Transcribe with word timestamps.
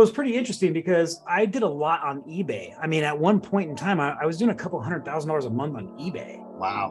It 0.00 0.04
was 0.04 0.12
pretty 0.12 0.36
interesting 0.36 0.72
because 0.72 1.22
I 1.26 1.44
did 1.44 1.64
a 1.64 1.68
lot 1.68 2.04
on 2.04 2.22
eBay. 2.22 2.72
I 2.80 2.86
mean, 2.86 3.02
at 3.02 3.18
one 3.18 3.40
point 3.40 3.68
in 3.68 3.74
time, 3.74 3.98
I, 3.98 4.16
I 4.22 4.26
was 4.26 4.38
doing 4.38 4.52
a 4.52 4.54
couple 4.54 4.80
hundred 4.80 5.04
thousand 5.04 5.26
dollars 5.26 5.46
a 5.46 5.50
month 5.50 5.74
on 5.74 5.88
eBay. 5.98 6.38
Wow. 6.52 6.88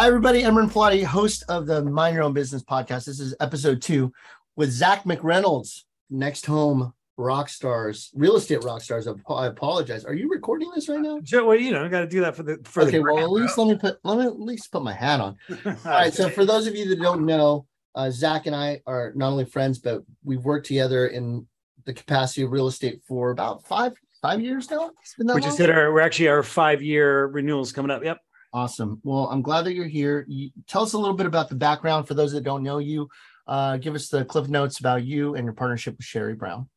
Hi, 0.00 0.06
everybody. 0.06 0.44
Emran 0.44 0.72
Pilati, 0.72 1.04
host 1.04 1.44
of 1.50 1.66
the 1.66 1.84
Mind 1.84 2.14
Your 2.14 2.24
Own 2.24 2.32
Business 2.32 2.62
podcast. 2.62 3.04
This 3.04 3.20
is 3.20 3.34
episode 3.38 3.82
two 3.82 4.10
with 4.56 4.70
Zach 4.70 5.04
McReynolds, 5.04 5.82
next 6.08 6.46
home 6.46 6.94
rock 7.18 7.50
stars, 7.50 8.10
real 8.14 8.36
estate 8.36 8.64
rock 8.64 8.80
stars. 8.80 9.06
I 9.06 9.44
apologize. 9.44 10.06
Are 10.06 10.14
you 10.14 10.30
recording 10.30 10.70
this 10.74 10.88
right 10.88 11.02
now? 11.02 11.20
Sure. 11.22 11.44
Well, 11.44 11.58
you 11.58 11.70
know, 11.70 11.84
I 11.84 11.88
got 11.88 12.00
to 12.00 12.06
do 12.06 12.22
that 12.22 12.34
for 12.34 12.44
the. 12.44 12.58
For 12.64 12.84
okay. 12.84 12.92
the 12.92 13.00
well, 13.00 13.18
at 13.18 13.30
least 13.30 13.58
let 13.58 13.68
me 13.68 13.74
put 13.76 13.98
let 14.02 14.16
me 14.16 14.24
at 14.24 14.40
least 14.40 14.72
put 14.72 14.82
my 14.82 14.94
hat 14.94 15.20
on. 15.20 15.36
All 15.66 15.74
right. 15.84 16.14
So 16.14 16.30
for 16.30 16.46
those 16.46 16.66
of 16.66 16.74
you 16.74 16.88
that 16.88 17.02
don't 17.02 17.26
know, 17.26 17.66
uh, 17.94 18.10
Zach 18.10 18.46
and 18.46 18.56
I 18.56 18.80
are 18.86 19.12
not 19.14 19.28
only 19.28 19.44
friends, 19.44 19.80
but 19.80 20.02
we've 20.24 20.42
worked 20.42 20.66
together 20.66 21.08
in 21.08 21.46
the 21.84 21.92
capacity 21.92 22.40
of 22.40 22.52
real 22.52 22.68
estate 22.68 23.02
for 23.06 23.32
about 23.32 23.66
five 23.66 23.92
five 24.22 24.40
years 24.40 24.70
now. 24.70 24.92
we 25.18 25.26
long? 25.26 25.42
just 25.42 25.58
hit 25.58 25.68
our. 25.68 25.92
We're 25.92 26.00
actually 26.00 26.28
our 26.28 26.42
five 26.42 26.80
year 26.80 27.26
renewals 27.26 27.70
coming 27.70 27.90
up. 27.90 28.02
Yep. 28.02 28.16
Awesome. 28.52 29.00
Well, 29.04 29.26
I'm 29.26 29.42
glad 29.42 29.62
that 29.62 29.74
you're 29.74 29.86
here. 29.86 30.24
You, 30.28 30.50
tell 30.66 30.82
us 30.82 30.92
a 30.92 30.98
little 30.98 31.14
bit 31.14 31.26
about 31.26 31.48
the 31.48 31.54
background 31.54 32.08
for 32.08 32.14
those 32.14 32.32
that 32.32 32.42
don't 32.42 32.62
know 32.62 32.78
you. 32.78 33.08
Uh, 33.46 33.76
give 33.76 33.94
us 33.94 34.08
the 34.08 34.24
cliff 34.24 34.48
notes 34.48 34.80
about 34.80 35.04
you 35.04 35.34
and 35.34 35.44
your 35.44 35.54
partnership 35.54 35.96
with 35.96 36.06
Sherry 36.06 36.34
Brown. 36.34 36.68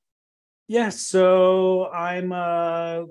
Yeah, 0.67 0.89
so 0.89 1.87
I'm 1.91 2.31
uh, 2.31 3.03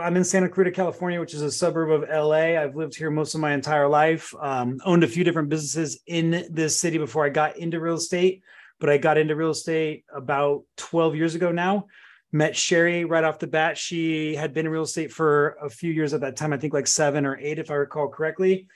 I'm 0.00 0.16
in 0.16 0.24
Santa 0.24 0.48
Clarita, 0.48 0.70
California, 0.70 1.18
which 1.18 1.34
is 1.34 1.42
a 1.42 1.50
suburb 1.50 1.90
of 1.90 2.08
LA. 2.08 2.60
I've 2.60 2.76
lived 2.76 2.94
here 2.94 3.10
most 3.10 3.34
of 3.34 3.40
my 3.40 3.52
entire 3.52 3.88
life. 3.88 4.32
Um, 4.40 4.78
owned 4.84 5.02
a 5.02 5.08
few 5.08 5.24
different 5.24 5.48
businesses 5.48 6.00
in 6.06 6.46
this 6.50 6.78
city 6.78 6.98
before 6.98 7.24
I 7.24 7.30
got 7.30 7.56
into 7.56 7.80
real 7.80 7.96
estate, 7.96 8.42
but 8.78 8.90
I 8.90 8.98
got 8.98 9.18
into 9.18 9.34
real 9.34 9.50
estate 9.50 10.04
about 10.14 10.62
12 10.76 11.16
years 11.16 11.34
ago 11.34 11.50
now 11.50 11.86
met 12.32 12.56
Sherry 12.56 13.04
right 13.04 13.24
off 13.24 13.38
the 13.38 13.46
bat. 13.46 13.76
She 13.76 14.34
had 14.34 14.52
been 14.52 14.66
in 14.66 14.72
real 14.72 14.82
estate 14.82 15.12
for 15.12 15.56
a 15.62 15.68
few 15.68 15.92
years 15.92 16.14
at 16.14 16.20
that 16.20 16.36
time, 16.36 16.52
I 16.52 16.58
think 16.58 16.72
like 16.72 16.86
seven 16.86 17.26
or 17.26 17.36
eight, 17.38 17.58
if 17.58 17.70
I 17.70 17.74
recall 17.74 18.08
correctly. 18.08 18.68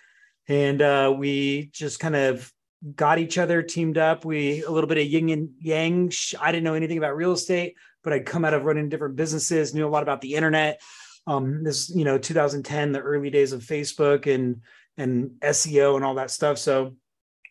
And 0.48 0.83
uh, 0.83 1.14
we 1.16 1.70
just 1.72 2.00
kind 2.00 2.16
of 2.16 2.52
got 2.96 3.19
each 3.19 3.38
other, 3.38 3.62
teamed 3.62 3.96
up. 3.96 4.24
We 4.24 4.62
a 4.64 4.70
little 4.70 4.88
bit 4.88 4.98
of 4.98 5.06
yin 5.06 5.30
and 5.30 5.50
yang. 5.61 6.12
I 6.41 6.52
didn't 6.52 6.64
know 6.64 6.74
anything 6.74 6.98
about 6.98 7.16
real 7.16 7.33
estate, 7.33 7.77
but 8.02 8.12
I'd 8.12 8.27
come 8.27 8.44
out 8.44 8.55
of 8.55 8.64
running 8.64 8.88
different 8.88 9.16
businesses, 9.16 9.74
knew 9.74 9.86
a 9.86 9.89
lot 9.89 10.02
about 10.02 10.20
the 10.20 10.34
internet. 10.34 10.83
Um, 11.27 11.64
this, 11.64 11.91
you 11.94 12.05
know, 12.05 12.18
2010, 12.18 12.92
the 12.92 13.00
early 13.00 13.30
days 13.30 13.52
of 13.52 13.62
Facebook 13.62 14.33
and 14.33 14.61
and 14.98 15.30
SEO 15.41 15.96
and 15.96 16.05
all 16.05 16.14
that 16.16 16.30
stuff. 16.30 16.58
So 16.58 16.94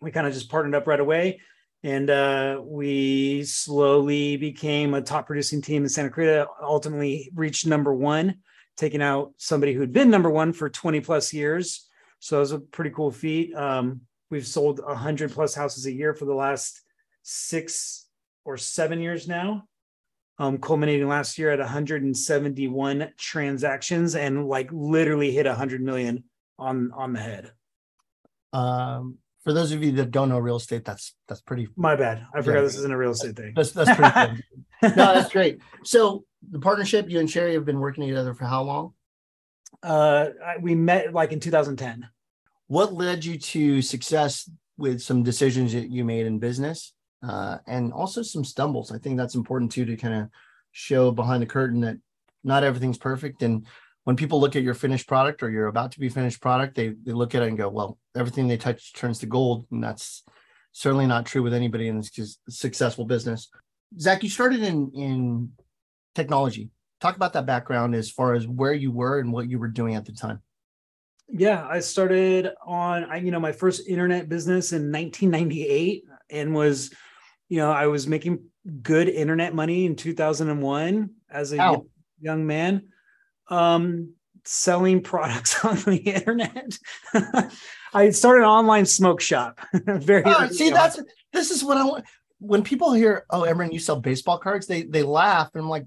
we 0.01 0.11
kind 0.11 0.27
of 0.27 0.33
just 0.33 0.49
partnered 0.49 0.75
up 0.75 0.87
right 0.87 0.99
away 0.99 1.39
and 1.83 2.09
uh, 2.09 2.61
we 2.63 3.43
slowly 3.43 4.37
became 4.37 4.93
a 4.93 5.01
top 5.01 5.27
producing 5.27 5.61
team 5.61 5.83
in 5.83 5.89
Santa 5.89 6.09
Clarita. 6.09 6.47
Ultimately, 6.61 7.29
reached 7.35 7.67
number 7.67 7.93
one, 7.93 8.35
taking 8.77 9.01
out 9.01 9.33
somebody 9.37 9.73
who'd 9.73 9.91
been 9.91 10.09
number 10.09 10.29
one 10.29 10.53
for 10.53 10.69
20 10.69 11.01
plus 11.01 11.33
years. 11.33 11.89
So 12.19 12.37
it 12.37 12.39
was 12.39 12.51
a 12.53 12.59
pretty 12.59 12.91
cool 12.91 13.11
feat. 13.11 13.53
Um, 13.53 14.01
we've 14.29 14.47
sold 14.47 14.79
100 14.79 15.31
plus 15.33 15.53
houses 15.53 15.85
a 15.85 15.91
year 15.91 16.13
for 16.13 16.23
the 16.23 16.33
last 16.33 16.81
six 17.21 18.07
or 18.45 18.55
seven 18.55 19.01
years 19.01 19.27
now, 19.27 19.65
um, 20.39 20.59
culminating 20.59 21.09
last 21.09 21.37
year 21.37 21.51
at 21.51 21.59
171 21.59 23.09
transactions 23.17 24.15
and 24.15 24.47
like 24.47 24.69
literally 24.71 25.31
hit 25.31 25.45
100 25.45 25.81
million 25.81 26.23
on 26.57 26.91
on 26.93 27.11
the 27.11 27.19
head. 27.19 27.51
Um, 28.53 29.17
for 29.43 29.53
those 29.53 29.71
of 29.71 29.83
you 29.83 29.91
that 29.93 30.11
don't 30.11 30.29
know 30.29 30.39
real 30.39 30.55
estate, 30.55 30.85
that's 30.85 31.15
that's 31.27 31.41
pretty. 31.41 31.67
My 31.75 31.95
bad. 31.95 32.25
I 32.33 32.41
forgot 32.41 32.59
yeah. 32.59 32.61
this 32.61 32.77
isn't 32.77 32.91
a 32.91 32.97
real 32.97 33.11
estate 33.11 33.35
thing. 33.35 33.53
That's 33.55 33.71
that's 33.71 33.93
pretty 33.95 34.43
no, 34.83 34.89
that's 35.13 35.31
great. 35.31 35.59
So 35.83 36.25
the 36.49 36.59
partnership, 36.59 37.09
you 37.09 37.19
and 37.19 37.29
Sherry 37.29 37.53
have 37.53 37.65
been 37.65 37.79
working 37.79 38.07
together 38.07 38.33
for 38.33 38.45
how 38.45 38.63
long? 38.63 38.93
Uh, 39.81 40.29
we 40.61 40.75
met 40.75 41.13
like 41.13 41.31
in 41.33 41.39
2010. 41.39 42.07
What 42.67 42.93
led 42.93 43.25
you 43.25 43.37
to 43.37 43.81
success 43.81 44.49
with 44.77 45.01
some 45.01 45.23
decisions 45.23 45.73
that 45.73 45.89
you 45.89 46.05
made 46.05 46.25
in 46.25 46.39
business, 46.39 46.93
uh, 47.21 47.57
and 47.67 47.91
also 47.91 48.21
some 48.21 48.45
stumbles? 48.45 48.91
I 48.91 48.97
think 48.97 49.17
that's 49.17 49.35
important 49.35 49.71
too 49.71 49.85
to 49.85 49.97
kind 49.97 50.13
of 50.13 50.29
show 50.71 51.11
behind 51.11 51.41
the 51.41 51.47
curtain 51.47 51.81
that 51.81 51.97
not 52.45 52.63
everything's 52.63 52.97
perfect 52.97 53.43
and 53.43 53.65
when 54.03 54.15
people 54.15 54.39
look 54.39 54.55
at 54.55 54.63
your 54.63 54.73
finished 54.73 55.07
product 55.07 55.43
or 55.43 55.49
you're 55.49 55.67
about 55.67 55.93
to 55.93 55.99
be 55.99 56.09
finished 56.09 56.41
product, 56.41 56.75
they, 56.75 56.89
they 57.03 57.13
look 57.13 57.35
at 57.35 57.43
it 57.43 57.47
and 57.47 57.57
go, 57.57 57.69
well, 57.69 57.97
everything 58.15 58.47
they 58.47 58.57
touch 58.57 58.93
turns 58.93 59.19
to 59.19 59.25
gold. 59.25 59.65
And 59.71 59.83
that's 59.83 60.23
certainly 60.73 61.07
not 61.07 61.25
true 61.25 61.41
with 61.41 61.53
anybody 61.53 61.87
in 61.87 61.97
this 61.97 62.37
successful 62.49 63.05
business. 63.05 63.49
Zach, 63.97 64.23
you 64.23 64.29
started 64.29 64.61
in, 64.61 64.91
in 64.93 65.51
technology. 66.15 66.69
Talk 66.99 67.15
about 67.15 67.33
that 67.33 67.45
background 67.45 67.95
as 67.95 68.09
far 68.09 68.33
as 68.33 68.47
where 68.47 68.73
you 68.73 68.91
were 68.91 69.19
and 69.19 69.31
what 69.31 69.49
you 69.49 69.59
were 69.59 69.67
doing 69.67 69.95
at 69.95 70.05
the 70.05 70.13
time. 70.13 70.41
Yeah, 71.29 71.65
I 71.65 71.79
started 71.79 72.49
on, 72.65 73.05
I, 73.05 73.17
you 73.17 73.31
know, 73.31 73.39
my 73.39 73.53
first 73.53 73.87
internet 73.87 74.27
business 74.27 74.73
in 74.73 74.91
1998 74.91 76.03
and 76.29 76.53
was, 76.53 76.93
you 77.47 77.57
know, 77.57 77.71
I 77.71 77.87
was 77.87 78.05
making 78.05 78.43
good 78.81 79.07
internet 79.07 79.55
money 79.55 79.85
in 79.85 79.95
2001 79.95 81.09
as 81.29 81.53
a 81.53 81.61
Ow. 81.61 81.85
young 82.19 82.45
man 82.45 82.83
um, 83.53 84.13
selling 84.45 85.01
products 85.01 85.63
on 85.65 85.77
the 85.77 85.97
internet. 85.97 86.77
I 87.93 88.09
started 88.09 88.41
an 88.41 88.49
online 88.49 88.85
smoke 88.85 89.21
shop. 89.21 89.59
Very 89.73 90.23
oh, 90.25 90.47
see, 90.47 90.71
that's 90.71 90.99
this 91.31 91.51
is 91.51 91.63
what 91.63 91.77
I 91.77 91.83
want. 91.83 92.05
When 92.39 92.63
people 92.63 92.91
hear, 92.93 93.25
"Oh, 93.29 93.41
Emran, 93.41 93.71
you 93.71 93.79
sell 93.79 93.99
baseball 93.99 94.39
cards," 94.39 94.67
they 94.67 94.83
they 94.83 95.03
laugh, 95.03 95.51
and 95.53 95.61
I'm 95.61 95.69
like, 95.69 95.85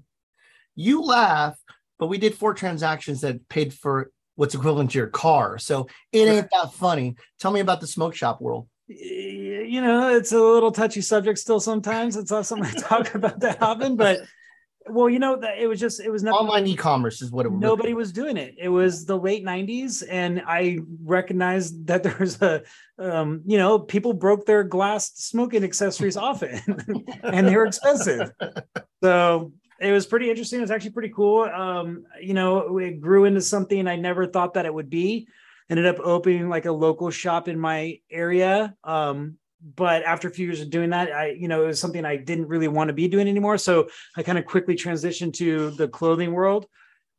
"You 0.75 1.03
laugh," 1.03 1.57
but 1.99 2.07
we 2.07 2.17
did 2.17 2.33
four 2.33 2.53
transactions 2.53 3.21
that 3.21 3.47
paid 3.49 3.73
for 3.73 4.11
what's 4.35 4.55
equivalent 4.55 4.91
to 4.91 4.97
your 4.97 5.07
car, 5.07 5.57
so 5.57 5.87
it 6.11 6.27
ain't 6.27 6.49
that 6.53 6.73
funny. 6.73 7.15
Tell 7.39 7.51
me 7.51 7.59
about 7.59 7.81
the 7.81 7.87
smoke 7.87 8.15
shop 8.15 8.41
world. 8.41 8.67
You 8.87 9.81
know, 9.81 10.15
it's 10.15 10.31
a 10.31 10.39
little 10.39 10.71
touchy 10.71 11.01
subject 11.01 11.39
still. 11.39 11.59
Sometimes 11.59 12.15
it's 12.15 12.31
not 12.31 12.45
something 12.45 12.73
I 12.73 12.79
talk 12.79 13.13
about 13.15 13.41
that 13.41 13.61
often, 13.61 13.97
but 13.97 14.21
well, 14.89 15.09
you 15.09 15.19
know, 15.19 15.37
that 15.37 15.57
it 15.57 15.67
was 15.67 15.79
just 15.79 15.99
it 15.99 16.09
was 16.09 16.23
nothing. 16.23 16.39
Online 16.39 16.67
e-commerce 16.67 17.21
is 17.21 17.31
what 17.31 17.45
it 17.45 17.49
was. 17.49 17.59
Nobody 17.59 17.93
was 17.93 18.11
doing 18.11 18.37
it. 18.37 18.55
It 18.57 18.69
was 18.69 19.05
the 19.05 19.17
late 19.17 19.45
'90s, 19.45 20.03
and 20.09 20.41
I 20.45 20.79
recognized 21.03 21.87
that 21.87 22.03
there 22.03 22.15
was 22.19 22.41
a, 22.41 22.63
um, 22.99 23.41
you 23.45 23.57
know, 23.57 23.79
people 23.79 24.13
broke 24.13 24.45
their 24.45 24.63
glass 24.63 25.11
smoking 25.15 25.63
accessories 25.63 26.17
often, 26.17 26.59
and 27.23 27.47
they 27.47 27.55
were 27.55 27.65
expensive. 27.65 28.31
So 29.03 29.51
it 29.79 29.91
was 29.91 30.05
pretty 30.05 30.29
interesting. 30.29 30.59
It 30.59 30.63
was 30.63 30.71
actually 30.71 30.91
pretty 30.91 31.13
cool. 31.15 31.43
Um, 31.43 32.05
you 32.21 32.33
know, 32.33 32.77
it 32.77 32.99
grew 32.99 33.25
into 33.25 33.41
something 33.41 33.87
I 33.87 33.95
never 33.95 34.25
thought 34.25 34.55
that 34.55 34.65
it 34.65 34.73
would 34.73 34.89
be. 34.89 35.27
Ended 35.69 35.85
up 35.85 35.99
opening 35.99 36.49
like 36.49 36.65
a 36.65 36.71
local 36.71 37.11
shop 37.11 37.47
in 37.47 37.59
my 37.59 37.99
area. 38.09 38.75
Um, 38.83 39.37
but 39.61 40.03
after 40.03 40.27
a 40.27 40.31
few 40.31 40.45
years 40.45 40.61
of 40.61 40.69
doing 40.69 40.91
that, 40.91 41.11
I, 41.11 41.29
you 41.31 41.47
know, 41.47 41.63
it 41.63 41.67
was 41.67 41.79
something 41.79 42.05
I 42.05 42.15
didn't 42.15 42.47
really 42.47 42.67
want 42.67 42.89
to 42.89 42.93
be 42.93 43.07
doing 43.07 43.27
anymore. 43.27 43.57
So 43.57 43.89
I 44.15 44.23
kind 44.23 44.37
of 44.37 44.45
quickly 44.45 44.75
transitioned 44.75 45.33
to 45.33 45.71
the 45.71 45.87
clothing 45.87 46.33
world. 46.33 46.67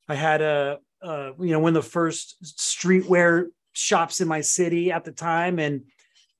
I 0.09 0.15
had 0.15 0.41
a, 0.41 0.78
uh, 1.03 1.32
you 1.38 1.50
know, 1.50 1.59
one 1.59 1.76
of 1.76 1.82
the 1.82 1.91
first 1.91 2.43
streetwear 2.43 3.47
shops 3.72 4.21
in 4.21 4.28
my 4.28 4.41
city 4.41 4.91
at 4.91 5.04
the 5.04 5.12
time, 5.12 5.59
and 5.59 5.82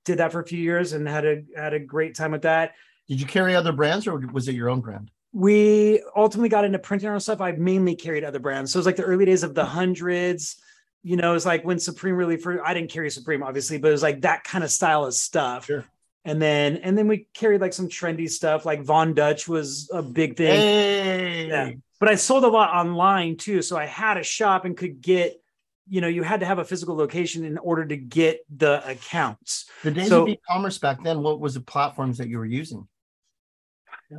did 0.05 0.19
that 0.19 0.33
for 0.33 0.41
a 0.41 0.47
few 0.47 0.59
years, 0.59 0.93
and 0.93 1.07
had 1.07 1.27
a 1.27 1.43
had 1.57 1.75
a 1.75 1.79
great 1.79 2.15
time 2.15 2.33
with 2.33 2.43
that. 2.43 2.75
Did 3.09 3.21
you 3.21 3.27
carry 3.27 3.55
other 3.55 3.73
brands, 3.73 4.07
or 4.07 4.19
was 4.33 4.49
it 4.49 4.55
your 4.55 4.69
own 4.69 4.81
brand? 4.81 5.11
We 5.33 6.03
ultimately 6.17 6.49
got 6.49 6.65
into 6.65 6.79
printing 6.79 7.09
our 7.09 7.21
stuff. 7.21 7.41
I 7.41 7.53
mainly 7.53 7.95
carried 7.95 8.25
other 8.25 8.39
brands, 8.39 8.73
so 8.73 8.79
it 8.79 8.81
was 8.81 8.87
like 8.87 8.97
the 8.97 9.05
early 9.05 9.27
days 9.27 9.43
of 9.43 9.55
the 9.55 9.65
hundreds 9.65 10.61
you 11.03 11.17
know, 11.17 11.35
it's 11.35 11.47
like 11.47 11.65
when 11.65 11.79
Supreme 11.79 12.17
really 12.17 12.37
for 12.37 12.65
I 12.65 12.75
didn't 12.75 12.91
carry 12.91 13.11
Supreme 13.11 13.43
obviously, 13.43 13.79
but 13.79 13.89
it 13.89 13.93
was 13.93 14.03
like 14.03 14.23
that 14.23 14.45
kind 14.45 14.65
of 14.65 14.71
style 14.71 15.05
of 15.05 15.15
stuff. 15.15 15.67
Sure. 15.67 15.85
And 16.25 16.43
then 16.43 16.77
and 16.79 16.99
then 16.99 17.09
we 17.09 17.29
carried 17.35 17.61
like 17.61 17.73
some 17.73 17.89
trendy 17.89 18.29
stuff, 18.29 18.67
like 18.67 18.83
Von 18.83 19.15
Dutch 19.15 19.49
was 19.49 19.91
a 19.93 20.03
big 20.03 20.37
thing. 20.37 20.61
Hey. 20.61 21.49
Yeah. 21.49 21.71
But 22.01 22.09
I 22.09 22.15
sold 22.17 22.45
a 22.45 22.49
lot 22.49 22.71
online 22.75 23.37
too. 23.37 23.63
So 23.63 23.77
I 23.77 23.87
had 23.87 24.19
a 24.19 24.23
shop 24.23 24.65
and 24.65 24.77
could 24.77 25.01
get, 25.01 25.41
you 25.89 26.01
know, 26.01 26.09
you 26.09 26.23
had 26.23 26.41
to 26.41 26.47
have 26.47 26.59
a 26.59 26.65
physical 26.65 26.95
location 26.95 27.45
in 27.45 27.59
order 27.59 27.85
to 27.87 27.97
get 27.97 28.45
the 28.55 28.87
accounts. 28.89 29.69
The 29.83 29.91
days 29.91 30.09
so, 30.09 30.23
of 30.23 30.29
e-commerce 30.29 30.79
back 30.79 31.03
then, 31.03 31.23
what 31.23 31.41
was 31.41 31.55
the 31.55 31.61
platforms 31.61 32.19
that 32.19 32.29
you 32.29 32.39
were 32.39 32.45
using? 32.47 32.87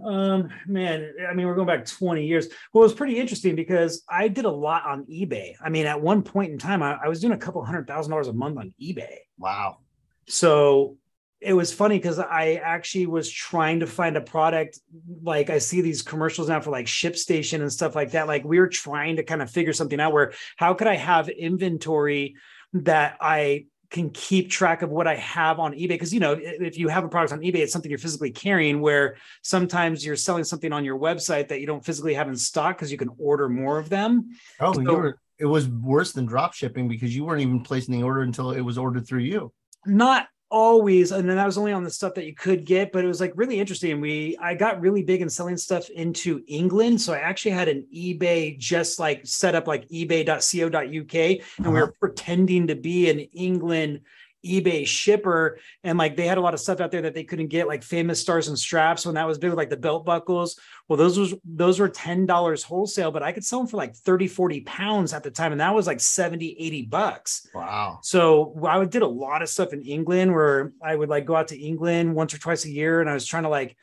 Um, 0.06 0.50
man, 0.68 1.14
I 1.30 1.34
mean, 1.34 1.48
we're 1.48 1.56
going 1.56 1.68
back 1.68 1.86
20 1.86 2.26
years. 2.26 2.48
Well, 2.74 2.84
it 2.84 2.88
was 2.88 2.94
pretty 2.94 3.18
interesting 3.18 3.56
because 3.56 4.04
I 4.08 4.28
did 4.28 4.46
a 4.46 4.52
lot 4.52 4.86
on 4.86 5.06
eBay. 5.06 5.54
I 5.62 5.70
mean, 5.70 5.86
at 5.86 6.00
one 6.00 6.22
point 6.22 6.52
in 6.52 6.60
time, 6.60 6.84
I, 6.84 6.98
I 7.04 7.08
was 7.08 7.20
doing 7.20 7.34
a 7.34 7.38
couple 7.38 7.64
hundred 7.64 7.88
thousand 7.88 8.12
dollars 8.12 8.28
a 8.28 8.34
month 8.34 8.58
on 8.58 8.74
eBay. 8.82 9.16
Wow. 9.38 9.80
So 10.28 10.98
it 11.42 11.54
was 11.54 11.74
funny 11.74 11.98
because 11.98 12.20
I 12.20 12.56
actually 12.64 13.08
was 13.08 13.32
trying 13.32 13.80
to 13.80 13.88
find 13.88 14.18
a 14.18 14.22
product. 14.22 14.80
Like 15.24 15.50
I 15.50 15.58
see 15.58 15.82
these 15.82 16.02
commercials 16.02 16.50
now 16.50 16.60
for 16.60 16.70
like 16.70 16.86
ShipStation 16.86 17.62
and 17.62 17.72
stuff 17.72 17.96
like 17.96 18.12
that. 18.12 18.28
Like 18.28 18.44
we 18.44 18.60
were 18.60 18.68
trying 18.68 19.16
to 19.16 19.24
kind 19.24 19.42
of 19.42 19.50
figure 19.50 19.74
something 19.74 20.00
out 20.00 20.14
where 20.14 20.34
how 20.58 20.74
could 20.74 20.88
I 20.88 20.98
have 20.98 21.30
inventory 21.30 22.36
that 22.74 23.18
I 23.22 23.66
can 23.90 24.10
keep 24.12 24.50
track 24.50 24.82
of 24.82 24.90
what 24.90 25.08
I 25.08 25.16
have 25.16 25.60
on 25.60 25.74
eBay. 25.74 25.90
Because 25.90 26.14
you 26.14 26.20
know, 26.20 26.38
if 26.40 26.78
you 26.78 26.88
have 26.88 27.04
a 27.04 27.10
product 27.10 27.34
on 27.34 27.40
eBay, 27.40 27.56
it's 27.56 27.74
something 27.74 27.90
you're 27.90 27.98
physically 27.98 28.32
carrying. 28.32 28.82
Where 28.82 29.18
sometimes 29.42 30.06
you're 30.06 30.16
selling 30.16 30.44
something 30.44 30.72
on 30.72 30.86
your 30.86 31.00
website 31.00 31.48
that 31.50 31.60
you 31.60 31.68
don't 31.68 31.84
physically 31.84 32.14
have 32.14 32.28
in 32.28 32.36
stock 32.36 32.78
because 32.78 32.92
you 32.92 32.98
can 32.98 33.10
order 33.18 33.50
more 33.50 33.80
of 33.80 33.90
them. 33.90 34.30
Oh, 34.60 34.74
so, 34.74 34.82
you 34.82 34.92
were, 34.92 35.20
it 35.40 35.46
was 35.46 35.68
worse 35.68 36.12
than 36.12 36.26
drop 36.26 36.54
shipping 36.54 36.88
because 36.88 37.16
you 37.16 37.26
weren't 37.26 37.42
even 37.42 37.62
placing 37.62 37.98
the 37.98 38.04
order 38.04 38.22
until 38.22 38.52
it 38.52 38.62
was 38.62 38.78
ordered 38.78 39.08
through 39.08 39.20
you. 39.20 39.52
Not 39.86 40.28
always 40.52 41.12
and 41.12 41.30
then 41.30 41.36
that 41.36 41.46
was 41.46 41.60
only 41.60 41.72
on 41.72 41.84
the 41.84 41.92
stuff 41.92 42.16
that 42.16 42.26
you 42.26 42.34
could 42.34 42.66
get 42.66 42.92
but 42.92 43.04
it 43.04 43.08
was 43.08 43.22
like 43.22 43.32
really 43.36 43.60
interesting 43.60 44.02
we 44.02 44.36
i 44.42 44.56
got 44.56 44.82
really 44.82 45.04
big 45.04 45.22
in 45.22 45.30
selling 45.30 45.56
stuff 45.56 45.90
into 45.92 46.44
england 46.48 47.00
so 47.00 47.14
i 47.14 47.20
actually 47.20 47.52
had 47.52 47.68
an 47.68 47.86
ebay 47.96 48.58
just 48.58 48.98
like 48.98 49.22
set 49.26 49.54
up 49.54 49.68
like 49.68 49.88
ebay.co.uk 49.90 50.74
and 50.76 51.42
uh-huh. 51.60 51.72
we 51.72 51.80
were 51.80 51.94
pretending 52.00 52.66
to 52.66 52.76
be 52.76 53.10
an 53.12 53.20
england 53.20 54.02
eBay 54.46 54.86
shipper 54.86 55.60
and 55.84 55.98
like 55.98 56.16
they 56.16 56.26
had 56.26 56.38
a 56.38 56.42
lot 56.42 56.54
of 56.54 56.60
stuff 56.60 56.80
out 56.80 56.92
there 56.92 57.02
that 57.02 57.14
they 57.14 57.24
couldn't 57.24 57.48
get 57.48 57.68
like 57.68 57.84
famous 57.84 58.22
stars 58.22 58.48
and 58.48 58.58
straps 58.58 59.06
when 59.06 59.16
that 59.16 59.28
was 59.28 59.38
big 59.38 59.54
like 59.54 59.70
the 59.70 59.78
belt 59.78 60.06
buckles 60.06 60.60
well 60.88 60.98
those 60.98 61.20
was 61.20 61.34
those 61.44 61.80
were 61.80 61.90
$10 61.90 62.64
wholesale 62.64 63.12
but 63.12 63.24
I 63.24 63.32
could 63.32 63.44
sell 63.44 63.60
them 63.60 63.68
for 63.68 63.78
like 63.78 63.96
30 63.96 64.28
40 64.28 64.62
pounds 64.62 65.14
at 65.14 65.24
the 65.24 65.32
time 65.32 65.52
and 65.52 65.62
that 65.62 65.76
was 65.76 65.88
like 65.88 66.00
70 66.00 66.56
80 66.58 66.82
bucks 66.84 67.48
wow 67.54 68.00
so 68.02 68.58
I 68.66 68.84
did 68.86 69.02
a 69.02 69.08
lot 69.08 69.42
of 69.42 69.50
stuff 69.50 69.74
in 69.74 69.82
England 69.82 70.34
where 70.34 70.72
I 70.82 70.96
would 70.96 71.10
like 71.10 71.26
go 71.26 71.36
out 71.36 71.50
to 71.50 71.60
England 71.60 72.16
once 72.16 72.34
or 72.34 72.38
twice 72.38 72.66
a 72.66 72.72
year 72.72 73.02
and 73.02 73.10
I 73.10 73.14
was 73.14 73.26
trying 73.26 73.44
to 73.44 73.50
like 73.50 73.76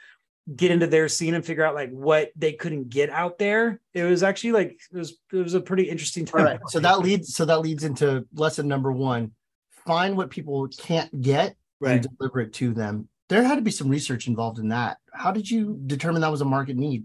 get 0.55 0.70
into 0.70 0.87
their 0.87 1.09
scene 1.09 1.35
and 1.35 1.44
figure 1.44 1.64
out 1.64 1.75
like 1.75 1.91
what 1.91 2.31
they 2.37 2.52
couldn't 2.52 2.88
get 2.88 3.11
out 3.11 3.38
there. 3.38 3.81
It 3.94 4.05
was 4.05 4.23
actually 4.23 4.52
like 4.52 4.81
it 4.93 4.97
was 4.97 5.19
it 5.32 5.38
was 5.38 5.55
a 5.55 5.61
pretty 5.61 5.85
interesting 5.85 6.25
time. 6.25 6.41
All 6.41 6.47
right. 6.47 6.61
So 6.69 6.79
that 6.81 7.00
leads 7.00 7.35
so 7.35 7.44
that 7.47 7.61
leads 7.61 7.82
into 7.85 8.26
lesson 8.32 8.69
number 8.69 8.93
one 8.93 9.32
find 9.87 10.17
what 10.17 10.31
people 10.31 10.69
can't 10.69 11.21
get 11.23 11.56
right. 11.81 11.93
and 11.93 12.17
deliver 12.19 12.41
it 12.41 12.53
to 12.55 12.75
them. 12.75 13.09
There 13.29 13.43
had 13.43 13.56
to 13.56 13.62
be 13.62 13.71
some 13.71 13.88
research 13.88 14.29
involved 14.29 14.59
in 14.59 14.69
that. 14.69 14.99
How 15.12 15.33
did 15.33 15.50
you 15.50 15.81
determine 15.87 16.21
that 16.23 16.31
was 16.31 16.41
a 16.41 16.47
market 16.47 16.77
need? 16.77 17.05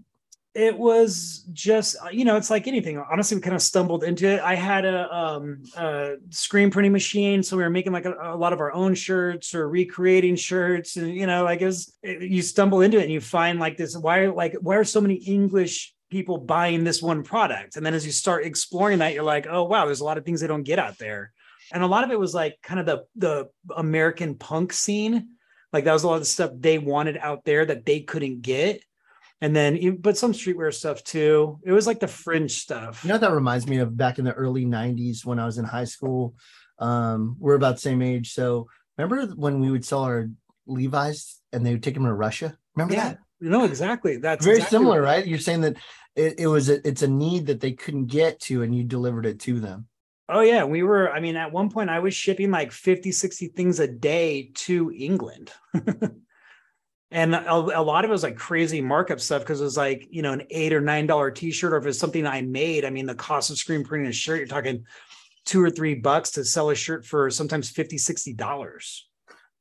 It 0.54 0.78
was 0.78 1.46
just, 1.54 1.96
you 2.12 2.26
know, 2.26 2.36
it's 2.36 2.50
like 2.50 2.66
anything. 2.66 2.98
Honestly, 2.98 3.36
we 3.36 3.40
kind 3.40 3.56
of 3.56 3.62
stumbled 3.62 4.04
into 4.04 4.28
it. 4.28 4.40
I 4.40 4.54
had 4.54 4.84
a, 4.84 5.10
um, 5.10 5.62
a 5.76 6.16
screen 6.28 6.70
printing 6.70 6.92
machine, 6.92 7.42
so 7.42 7.56
we 7.56 7.62
were 7.62 7.70
making 7.70 7.92
like 7.92 8.04
a, 8.04 8.14
a, 8.20 8.36
lot 8.36 8.52
of 8.52 8.60
our 8.60 8.70
own 8.70 8.94
shirts 8.94 9.54
or 9.54 9.66
recreating 9.66 10.36
shirts, 10.36 10.96
and 10.96 11.14
you 11.14 11.26
know, 11.26 11.42
like 11.42 11.62
it 11.62 11.66
was, 11.66 11.96
it, 12.02 12.30
you 12.30 12.42
stumble 12.42 12.82
into 12.82 12.98
it 12.98 13.04
and 13.04 13.10
you 13.10 13.20
find 13.20 13.58
like 13.58 13.78
this. 13.78 13.96
Why, 13.96 14.26
like, 14.26 14.54
why 14.60 14.76
are 14.76 14.84
so 14.84 15.00
many 15.00 15.14
English 15.14 15.94
people 16.10 16.36
buying 16.36 16.84
this 16.84 17.00
one 17.00 17.22
product? 17.22 17.76
And 17.76 17.86
then 17.86 17.94
as 17.94 18.04
you 18.04 18.12
start 18.12 18.44
exploring 18.44 18.98
that, 18.98 19.14
you're 19.14 19.22
like, 19.22 19.46
oh 19.48 19.64
wow, 19.64 19.86
there's 19.86 20.00
a 20.00 20.04
lot 20.04 20.18
of 20.18 20.26
things 20.26 20.42
they 20.42 20.46
don't 20.48 20.64
get 20.64 20.78
out 20.78 20.98
there 20.98 21.32
and 21.72 21.82
a 21.82 21.86
lot 21.86 22.04
of 22.04 22.10
it 22.10 22.18
was 22.18 22.34
like 22.34 22.58
kind 22.62 22.80
of 22.80 22.86
the 22.86 23.04
the 23.16 23.48
American 23.76 24.34
punk 24.34 24.72
scene. 24.72 25.30
Like 25.72 25.84
that 25.84 25.92
was 25.92 26.04
a 26.04 26.06
lot 26.06 26.14
of 26.14 26.20
the 26.20 26.26
stuff 26.26 26.50
they 26.54 26.78
wanted 26.78 27.16
out 27.16 27.44
there 27.44 27.64
that 27.64 27.86
they 27.86 28.00
couldn't 28.00 28.42
get. 28.42 28.82
And 29.40 29.56
then, 29.56 29.96
but 29.96 30.16
some 30.16 30.32
streetwear 30.32 30.72
stuff 30.72 31.02
too. 31.02 31.58
It 31.64 31.72
was 31.72 31.86
like 31.86 31.98
the 31.98 32.06
fringe 32.06 32.52
stuff. 32.52 33.02
You 33.02 33.08
know, 33.08 33.18
that 33.18 33.32
reminds 33.32 33.66
me 33.66 33.78
of 33.78 33.96
back 33.96 34.20
in 34.20 34.24
the 34.24 34.32
early 34.32 34.64
90s 34.64 35.24
when 35.24 35.40
I 35.40 35.46
was 35.46 35.58
in 35.58 35.64
high 35.64 35.84
school. 35.84 36.36
Um, 36.78 37.36
we're 37.40 37.56
about 37.56 37.76
the 37.76 37.80
same 37.80 38.02
age. 38.02 38.34
So 38.34 38.68
remember 38.96 39.34
when 39.34 39.58
we 39.58 39.70
would 39.70 39.84
sell 39.84 40.04
our 40.04 40.28
Levi's 40.66 41.40
and 41.52 41.66
they 41.66 41.72
would 41.72 41.82
take 41.82 41.94
them 41.94 42.04
to 42.04 42.12
Russia? 42.12 42.56
Remember 42.76 42.94
yeah, 42.94 43.08
that? 43.08 43.18
No, 43.40 43.64
exactly. 43.64 44.18
That's 44.18 44.44
very 44.44 44.58
exactly 44.58 44.78
similar, 44.78 45.02
right. 45.02 45.18
right? 45.18 45.26
You're 45.26 45.38
saying 45.40 45.62
that 45.62 45.76
it, 46.14 46.38
it 46.38 46.46
was 46.46 46.68
a, 46.68 46.86
it's 46.86 47.02
a 47.02 47.08
need 47.08 47.46
that 47.46 47.60
they 47.60 47.72
couldn't 47.72 48.06
get 48.06 48.38
to 48.42 48.62
and 48.62 48.72
you 48.72 48.84
delivered 48.84 49.26
it 49.26 49.40
to 49.40 49.58
them. 49.58 49.88
Oh 50.34 50.40
yeah, 50.40 50.64
we 50.64 50.82
were 50.82 51.12
I 51.12 51.20
mean 51.20 51.36
at 51.36 51.52
one 51.52 51.68
point 51.68 51.90
I 51.90 51.98
was 51.98 52.14
shipping 52.14 52.50
like 52.50 52.72
50 52.72 53.12
60 53.12 53.48
things 53.48 53.80
a 53.80 53.86
day 53.86 54.50
to 54.54 54.90
England. 54.90 55.52
and 57.10 57.34
a, 57.34 57.52
a, 57.52 57.82
lot 57.82 58.06
of 58.06 58.10
it 58.10 58.12
was 58.12 58.22
like 58.22 58.36
crazy 58.36 58.80
markup 58.80 59.20
stuff 59.20 59.42
because 59.42 59.60
it 59.60 59.64
was 59.64 59.76
like, 59.76 60.08
you 60.10 60.22
know, 60.22 60.32
an 60.32 60.44
8 60.48 60.72
or 60.72 60.80
9 60.80 61.06
dollar 61.06 61.30
t-shirt 61.30 61.74
or 61.74 61.76
if 61.76 61.84
it's 61.84 61.98
something 61.98 62.26
I 62.26 62.40
made, 62.40 62.86
I 62.86 62.90
mean 62.90 63.04
the 63.04 63.14
cost 63.14 63.50
of 63.50 63.58
screen 63.58 63.84
printing 63.84 64.08
a 64.08 64.12
shirt 64.12 64.38
you're 64.38 64.46
talking 64.46 64.86
2 65.44 65.62
or 65.62 65.70
3 65.70 65.96
bucks 65.96 66.30
to 66.32 66.46
sell 66.46 66.70
a 66.70 66.74
shirt 66.74 67.04
for 67.04 67.28
sometimes 67.30 67.68
50 67.68 67.98
60 67.98 68.32
dollars. 68.32 69.06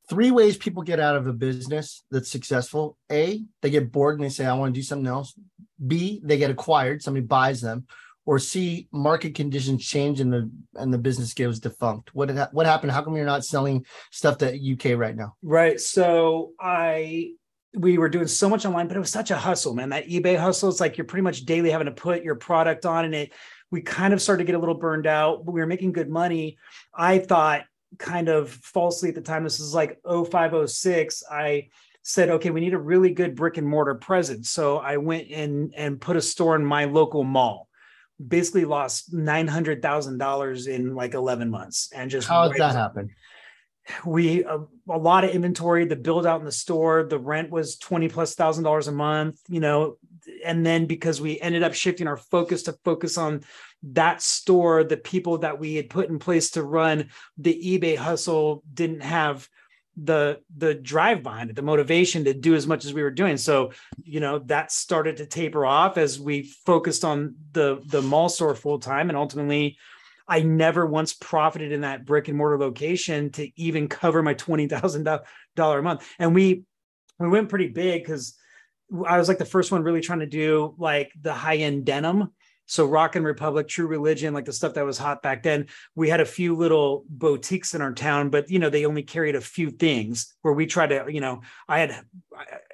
Three 0.09 0.31
ways 0.31 0.55
people 0.55 0.83
get 0.83 1.01
out 1.01 1.17
of 1.17 1.27
a 1.27 1.33
business 1.33 2.03
that's 2.11 2.31
successful. 2.31 2.97
A, 3.11 3.43
they 3.61 3.69
get 3.69 3.91
bored 3.91 4.19
and 4.19 4.23
they 4.23 4.29
say 4.29 4.45
I 4.45 4.53
want 4.53 4.73
to 4.73 4.79
do 4.79 4.83
something 4.83 5.07
else. 5.07 5.37
B, 5.85 6.21
they 6.23 6.37
get 6.37 6.49
acquired, 6.49 7.01
somebody 7.01 7.25
buys 7.25 7.59
them 7.59 7.87
or 8.25 8.39
C, 8.39 8.87
market 8.91 9.35
conditions 9.35 9.85
change 9.85 10.19
and 10.19 10.31
the 10.31 10.49
and 10.75 10.93
the 10.93 10.97
business 10.97 11.33
goes 11.33 11.59
defunct? 11.59 12.13
What 12.13 12.33
that, 12.35 12.53
what 12.53 12.65
happened? 12.65 12.91
How 12.91 13.01
come 13.01 13.15
you're 13.15 13.25
not 13.25 13.45
selling 13.45 13.85
stuff 14.11 14.37
to 14.39 14.73
UK 14.73 14.97
right 14.97 15.15
now? 15.15 15.35
Right. 15.41 15.79
So 15.79 16.51
I 16.59 17.31
we 17.73 17.97
were 17.97 18.09
doing 18.09 18.27
so 18.27 18.49
much 18.49 18.65
online, 18.65 18.87
but 18.87 18.97
it 18.97 18.99
was 18.99 19.11
such 19.11 19.31
a 19.31 19.37
hustle, 19.37 19.73
man. 19.73 19.89
That 19.89 20.07
eBay 20.07 20.37
hustle, 20.37 20.69
it's 20.69 20.81
like 20.81 20.97
you're 20.97 21.05
pretty 21.05 21.23
much 21.23 21.45
daily 21.45 21.71
having 21.71 21.85
to 21.85 21.93
put 21.93 22.23
your 22.23 22.35
product 22.35 22.85
on 22.85 23.05
and 23.05 23.15
it 23.15 23.33
we 23.71 23.81
kind 23.81 24.13
of 24.13 24.21
started 24.21 24.43
to 24.43 24.45
get 24.45 24.55
a 24.55 24.59
little 24.59 24.75
burned 24.75 25.07
out, 25.07 25.45
but 25.45 25.53
we 25.53 25.61
were 25.61 25.67
making 25.67 25.93
good 25.93 26.09
money. 26.09 26.57
I 26.93 27.19
thought 27.19 27.63
kind 27.97 28.27
of 28.27 28.51
falsely 28.51 29.09
at 29.09 29.15
the 29.15 29.21
time, 29.21 29.43
this 29.43 29.59
is 29.59 29.73
like 29.73 29.97
0506. 30.05 31.23
I 31.31 31.69
said, 32.03 32.29
okay, 32.29 32.49
we 32.49 32.59
need 32.59 32.73
a 32.73 32.79
really 32.79 33.11
good 33.11 33.35
brick 33.35 33.57
and 33.57 33.67
mortar 33.67 33.95
presence. 33.95 34.49
So 34.49 34.77
I 34.77 34.97
went 34.97 35.27
in 35.27 35.71
and 35.75 36.01
put 36.01 36.17
a 36.17 36.21
store 36.21 36.55
in 36.55 36.65
my 36.65 36.85
local 36.85 37.23
mall 37.23 37.69
basically 38.27 38.65
lost 38.65 39.13
nine 39.13 39.47
hundred 39.47 39.81
thousand 39.81 40.17
dollars 40.17 40.67
in 40.67 40.95
like 40.95 41.13
eleven 41.13 41.49
months, 41.49 41.89
and 41.93 42.09
just 42.09 42.27
how 42.27 42.47
did 42.47 42.57
that 42.59 42.75
happen? 42.75 43.09
We 44.05 44.43
a, 44.43 44.59
a 44.89 44.97
lot 44.97 45.23
of 45.23 45.31
inventory, 45.31 45.85
the 45.85 45.95
build 45.95 46.25
out 46.25 46.39
in 46.39 46.45
the 46.45 46.51
store, 46.51 47.03
the 47.03 47.19
rent 47.19 47.49
was 47.49 47.77
twenty 47.77 48.09
plus 48.09 48.35
thousand 48.35 48.63
dollars 48.63 48.87
a 48.87 48.91
month, 48.91 49.39
you 49.47 49.59
know, 49.59 49.97
and 50.45 50.65
then 50.65 50.85
because 50.85 51.19
we 51.19 51.39
ended 51.39 51.63
up 51.63 51.73
shifting 51.73 52.07
our 52.07 52.17
focus 52.17 52.63
to 52.63 52.73
focus 52.85 53.17
on 53.17 53.43
that 53.83 54.21
store, 54.21 54.83
the 54.83 54.97
people 54.97 55.39
that 55.39 55.59
we 55.59 55.75
had 55.75 55.89
put 55.89 56.09
in 56.09 56.19
place 56.19 56.51
to 56.51 56.63
run 56.63 57.09
the 57.37 57.79
eBay 57.79 57.97
hustle 57.97 58.63
didn't 58.73 59.01
have 59.01 59.49
the 59.97 60.39
the 60.55 60.73
drive 60.73 61.21
behind 61.21 61.49
it 61.49 61.55
the 61.55 61.61
motivation 61.61 62.23
to 62.23 62.33
do 62.33 62.55
as 62.55 62.65
much 62.65 62.85
as 62.85 62.93
we 62.93 63.03
were 63.03 63.11
doing. 63.11 63.37
So 63.37 63.71
you 64.03 64.19
know 64.19 64.39
that 64.39 64.71
started 64.71 65.17
to 65.17 65.25
taper 65.25 65.65
off 65.65 65.97
as 65.97 66.19
we 66.19 66.43
focused 66.43 67.03
on 67.03 67.35
the 67.51 67.81
the 67.85 68.01
mall 68.01 68.29
store 68.29 68.55
full 68.55 68.79
time. 68.79 69.09
And 69.09 69.17
ultimately 69.17 69.77
i 70.27 70.41
never 70.41 70.85
once 70.85 71.13
profited 71.13 71.71
in 71.71 71.81
that 71.81 72.05
brick 72.05 72.27
and 72.27 72.37
mortar 72.37 72.57
location 72.57 73.31
to 73.31 73.49
even 73.59 73.87
cover 73.87 74.21
my 74.21 74.33
$20000 74.33 75.19
a 75.57 75.81
month. 75.81 76.07
And 76.19 76.33
we 76.33 76.63
we 77.19 77.27
went 77.27 77.49
pretty 77.49 77.67
big 77.67 78.03
because 78.03 78.37
i 79.05 79.17
was 79.17 79.27
like 79.27 79.37
the 79.37 79.45
first 79.45 79.71
one 79.71 79.83
really 79.83 80.01
trying 80.01 80.19
to 80.19 80.25
do 80.25 80.73
like 80.77 81.11
the 81.21 81.33
high 81.33 81.57
end 81.57 81.85
denim 81.85 82.31
so 82.65 82.85
Rock 82.85 83.15
and 83.15 83.25
Republic, 83.25 83.67
True 83.67 83.87
Religion, 83.87 84.33
like 84.33 84.45
the 84.45 84.53
stuff 84.53 84.75
that 84.75 84.85
was 84.85 84.97
hot 84.97 85.21
back 85.21 85.43
then. 85.43 85.67
We 85.95 86.09
had 86.09 86.21
a 86.21 86.25
few 86.25 86.55
little 86.55 87.03
boutiques 87.09 87.73
in 87.73 87.81
our 87.81 87.93
town, 87.93 88.29
but 88.29 88.49
you 88.49 88.59
know 88.59 88.69
they 88.69 88.85
only 88.85 89.03
carried 89.03 89.35
a 89.35 89.41
few 89.41 89.71
things. 89.71 90.33
Where 90.41 90.53
we 90.53 90.65
tried 90.65 90.87
to, 90.87 91.05
you 91.09 91.21
know, 91.21 91.41
I 91.67 91.79
had, 91.79 92.05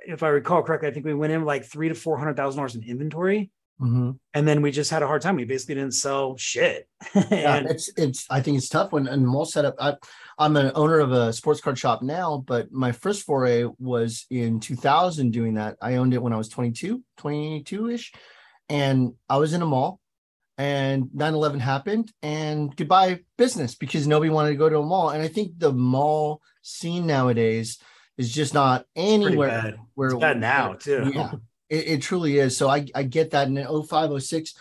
if 0.05 0.23
I 0.23 0.29
recall 0.29 0.63
correctly, 0.63 0.89
I 0.89 0.91
think 0.91 1.05
we 1.05 1.13
went 1.13 1.33
in 1.33 1.45
like 1.45 1.65
three 1.65 1.89
to 1.89 1.95
four 1.95 2.17
hundred 2.17 2.37
thousand 2.37 2.57
dollars 2.57 2.75
in 2.75 2.83
inventory. 2.83 3.51
Mm-hmm. 3.81 4.11
And 4.33 4.47
then 4.47 4.61
we 4.63 4.71
just 4.71 4.89
had 4.89 5.03
a 5.03 5.07
hard 5.07 5.21
time. 5.21 5.35
We 5.35 5.45
basically 5.45 5.75
didn't 5.75 5.93
sell 5.93 6.35
shit. 6.35 6.87
and, 7.13 7.25
yeah, 7.29 7.63
it's 7.67 7.91
it's. 7.95 8.25
I 8.29 8.41
think 8.41 8.57
it's 8.57 8.69
tough 8.69 8.91
when 8.91 9.07
and 9.07 9.27
mall 9.27 9.45
setup. 9.45 9.75
I, 9.79 9.95
I'm 10.37 10.55
an 10.57 10.71
owner 10.73 10.99
of 10.99 11.11
a 11.11 11.31
sports 11.31 11.61
card 11.61 11.77
shop 11.77 12.01
now, 12.01 12.43
but 12.45 12.71
my 12.71 12.91
first 12.91 13.23
foray 13.23 13.65
was 13.79 14.25
in 14.29 14.59
2000 14.59 15.31
doing 15.31 15.55
that. 15.55 15.77
I 15.81 15.95
owned 15.95 16.13
it 16.13 16.21
when 16.21 16.33
I 16.33 16.37
was 16.37 16.49
22, 16.49 17.03
22 17.17 17.89
ish, 17.89 18.13
and 18.69 19.13
I 19.29 19.37
was 19.37 19.53
in 19.53 19.61
a 19.61 19.65
mall 19.65 19.99
and 20.57 21.05
9-11 21.15 21.59
happened 21.59 22.11
and 22.21 22.75
goodbye 22.75 23.19
business 23.37 23.75
because 23.75 24.07
nobody 24.07 24.29
wanted 24.29 24.49
to 24.49 24.55
go 24.55 24.69
to 24.69 24.79
a 24.79 24.85
mall. 24.85 25.09
And 25.09 25.21
I 25.21 25.27
think 25.27 25.53
the 25.57 25.71
mall 25.71 26.41
scene 26.61 27.05
nowadays 27.05 27.79
is 28.17 28.33
just 28.33 28.53
not 28.53 28.85
anywhere 28.95 29.49
bad. 29.49 29.79
where 29.93 30.09
it's 30.09 30.17
bad 30.17 30.39
now 30.39 30.73
too. 30.73 31.11
Yeah, 31.13 31.33
it, 31.69 31.87
it, 31.87 32.01
truly 32.01 32.39
is. 32.39 32.57
So 32.57 32.69
I, 32.69 32.87
I 32.95 33.03
get 33.03 33.31
that. 33.31 33.47
And 33.47 33.57
in 33.57 33.83
05, 33.83 34.21
06, 34.21 34.55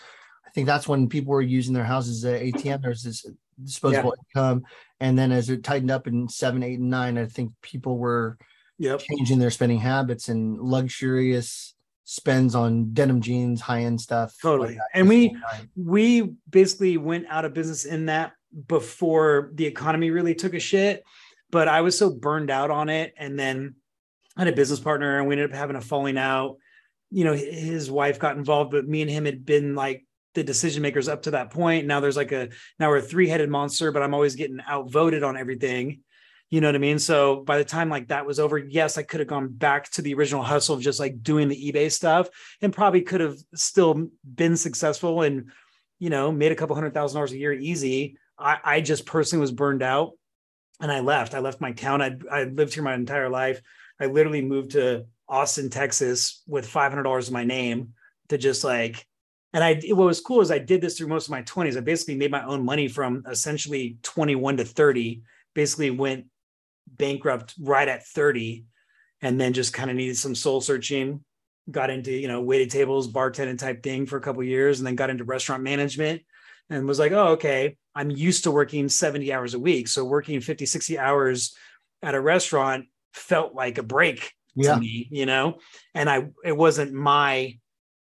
I 0.45 0.49
think 0.51 0.67
that's 0.67 0.87
when 0.87 1.09
people 1.09 1.31
were 1.31 1.41
using 1.41 1.73
their 1.73 1.83
houses 1.83 2.23
as 2.23 2.41
ATM. 2.41 2.81
There's 2.81 3.03
this 3.03 3.25
disposable 3.61 4.13
yeah. 4.15 4.41
income. 4.41 4.63
And 4.99 5.17
then 5.17 5.31
as 5.31 5.49
it 5.49 5.63
tightened 5.63 5.91
up 5.91 6.07
in 6.07 6.29
seven, 6.29 6.63
eight, 6.63 6.79
and 6.79 6.89
nine, 6.89 7.17
I 7.17 7.25
think 7.25 7.53
people 7.61 7.97
were 7.97 8.37
yep. 8.77 8.99
changing 8.99 9.39
their 9.39 9.51
spending 9.51 9.79
habits 9.79 10.29
and 10.29 10.59
luxurious 10.59 11.73
spends 12.09 12.55
on 12.55 12.93
denim 12.93 13.19
jeans, 13.19 13.59
high 13.59 13.81
end 13.81 13.99
stuff. 13.99 14.33
Totally. 14.41 14.75
Like 14.75 14.79
and 14.93 15.09
we 15.09 15.35
we 15.75 16.31
basically 16.49 16.95
went 16.95 17.25
out 17.27 17.43
of 17.43 17.53
business 17.53 17.83
in 17.83 18.05
that 18.05 18.31
before 18.67 19.51
the 19.53 19.65
economy 19.65 20.09
really 20.09 20.33
took 20.33 20.53
a 20.53 20.59
shit. 20.59 21.03
but 21.51 21.67
I 21.67 21.81
was 21.81 21.97
so 21.97 22.09
burned 22.09 22.49
out 22.49 22.71
on 22.71 22.89
it. 22.89 23.13
And 23.17 23.37
then 23.37 23.75
I 24.35 24.41
had 24.41 24.53
a 24.53 24.55
business 24.55 24.79
partner 24.79 25.19
and 25.19 25.27
we 25.27 25.33
ended 25.35 25.51
up 25.51 25.57
having 25.57 25.75
a 25.75 25.81
falling 25.81 26.17
out. 26.17 26.57
You 27.11 27.25
know, 27.25 27.33
his 27.33 27.91
wife 27.91 28.19
got 28.19 28.37
involved, 28.37 28.71
but 28.71 28.87
me 28.87 29.01
and 29.01 29.11
him 29.11 29.25
had 29.25 29.45
been 29.45 29.75
like 29.75 30.05
the 30.33 30.43
decision 30.43 30.81
makers 30.81 31.07
up 31.07 31.23
to 31.23 31.31
that 31.31 31.51
point. 31.51 31.87
Now 31.87 31.99
there's 31.99 32.17
like 32.17 32.31
a 32.31 32.49
now 32.79 32.89
we're 32.89 32.97
a 32.97 33.01
three-headed 33.01 33.49
monster, 33.49 33.91
but 33.91 34.01
I'm 34.01 34.13
always 34.13 34.35
getting 34.35 34.59
outvoted 34.67 35.23
on 35.23 35.37
everything. 35.37 36.01
You 36.49 36.61
know 36.61 36.69
what 36.69 36.75
I 36.75 36.79
mean? 36.79 36.97
So 36.99 37.41
by 37.43 37.57
the 37.57 37.65
time 37.65 37.89
like 37.89 38.07
that 38.07 38.25
was 38.25 38.39
over, 38.39 38.57
yes, 38.57 38.97
I 38.97 39.03
could 39.03 39.19
have 39.19 39.27
gone 39.27 39.49
back 39.49 39.91
to 39.91 40.01
the 40.01 40.13
original 40.13 40.43
hustle 40.43 40.75
of 40.75 40.81
just 40.81 40.99
like 40.99 41.21
doing 41.21 41.49
the 41.49 41.71
eBay 41.71 41.91
stuff 41.91 42.29
and 42.61 42.71
probably 42.71 43.01
could 43.01 43.19
have 43.19 43.37
still 43.53 44.07
been 44.23 44.55
successful 44.55 45.23
and, 45.23 45.51
you 45.99 46.09
know, 46.09 46.31
made 46.31 46.53
a 46.53 46.55
couple 46.55 46.75
hundred 46.75 46.93
thousand 46.93 47.17
dollars 47.17 47.33
a 47.33 47.37
year 47.37 47.51
easy. 47.51 48.17
I, 48.39 48.57
I 48.63 48.81
just 48.81 49.05
personally 49.05 49.41
was 49.41 49.51
burned 49.51 49.83
out 49.83 50.13
and 50.79 50.91
I 50.91 51.01
left. 51.01 51.33
I 51.33 51.39
left 51.39 51.59
my 51.59 51.73
town. 51.73 52.01
I 52.01 52.15
I 52.31 52.43
lived 52.45 52.73
here 52.73 52.83
my 52.83 52.93
entire 52.93 53.29
life. 53.29 53.61
I 53.99 54.05
literally 54.05 54.41
moved 54.41 54.71
to 54.71 55.05
Austin, 55.27 55.69
Texas 55.69 56.43
with 56.47 56.71
$500 56.71 57.27
in 57.27 57.33
my 57.33 57.43
name 57.43 57.93
to 58.29 58.37
just 58.37 58.63
like, 58.63 59.05
and 59.53 59.63
I, 59.63 59.81
what 59.89 60.05
was 60.05 60.21
cool 60.21 60.41
is 60.41 60.51
I 60.51 60.59
did 60.59 60.81
this 60.81 60.97
through 60.97 61.07
most 61.07 61.25
of 61.25 61.31
my 61.31 61.41
20s. 61.41 61.77
I 61.77 61.81
basically 61.81 62.15
made 62.15 62.31
my 62.31 62.45
own 62.45 62.63
money 62.63 62.87
from 62.87 63.23
essentially 63.29 63.97
21 64.03 64.57
to 64.57 64.65
30, 64.65 65.23
basically 65.53 65.89
went 65.89 66.25
bankrupt 66.95 67.53
right 67.59 67.87
at 67.87 68.05
30 68.05 68.65
and 69.21 69.39
then 69.39 69.53
just 69.53 69.73
kind 69.73 69.89
of 69.89 69.95
needed 69.95 70.17
some 70.17 70.35
soul 70.35 70.61
searching 70.61 71.23
got 71.69 71.89
into 71.89 72.11
you 72.11 72.27
know 72.27 72.41
waited 72.41 72.69
tables 72.69 73.11
bartending 73.11 73.57
type 73.57 73.83
thing 73.83 74.05
for 74.05 74.17
a 74.17 74.21
couple 74.21 74.43
years 74.43 74.79
and 74.79 74.87
then 74.87 74.95
got 74.95 75.09
into 75.09 75.23
restaurant 75.23 75.63
management 75.63 76.21
and 76.69 76.87
was 76.87 76.99
like 76.99 77.11
oh 77.11 77.29
okay 77.29 77.75
i'm 77.95 78.09
used 78.09 78.43
to 78.43 78.51
working 78.51 78.87
70 78.89 79.33
hours 79.33 79.53
a 79.53 79.59
week. 79.59 79.87
So 79.87 80.05
working 80.05 80.39
50 80.39 80.65
60 80.65 80.97
hours 80.97 81.55
at 82.01 82.15
a 82.15 82.21
restaurant 82.21 82.85
felt 83.13 83.53
like 83.53 83.77
a 83.77 83.83
break 83.83 84.33
yeah. 84.55 84.75
to 84.75 84.79
me 84.79 85.07
you 85.11 85.25
know? 85.25 85.59
And 85.93 86.09
i 86.09 86.27
it 86.43 86.55
wasn't 86.55 86.93
my 86.93 87.57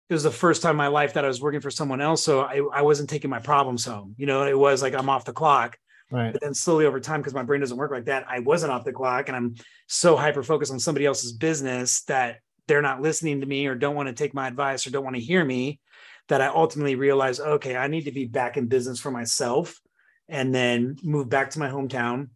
it 0.10 0.14
was 0.14 0.24
the 0.24 0.32
first 0.32 0.62
time 0.62 0.72
in 0.72 0.78
my 0.78 0.88
life 0.88 1.14
that 1.14 1.26
i 1.26 1.28
was 1.28 1.42
working 1.42 1.62
for 1.62 1.72
someone 1.72 2.02
else 2.02 2.24
so 2.24 2.42
i, 2.42 2.62
I 2.74 2.82
wasn't 2.82 3.10
taking 3.10 3.30
my 3.30 3.40
problems 3.40 3.86
home 3.86 4.16
you 4.18 4.26
know? 4.26 4.46
It 4.46 4.58
was 4.58 4.82
like 4.82 4.94
i'm 4.94 5.10
off 5.10 5.26
the 5.26 5.34
clock 5.34 5.78
Right. 6.10 6.32
But 6.32 6.42
then 6.42 6.54
slowly 6.54 6.86
over 6.86 7.00
time, 7.00 7.20
because 7.20 7.34
my 7.34 7.44
brain 7.44 7.60
doesn't 7.60 7.78
work 7.78 7.92
like 7.92 8.06
that, 8.06 8.26
I 8.30 8.40
wasn't 8.40 8.72
off 8.72 8.86
the 8.86 8.94
clock 8.94 9.28
and 9.28 9.36
I'm 9.36 9.56
so 9.88 10.16
hyper 10.16 10.44
focused 10.44 10.72
on 10.72 10.80
somebody 10.80 11.06
else's 11.06 11.34
business 11.34 12.04
that 12.04 12.40
they're 12.68 12.82
not 12.82 13.02
listening 13.02 13.42
to 13.42 13.48
me 13.48 13.68
or 13.68 13.76
don't 13.76 13.96
want 13.96 14.08
to 14.08 14.14
take 14.14 14.34
my 14.34 14.48
advice 14.48 14.86
or 14.86 14.92
don't 14.92 15.04
want 15.04 15.16
to 15.16 15.22
hear 15.22 15.44
me 15.44 15.80
that 16.28 16.42
I 16.42 16.48
ultimately 16.48 16.96
realized, 16.96 17.40
okay, 17.40 17.76
I 17.76 17.88
need 17.88 18.06
to 18.06 18.12
be 18.12 18.26
back 18.26 18.58
in 18.58 18.68
business 18.68 19.00
for 19.00 19.12
myself 19.12 19.80
and 20.28 20.54
then 20.54 20.98
move 21.04 21.30
back 21.30 21.52
to 21.52 21.60
my 21.60 21.70
hometown. 21.70 22.30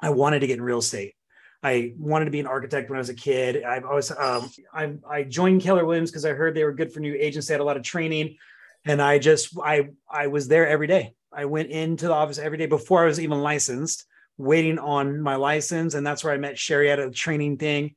I 0.00 0.10
wanted 0.10 0.40
to 0.40 0.46
get 0.46 0.58
in 0.58 0.62
real 0.62 0.78
estate. 0.78 1.14
I 1.62 1.94
wanted 1.98 2.26
to 2.26 2.30
be 2.30 2.40
an 2.40 2.46
architect 2.46 2.90
when 2.90 2.98
I 2.98 3.00
was 3.00 3.08
a 3.08 3.14
kid. 3.14 3.64
I've 3.64 3.84
always 3.84 4.10
um, 4.10 4.50
I, 4.72 4.94
I 5.08 5.22
joined 5.22 5.62
Keller 5.62 5.86
Williams 5.86 6.10
because 6.10 6.26
I 6.26 6.34
heard 6.34 6.54
they 6.54 6.64
were 6.64 6.74
good 6.74 6.92
for 6.92 7.00
new 7.00 7.14
agents. 7.14 7.48
They 7.48 7.54
had 7.54 7.62
a 7.62 7.64
lot 7.64 7.78
of 7.78 7.82
training, 7.82 8.36
and 8.84 9.00
I 9.00 9.18
just 9.18 9.56
I 9.62 9.88
I 10.10 10.28
was 10.28 10.48
there 10.48 10.68
every 10.68 10.86
day. 10.86 11.14
I 11.34 11.44
went 11.46 11.70
into 11.70 12.06
the 12.06 12.12
office 12.12 12.38
every 12.38 12.58
day 12.58 12.66
before 12.66 13.02
I 13.02 13.06
was 13.06 13.20
even 13.20 13.40
licensed, 13.42 14.06
waiting 14.38 14.78
on 14.78 15.20
my 15.20 15.36
license. 15.36 15.94
And 15.94 16.06
that's 16.06 16.22
where 16.22 16.32
I 16.32 16.38
met 16.38 16.58
Sherry 16.58 16.90
at 16.90 16.98
a 16.98 17.10
training 17.10 17.58
thing. 17.58 17.96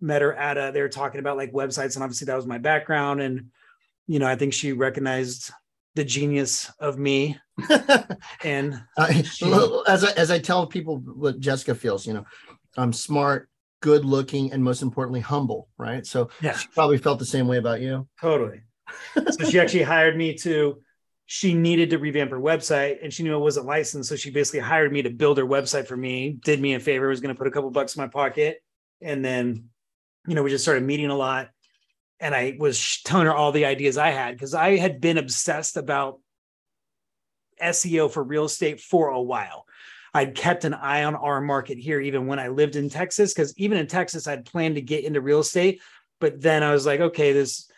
Met 0.00 0.22
her 0.22 0.34
at 0.34 0.56
a, 0.56 0.70
they 0.72 0.80
were 0.80 0.88
talking 0.88 1.20
about 1.20 1.36
like 1.36 1.52
websites. 1.52 1.94
And 1.94 2.02
obviously 2.02 2.26
that 2.26 2.36
was 2.36 2.46
my 2.46 2.58
background. 2.58 3.20
And, 3.20 3.50
you 4.06 4.18
know, 4.18 4.26
I 4.26 4.36
think 4.36 4.54
she 4.54 4.72
recognized 4.72 5.50
the 5.94 6.04
genius 6.04 6.70
of 6.78 6.98
me. 6.98 7.38
and 8.44 8.80
she, 9.24 9.52
as, 9.86 10.04
I, 10.04 10.12
as 10.16 10.30
I 10.30 10.38
tell 10.38 10.66
people 10.66 10.98
what 10.98 11.40
Jessica 11.40 11.74
feels, 11.74 12.06
you 12.06 12.14
know, 12.14 12.24
I'm 12.76 12.92
smart, 12.92 13.50
good 13.80 14.04
looking, 14.04 14.52
and 14.52 14.62
most 14.62 14.82
importantly, 14.82 15.20
humble. 15.20 15.68
Right. 15.76 16.06
So 16.06 16.30
yeah. 16.40 16.56
she 16.56 16.68
probably 16.68 16.98
felt 16.98 17.18
the 17.18 17.26
same 17.26 17.48
way 17.48 17.58
about 17.58 17.80
you. 17.80 18.06
Totally. 18.20 18.62
So 19.30 19.44
she 19.48 19.60
actually 19.60 19.82
hired 19.82 20.16
me 20.16 20.34
to 20.34 20.80
she 21.30 21.52
needed 21.52 21.90
to 21.90 21.98
revamp 21.98 22.30
her 22.30 22.40
website 22.40 23.00
and 23.02 23.12
she 23.12 23.22
knew 23.22 23.36
it 23.36 23.40
wasn't 23.40 23.66
licensed. 23.66 24.08
So 24.08 24.16
she 24.16 24.30
basically 24.30 24.60
hired 24.60 24.90
me 24.90 25.02
to 25.02 25.10
build 25.10 25.36
her 25.36 25.44
website 25.44 25.86
for 25.86 25.96
me, 25.96 26.38
did 26.42 26.58
me 26.58 26.72
a 26.72 26.80
favor, 26.80 27.06
was 27.06 27.20
going 27.20 27.34
to 27.34 27.38
put 27.38 27.46
a 27.46 27.50
couple 27.50 27.70
bucks 27.70 27.94
in 27.94 28.00
my 28.00 28.08
pocket. 28.08 28.62
And 29.02 29.22
then, 29.22 29.68
you 30.26 30.34
know, 30.34 30.42
we 30.42 30.48
just 30.48 30.64
started 30.64 30.84
meeting 30.84 31.10
a 31.10 31.14
lot. 31.14 31.50
And 32.18 32.34
I 32.34 32.56
was 32.58 33.02
telling 33.04 33.26
her 33.26 33.34
all 33.34 33.52
the 33.52 33.66
ideas 33.66 33.98
I 33.98 34.08
had 34.08 34.36
because 34.36 34.54
I 34.54 34.76
had 34.76 35.02
been 35.02 35.18
obsessed 35.18 35.76
about 35.76 36.18
SEO 37.62 38.10
for 38.10 38.22
real 38.22 38.46
estate 38.46 38.80
for 38.80 39.08
a 39.08 39.20
while. 39.20 39.66
I'd 40.14 40.34
kept 40.34 40.64
an 40.64 40.72
eye 40.72 41.04
on 41.04 41.14
our 41.14 41.42
market 41.42 41.76
here, 41.76 42.00
even 42.00 42.26
when 42.26 42.38
I 42.38 42.48
lived 42.48 42.74
in 42.74 42.88
Texas, 42.88 43.34
because 43.34 43.56
even 43.58 43.76
in 43.76 43.86
Texas, 43.86 44.26
I'd 44.26 44.46
planned 44.46 44.76
to 44.76 44.80
get 44.80 45.04
into 45.04 45.20
real 45.20 45.40
estate. 45.40 45.82
But 46.20 46.40
then 46.40 46.62
I 46.62 46.72
was 46.72 46.86
like, 46.86 47.00
okay, 47.00 47.34
this 47.34 47.70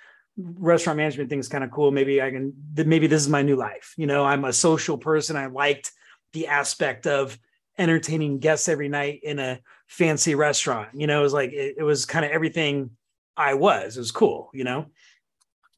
restaurant 0.58 0.96
management 0.96 1.30
thing 1.30 1.38
is 1.38 1.48
kind 1.48 1.64
of 1.64 1.70
cool. 1.70 1.90
Maybe 1.90 2.22
I 2.22 2.30
can, 2.30 2.52
maybe 2.74 3.06
this 3.06 3.22
is 3.22 3.28
my 3.28 3.42
new 3.42 3.56
life. 3.56 3.94
You 3.96 4.06
know, 4.06 4.24
I'm 4.24 4.44
a 4.44 4.52
social 4.52 4.98
person. 4.98 5.36
I 5.36 5.46
liked 5.46 5.92
the 6.32 6.46
aspect 6.46 7.06
of 7.06 7.38
entertaining 7.78 8.38
guests 8.38 8.68
every 8.68 8.88
night 8.88 9.20
in 9.22 9.38
a 9.38 9.60
fancy 9.88 10.34
restaurant. 10.34 10.90
You 10.94 11.06
know, 11.06 11.20
it 11.20 11.22
was 11.22 11.32
like, 11.32 11.52
it, 11.52 11.76
it 11.78 11.82
was 11.82 12.06
kind 12.06 12.24
of 12.24 12.30
everything 12.30 12.90
I 13.36 13.54
was. 13.54 13.96
It 13.96 14.00
was 14.00 14.10
cool, 14.10 14.50
you 14.52 14.64
know? 14.64 14.86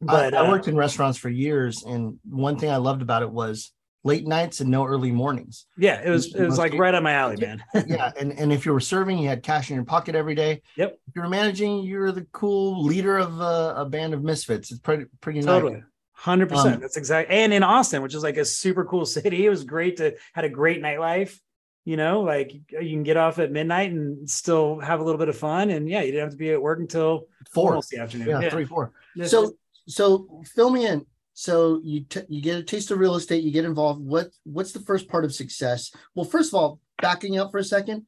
But 0.00 0.34
I, 0.34 0.38
I 0.38 0.48
worked 0.48 0.66
uh, 0.66 0.72
in 0.72 0.76
restaurants 0.76 1.18
for 1.18 1.28
years. 1.28 1.84
And 1.84 2.18
one 2.28 2.58
thing 2.58 2.70
I 2.70 2.76
loved 2.76 3.02
about 3.02 3.22
it 3.22 3.30
was 3.30 3.72
late 4.04 4.26
nights 4.26 4.60
and 4.60 4.70
no 4.70 4.84
early 4.84 5.12
mornings. 5.12 5.66
Yeah, 5.76 6.00
it 6.04 6.10
was 6.10 6.34
it 6.34 6.44
was 6.44 6.58
like 6.58 6.74
right 6.74 6.94
on 6.94 7.02
my 7.02 7.12
alley, 7.12 7.36
man. 7.36 7.62
yeah, 7.86 8.10
and 8.18 8.32
and 8.32 8.52
if 8.52 8.66
you 8.66 8.72
were 8.72 8.80
serving, 8.80 9.18
you 9.18 9.28
had 9.28 9.42
cash 9.42 9.70
in 9.70 9.76
your 9.76 9.84
pocket 9.84 10.14
every 10.14 10.34
day. 10.34 10.62
Yep. 10.76 10.98
If 11.08 11.16
you 11.16 11.22
were 11.22 11.28
managing, 11.28 11.84
you're 11.84 12.12
the 12.12 12.26
cool 12.32 12.84
leader 12.84 13.18
of 13.18 13.40
a, 13.40 13.74
a 13.78 13.86
band 13.86 14.14
of 14.14 14.22
misfits. 14.22 14.70
It's 14.70 14.80
pretty 14.80 15.06
pretty 15.20 15.42
totally. 15.42 15.74
Nice. 15.74 15.82
Hundred 16.12 16.52
um, 16.52 16.56
percent. 16.56 16.80
That's 16.80 16.96
exactly. 16.96 17.34
And 17.36 17.52
in 17.52 17.62
Austin, 17.62 18.02
which 18.02 18.14
is 18.14 18.22
like 18.22 18.36
a 18.36 18.44
super 18.44 18.84
cool 18.84 19.06
city, 19.16 19.46
it 19.46 19.50
was 19.50 19.64
great 19.64 19.98
to 19.98 20.16
had 20.32 20.44
a 20.44 20.50
great 20.50 20.82
nightlife. 20.82 21.38
You 21.84 21.96
know, 21.96 22.20
like 22.20 22.52
you 22.52 22.90
can 22.90 23.02
get 23.02 23.16
off 23.16 23.40
at 23.40 23.50
midnight 23.50 23.90
and 23.90 24.30
still 24.30 24.78
have 24.78 25.00
a 25.00 25.02
little 25.02 25.18
bit 25.18 25.28
of 25.28 25.36
fun. 25.36 25.70
And 25.70 25.88
yeah, 25.88 26.00
you 26.02 26.12
didn't 26.12 26.26
have 26.26 26.30
to 26.30 26.36
be 26.36 26.52
at 26.52 26.62
work 26.62 26.78
until 26.78 27.26
four 27.52 27.80
the 27.90 27.98
afternoon. 27.98 28.28
Yeah, 28.28 28.40
yeah. 28.40 28.50
three, 28.50 28.64
four. 28.64 28.92
so 29.24 29.52
so 29.88 30.42
fill 30.54 30.70
me 30.70 30.86
in 30.86 31.04
so 31.34 31.80
you 31.82 32.04
t- 32.04 32.22
you 32.28 32.42
get 32.42 32.58
a 32.58 32.62
taste 32.62 32.90
of 32.90 32.98
real 32.98 33.14
estate, 33.14 33.42
you 33.42 33.50
get 33.50 33.64
involved. 33.64 34.00
What 34.00 34.30
what's 34.44 34.72
the 34.72 34.80
first 34.80 35.08
part 35.08 35.24
of 35.24 35.34
success? 35.34 35.90
Well, 36.14 36.24
first 36.24 36.52
of 36.52 36.54
all, 36.54 36.80
backing 37.00 37.38
up 37.38 37.50
for 37.50 37.58
a 37.58 37.64
second, 37.64 38.06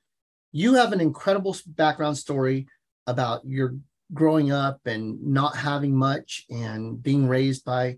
you 0.52 0.74
have 0.74 0.92
an 0.92 1.00
incredible 1.00 1.56
background 1.66 2.18
story 2.18 2.66
about 3.06 3.44
your 3.44 3.76
growing 4.12 4.52
up 4.52 4.80
and 4.86 5.22
not 5.22 5.56
having 5.56 5.96
much 5.96 6.44
and 6.50 7.02
being 7.02 7.26
raised 7.26 7.64
by 7.64 7.96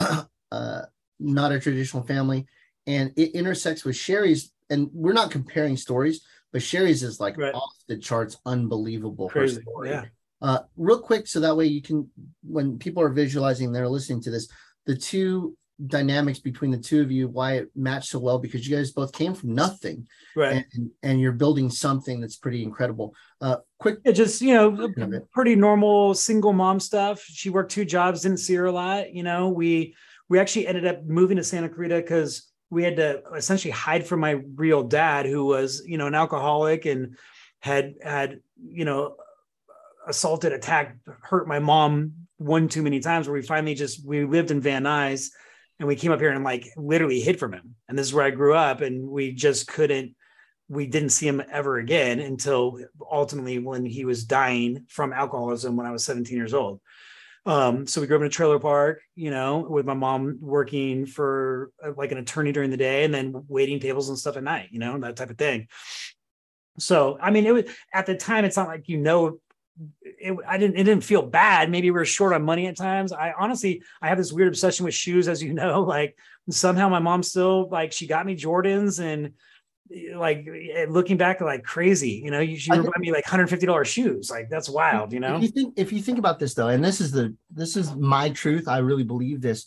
uh, 0.00 0.82
not 1.18 1.52
a 1.52 1.60
traditional 1.60 2.04
family, 2.04 2.46
and 2.86 3.12
it 3.16 3.32
intersects 3.32 3.84
with 3.84 3.96
Sherry's. 3.96 4.52
And 4.70 4.90
we're 4.92 5.14
not 5.14 5.30
comparing 5.30 5.76
stories, 5.76 6.24
but 6.52 6.62
Sherry's 6.62 7.02
is 7.02 7.18
like 7.18 7.36
right. 7.38 7.54
off 7.54 7.74
the 7.88 7.96
charts, 7.96 8.36
unbelievable. 8.46 9.28
Crazy. 9.28 9.62
Yeah. 9.84 10.04
Uh, 10.40 10.60
real 10.76 11.00
quick, 11.00 11.26
so 11.26 11.40
that 11.40 11.56
way 11.56 11.66
you 11.66 11.82
can, 11.82 12.08
when 12.42 12.78
people 12.78 13.02
are 13.02 13.08
visualizing, 13.08 13.72
they're 13.72 13.88
listening 13.88 14.20
to 14.22 14.30
this 14.30 14.48
the 14.88 14.96
two 14.96 15.56
dynamics 15.86 16.40
between 16.40 16.72
the 16.72 16.78
two 16.78 17.00
of 17.00 17.12
you 17.12 17.28
why 17.28 17.52
it 17.58 17.70
matched 17.76 18.08
so 18.08 18.18
well 18.18 18.38
because 18.38 18.66
you 18.66 18.76
guys 18.76 18.90
both 18.90 19.12
came 19.12 19.32
from 19.32 19.54
nothing. 19.54 20.08
Right. 20.34 20.64
And, 20.74 20.90
and 21.04 21.20
you're 21.20 21.32
building 21.32 21.70
something 21.70 22.20
that's 22.20 22.36
pretty 22.36 22.64
incredible. 22.64 23.14
Uh 23.40 23.58
quick. 23.78 23.98
It 24.04 24.14
just 24.14 24.42
you 24.42 24.54
know 24.54 24.88
pretty 25.30 25.54
normal 25.54 26.14
single 26.14 26.52
mom 26.52 26.80
stuff. 26.80 27.22
She 27.22 27.50
worked 27.50 27.70
two 27.70 27.84
jobs 27.84 28.22
didn't 28.22 28.38
see 28.38 28.54
her 28.54 28.66
a 28.66 28.72
lot 28.72 29.14
you 29.14 29.22
know. 29.22 29.50
We 29.50 29.94
we 30.28 30.40
actually 30.40 30.66
ended 30.66 30.86
up 30.86 31.04
moving 31.04 31.36
to 31.36 31.44
santa 31.44 31.68
clarita 31.68 31.96
because 31.96 32.50
we 32.70 32.82
had 32.82 32.96
to 32.96 33.22
essentially 33.34 33.72
hide 33.72 34.06
from 34.06 34.20
my 34.20 34.40
real 34.56 34.82
dad 34.82 35.26
who 35.26 35.44
was 35.44 35.82
you 35.86 35.96
know 35.96 36.06
an 36.06 36.14
alcoholic 36.14 36.86
and 36.86 37.16
had 37.60 37.94
had 38.02 38.40
you 38.62 38.84
know 38.84 39.16
assaulted 40.06 40.52
attacked 40.52 40.98
hurt 41.22 41.46
my 41.46 41.58
mom 41.58 42.12
one 42.38 42.68
too 42.68 42.82
many 42.82 43.00
times 43.00 43.26
where 43.26 43.34
we 43.34 43.42
finally 43.42 43.74
just 43.74 44.04
we 44.06 44.24
lived 44.24 44.50
in 44.50 44.60
Van 44.60 44.84
Nuys 44.84 45.30
and 45.78 45.86
we 45.86 45.96
came 45.96 46.12
up 46.12 46.20
here 46.20 46.30
and 46.30 46.44
like 46.44 46.68
literally 46.76 47.20
hid 47.20 47.38
from 47.38 47.52
him. 47.52 47.74
And 47.88 47.98
this 47.98 48.06
is 48.06 48.14
where 48.14 48.24
I 48.24 48.30
grew 48.30 48.54
up, 48.54 48.80
and 48.80 49.08
we 49.08 49.32
just 49.32 49.66
couldn't. 49.68 50.14
We 50.68 50.86
didn't 50.86 51.10
see 51.10 51.26
him 51.26 51.42
ever 51.50 51.78
again 51.78 52.20
until 52.20 52.78
ultimately 53.10 53.58
when 53.58 53.86
he 53.86 54.04
was 54.04 54.24
dying 54.24 54.84
from 54.88 55.14
alcoholism 55.14 55.76
when 55.76 55.86
I 55.86 55.92
was 55.92 56.04
17 56.04 56.36
years 56.36 56.52
old. 56.52 56.80
Um, 57.46 57.86
so 57.86 58.02
we 58.02 58.06
grew 58.06 58.16
up 58.16 58.20
in 58.20 58.26
a 58.26 58.30
trailer 58.30 58.58
park, 58.58 59.00
you 59.14 59.30
know, 59.30 59.66
with 59.66 59.86
my 59.86 59.94
mom 59.94 60.36
working 60.42 61.06
for 61.06 61.70
uh, 61.82 61.92
like 61.96 62.12
an 62.12 62.18
attorney 62.18 62.52
during 62.52 62.68
the 62.68 62.76
day 62.76 63.04
and 63.04 63.14
then 63.14 63.32
waiting 63.48 63.80
tables 63.80 64.10
and 64.10 64.18
stuff 64.18 64.36
at 64.36 64.42
night, 64.42 64.68
you 64.70 64.78
know, 64.78 64.98
that 64.98 65.16
type 65.16 65.30
of 65.30 65.38
thing. 65.38 65.68
So, 66.78 67.16
I 67.18 67.30
mean, 67.30 67.46
it 67.46 67.54
was 67.54 67.64
at 67.94 68.04
the 68.04 68.16
time, 68.16 68.44
it's 68.44 68.58
not 68.58 68.68
like 68.68 68.88
you 68.88 68.98
know 68.98 69.38
it, 70.20 70.36
I 70.46 70.58
didn't 70.58 70.76
it 70.76 70.84
didn't 70.84 71.04
feel 71.04 71.22
bad. 71.22 71.70
Maybe 71.70 71.90
we 71.90 72.00
are 72.00 72.04
short 72.04 72.32
on 72.32 72.42
money 72.42 72.66
at 72.66 72.76
times. 72.76 73.12
I 73.12 73.32
honestly 73.38 73.82
I 74.02 74.08
have 74.08 74.18
this 74.18 74.32
weird 74.32 74.48
obsession 74.48 74.84
with 74.84 74.94
shoes, 74.94 75.28
as 75.28 75.42
you 75.42 75.52
know. 75.60 75.82
Like 75.82 76.16
somehow 76.50 76.88
my 76.88 76.98
mom 76.98 77.22
still 77.22 77.68
like 77.68 77.92
she 77.92 78.06
got 78.06 78.26
me 78.26 78.36
Jordans 78.36 79.00
and 79.00 79.32
like 80.14 80.46
looking 80.88 81.16
back 81.16 81.40
like 81.40 81.64
crazy 81.64 82.20
you 82.22 82.30
know 82.30 82.40
you 82.40 82.58
should 82.58 82.84
buy 82.84 82.92
me 82.98 83.10
like 83.10 83.24
150 83.24 83.64
dollars 83.64 83.88
shoes 83.88 84.30
like 84.30 84.50
that's 84.50 84.68
wild 84.68 85.14
you 85.14 85.20
know 85.20 85.36
if 85.36 85.42
you 85.42 85.48
think 85.48 85.74
if 85.78 85.92
you 85.92 86.02
think 86.02 86.18
about 86.18 86.38
this 86.38 86.52
though 86.52 86.68
and 86.68 86.84
this 86.84 87.00
is 87.00 87.10
the 87.10 87.34
this 87.50 87.74
is 87.74 87.94
my 87.94 88.28
truth 88.30 88.68
i 88.68 88.78
really 88.78 89.02
believe 89.02 89.40
this 89.40 89.64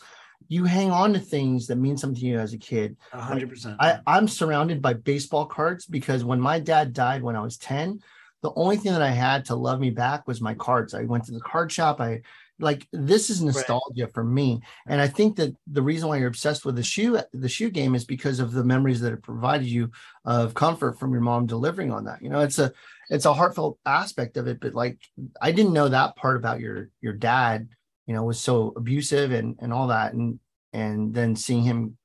you 0.48 0.64
hang 0.64 0.92
on 0.92 1.12
to 1.14 1.20
things 1.20 1.66
that 1.66 1.78
mean 1.78 1.98
something 1.98 2.20
to 2.20 2.26
you 2.28 2.38
as 2.38 2.54
a 2.54 2.58
kid 2.58 2.96
100% 3.14 3.78
I, 3.80 4.00
i'm 4.06 4.28
surrounded 4.28 4.80
by 4.80 4.94
baseball 4.94 5.48
cards 5.48 5.88
because 5.88 6.24
when 6.24 6.40
my 6.40 6.60
dad 6.60 6.94
died 6.94 7.24
when 7.24 7.36
i 7.36 7.42
was 7.42 7.58
10 7.58 8.00
the 8.42 8.52
only 8.56 8.78
thing 8.78 8.92
that 8.92 9.02
i 9.02 9.12
had 9.12 9.46
to 9.46 9.56
love 9.56 9.80
me 9.80 9.90
back 9.90 10.28
was 10.28 10.42
my 10.42 10.54
cards. 10.54 10.94
I 10.94 11.04
went 11.04 11.26
to 11.26 11.32
the 11.32 11.42
card 11.42 11.72
shop. 11.72 12.02
I 12.02 12.22
like 12.60 12.88
this 12.94 13.30
is 13.30 13.42
nostalgia 13.42 14.04
right. 14.04 14.14
for 14.14 14.24
me. 14.24 14.62
And 14.88 15.02
i 15.02 15.08
think 15.08 15.36
that 15.38 15.56
the 15.68 15.82
reason 15.82 16.10
why 16.10 16.18
you're 16.18 16.28
obsessed 16.28 16.66
with 16.66 16.76
the 16.76 16.84
shoe 16.84 17.20
the 17.34 17.50
shoe 17.50 17.70
game 17.70 17.96
is 17.96 18.06
because 18.06 18.40
of 18.40 18.52
the 18.52 18.64
memories 18.64 19.02
that 19.02 19.14
it 19.14 19.24
provided 19.24 19.68
you 19.68 19.92
of 20.26 20.54
comfort 20.54 21.00
from 21.00 21.12
your 21.12 21.22
mom 21.22 21.46
delivering 21.46 21.92
on 21.92 22.06
that. 22.06 22.22
You 22.22 22.30
know 22.30 22.42
it's 22.42 22.60
a 22.60 22.72
it's 23.10 23.26
a 23.26 23.34
heartfelt 23.34 23.78
aspect 23.86 24.38
of 24.38 24.48
it 24.48 24.60
but 24.60 24.74
like 24.74 25.00
i 25.42 25.52
didn't 25.52 25.74
know 25.74 25.90
that 25.90 26.16
part 26.16 26.38
about 26.38 26.60
your 26.60 26.90
your 27.02 27.14
dad 27.14 27.68
you 28.12 28.14
know 28.14 28.24
was 28.24 28.40
so 28.40 28.74
abusive 28.76 29.32
and 29.32 29.56
and 29.60 29.72
all 29.72 29.88
that. 29.88 30.14
And 30.14 30.40
and 30.74 31.14
then 31.14 31.36
seeing 31.36 31.64
him 31.64 31.98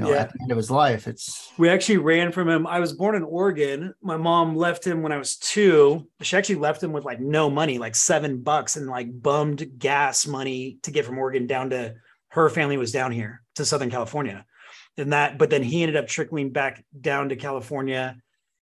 you 0.00 0.06
know, 0.06 0.14
yeah. 0.14 0.22
at 0.22 0.32
the 0.32 0.38
end 0.42 0.50
of 0.50 0.56
his 0.56 0.70
life. 0.70 1.06
It's 1.06 1.52
we 1.58 1.68
actually 1.68 1.98
ran 1.98 2.32
from 2.32 2.48
him. 2.48 2.66
I 2.66 2.80
was 2.80 2.92
born 2.92 3.14
in 3.14 3.22
Oregon. 3.22 3.94
My 4.02 4.16
mom 4.16 4.56
left 4.56 4.86
him 4.86 5.02
when 5.02 5.12
I 5.12 5.18
was 5.18 5.36
two. 5.36 6.08
She 6.22 6.36
actually 6.36 6.56
left 6.56 6.82
him 6.82 6.92
with 6.92 7.04
like 7.04 7.20
no 7.20 7.50
money, 7.50 7.78
like 7.78 7.94
seven 7.94 8.40
bucks 8.42 8.76
and 8.76 8.86
like 8.86 9.22
bummed 9.22 9.78
gas 9.78 10.26
money 10.26 10.78
to 10.82 10.90
get 10.90 11.04
from 11.04 11.18
Oregon 11.18 11.46
down 11.46 11.70
to 11.70 11.94
her 12.28 12.48
family 12.48 12.76
was 12.76 12.92
down 12.92 13.12
here 13.12 13.42
to 13.56 13.64
Southern 13.64 13.90
California. 13.90 14.44
And 14.96 15.12
that, 15.12 15.38
but 15.38 15.50
then 15.50 15.62
he 15.62 15.82
ended 15.82 15.96
up 15.96 16.06
trickling 16.06 16.50
back 16.50 16.84
down 16.98 17.28
to 17.30 17.36
California. 17.36 18.16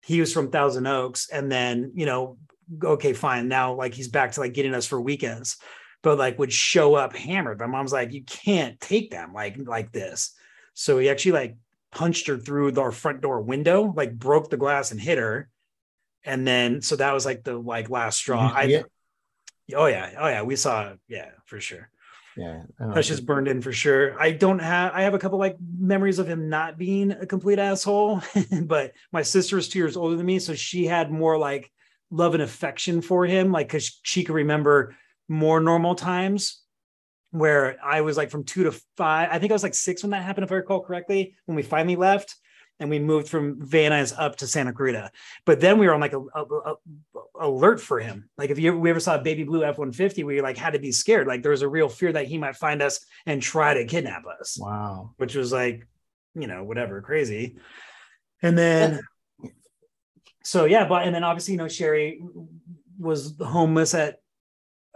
He 0.01 0.19
was 0.19 0.33
from 0.33 0.51
Thousand 0.51 0.87
Oaks. 0.87 1.29
And 1.29 1.51
then, 1.51 1.91
you 1.95 2.05
know, 2.05 2.37
okay, 2.83 3.13
fine. 3.13 3.47
Now 3.47 3.73
like 3.73 3.93
he's 3.93 4.07
back 4.07 4.31
to 4.33 4.39
like 4.39 4.53
getting 4.53 4.73
us 4.73 4.87
for 4.87 5.01
weekends, 5.01 5.57
but 6.01 6.17
like 6.17 6.39
would 6.39 6.53
show 6.53 6.95
up 6.95 7.15
hammered. 7.15 7.59
My 7.59 7.67
mom's 7.67 7.93
like, 7.93 8.13
you 8.13 8.23
can't 8.23 8.79
take 8.79 9.11
them 9.11 9.33
like 9.33 9.57
like 9.57 9.91
this 9.91 10.33
so 10.73 10.97
he 10.97 11.09
actually 11.09 11.33
like 11.33 11.57
punched 11.91 12.27
her 12.27 12.37
through 12.37 12.79
our 12.79 12.91
front 12.91 13.21
door 13.21 13.41
window, 13.41 13.93
like 13.95 14.17
broke 14.17 14.49
the 14.49 14.57
glass 14.57 14.91
and 14.91 14.99
hit 14.99 15.17
her. 15.17 15.49
And 16.23 16.47
then 16.47 16.81
so 16.81 16.95
that 16.95 17.13
was 17.13 17.25
like 17.25 17.43
the 17.43 17.57
like 17.57 17.89
last 17.89 18.17
straw. 18.17 18.51
I 18.53 18.83
oh 19.75 19.85
yeah, 19.85 20.11
oh 20.17 20.27
yeah, 20.27 20.43
we 20.43 20.55
saw 20.55 20.93
yeah 21.07 21.29
for 21.45 21.59
sure. 21.59 21.89
Yeah, 22.37 22.63
that's 22.79 23.09
just 23.09 23.25
burned 23.25 23.49
in 23.49 23.61
for 23.61 23.73
sure. 23.73 24.19
I 24.19 24.31
don't 24.31 24.59
have 24.59 24.93
I 24.93 25.01
have 25.01 25.13
a 25.13 25.19
couple 25.19 25.39
like 25.39 25.57
memories 25.77 26.19
of 26.19 26.27
him 26.27 26.47
not 26.47 26.77
being 26.77 27.11
a 27.11 27.25
complete 27.25 27.59
asshole, 27.59 28.21
but 28.63 28.93
my 29.11 29.21
sister 29.21 29.57
is 29.57 29.67
two 29.67 29.79
years 29.79 29.97
older 29.97 30.15
than 30.15 30.25
me, 30.25 30.39
so 30.39 30.53
she 30.53 30.85
had 30.85 31.11
more 31.11 31.37
like 31.37 31.71
love 32.09 32.33
and 32.33 32.43
affection 32.43 33.01
for 33.01 33.25
him, 33.25 33.51
like 33.51 33.67
because 33.67 33.99
she 34.03 34.23
could 34.23 34.35
remember 34.35 34.95
more 35.27 35.59
normal 35.59 35.95
times 35.95 36.60
where 37.31 37.77
I 37.83 38.01
was 38.01 38.17
like 38.17 38.29
from 38.29 38.43
two 38.43 38.63
to 38.63 38.71
five. 38.97 39.29
I 39.31 39.39
think 39.39 39.51
I 39.51 39.55
was 39.55 39.63
like 39.63 39.73
six 39.73 40.03
when 40.03 40.11
that 40.11 40.23
happened, 40.23 40.43
if 40.43 40.51
I 40.51 40.55
recall 40.55 40.81
correctly, 40.81 41.35
when 41.45 41.55
we 41.55 41.63
finally 41.63 41.95
left 41.95 42.35
and 42.81 42.89
we 42.89 42.99
moved 42.99 43.29
from 43.29 43.61
Van 43.61 43.91
Nuys 43.91 44.13
up 44.17 44.37
to 44.37 44.47
Santa 44.47 44.73
Clarita. 44.73 45.11
But 45.45 45.61
then 45.61 45.77
we 45.77 45.85
were 45.85 45.93
on 45.93 46.01
like 46.01 46.13
a, 46.13 46.19
a, 46.19 46.43
a 46.43 46.75
alert 47.39 47.79
for 47.79 47.99
him. 47.99 48.27
Like 48.37 48.49
if 48.49 48.57
you 48.57 48.71
ever, 48.71 48.79
we 48.79 48.89
ever 48.89 48.99
saw 48.99 49.15
a 49.15 49.21
baby 49.21 49.43
blue 49.43 49.63
F-150, 49.63 50.25
we 50.25 50.41
like 50.41 50.57
had 50.57 50.73
to 50.73 50.79
be 50.79 50.91
scared. 50.91 51.27
Like 51.27 51.43
there 51.43 51.51
was 51.51 51.61
a 51.61 51.69
real 51.69 51.89
fear 51.89 52.11
that 52.11 52.27
he 52.27 52.39
might 52.39 52.55
find 52.55 52.81
us 52.81 53.05
and 53.27 53.39
try 53.39 53.75
to 53.75 53.85
kidnap 53.85 54.23
us. 54.25 54.57
Wow. 54.59 55.11
Which 55.17 55.35
was 55.35 55.51
like, 55.51 55.87
you 56.33 56.47
know, 56.47 56.63
whatever, 56.63 57.01
crazy. 57.01 57.57
And 58.41 58.57
then, 58.57 59.01
so 60.43 60.65
yeah, 60.65 60.87
but, 60.87 61.05
and 61.05 61.13
then 61.13 61.23
obviously, 61.23 61.53
you 61.53 61.59
know, 61.59 61.67
Sherry 61.67 62.19
was 62.99 63.35
homeless 63.39 63.93
at 63.93 64.20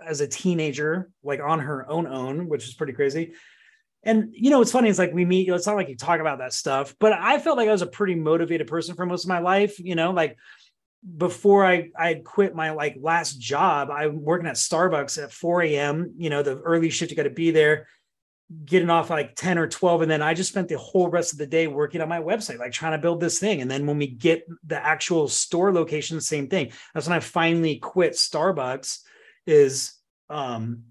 as 0.04 0.22
a 0.22 0.28
teenager, 0.28 1.10
like 1.24 1.40
on 1.42 1.60
her 1.60 1.90
own 1.90 2.08
own, 2.08 2.48
which 2.48 2.68
is 2.68 2.74
pretty 2.74 2.94
crazy. 2.94 3.34
And 4.03 4.29
you 4.34 4.50
know, 4.50 4.60
what's 4.60 4.72
funny 4.72 4.90
is 4.90 5.00
like 5.00 5.14
we 5.14 5.25
meet, 5.25 5.50
it's 5.50 5.66
not 5.66 5.75
like 5.75 5.90
you 5.90 5.98
talk 5.98 6.20
about 6.20 6.40
that 6.40 6.53
stuff, 6.53 6.96
but 7.00 7.14
I 7.14 7.40
felt 7.40 7.58
like 7.58 7.68
I 7.68 7.72
was 7.72 7.81
a 7.81 7.88
pretty 7.88 8.16
motivated 8.16 8.68
person 8.68 8.96
for 8.96 9.05
most 9.05 9.25
of 9.25 9.29
my 9.29 9.40
life, 9.40 9.79
you 9.79 9.96
know, 9.96 10.12
like 10.12 10.38
before 11.18 11.66
I 11.66 11.90
I 11.98 12.16
quit 12.16 12.55
my 12.55 12.72
like 12.72 12.98
last 13.00 13.40
job, 13.40 13.90
I'm 13.90 14.24
working 14.24 14.48
at 14.48 14.55
Starbucks 14.55 15.22
at 15.22 15.31
4 15.31 15.64
a.m. 15.64 16.14
You 16.18 16.29
know, 16.29 16.44
the 16.44 16.60
early 16.60 16.90
shift, 16.90 17.12
you 17.12 17.18
got 17.18 17.24
to 17.24 17.29
be 17.29 17.51
there, 17.51 17.88
getting 18.66 18.90
off 18.90 19.10
like 19.10 19.36
10 19.36 19.58
or 19.58 19.68
12. 19.68 20.03
And 20.03 20.12
then 20.12 20.22
I 20.22 20.34
just 20.34 20.50
spent 20.50 20.68
the 20.68 20.77
whole 20.77 21.10
rest 21.10 21.34
of 21.34 21.40
the 21.40 21.48
day 21.48 21.68
working 21.68 22.01
on 22.01 22.10
my 22.10 22.20
website, 22.20 22.60
like 22.60 22.72
trying 22.72 22.94
to 22.94 22.98
build 22.98 23.20
this 23.20 23.40
thing. 23.40 23.62
And 23.62 23.70
then 23.70 23.86
when 23.86 23.98
we 23.98 24.08
get 24.08 24.48
the 24.66 24.84
actual 24.84 25.27
store 25.27 25.74
location, 25.74 26.20
same 26.22 26.48
thing. 26.48 26.72
That's 26.94 27.08
when 27.08 27.18
I 27.18 27.22
finally 27.22 27.77
quit 27.77 28.14
Starbucks 28.14 29.00
is 29.46 29.94
um 30.29 30.84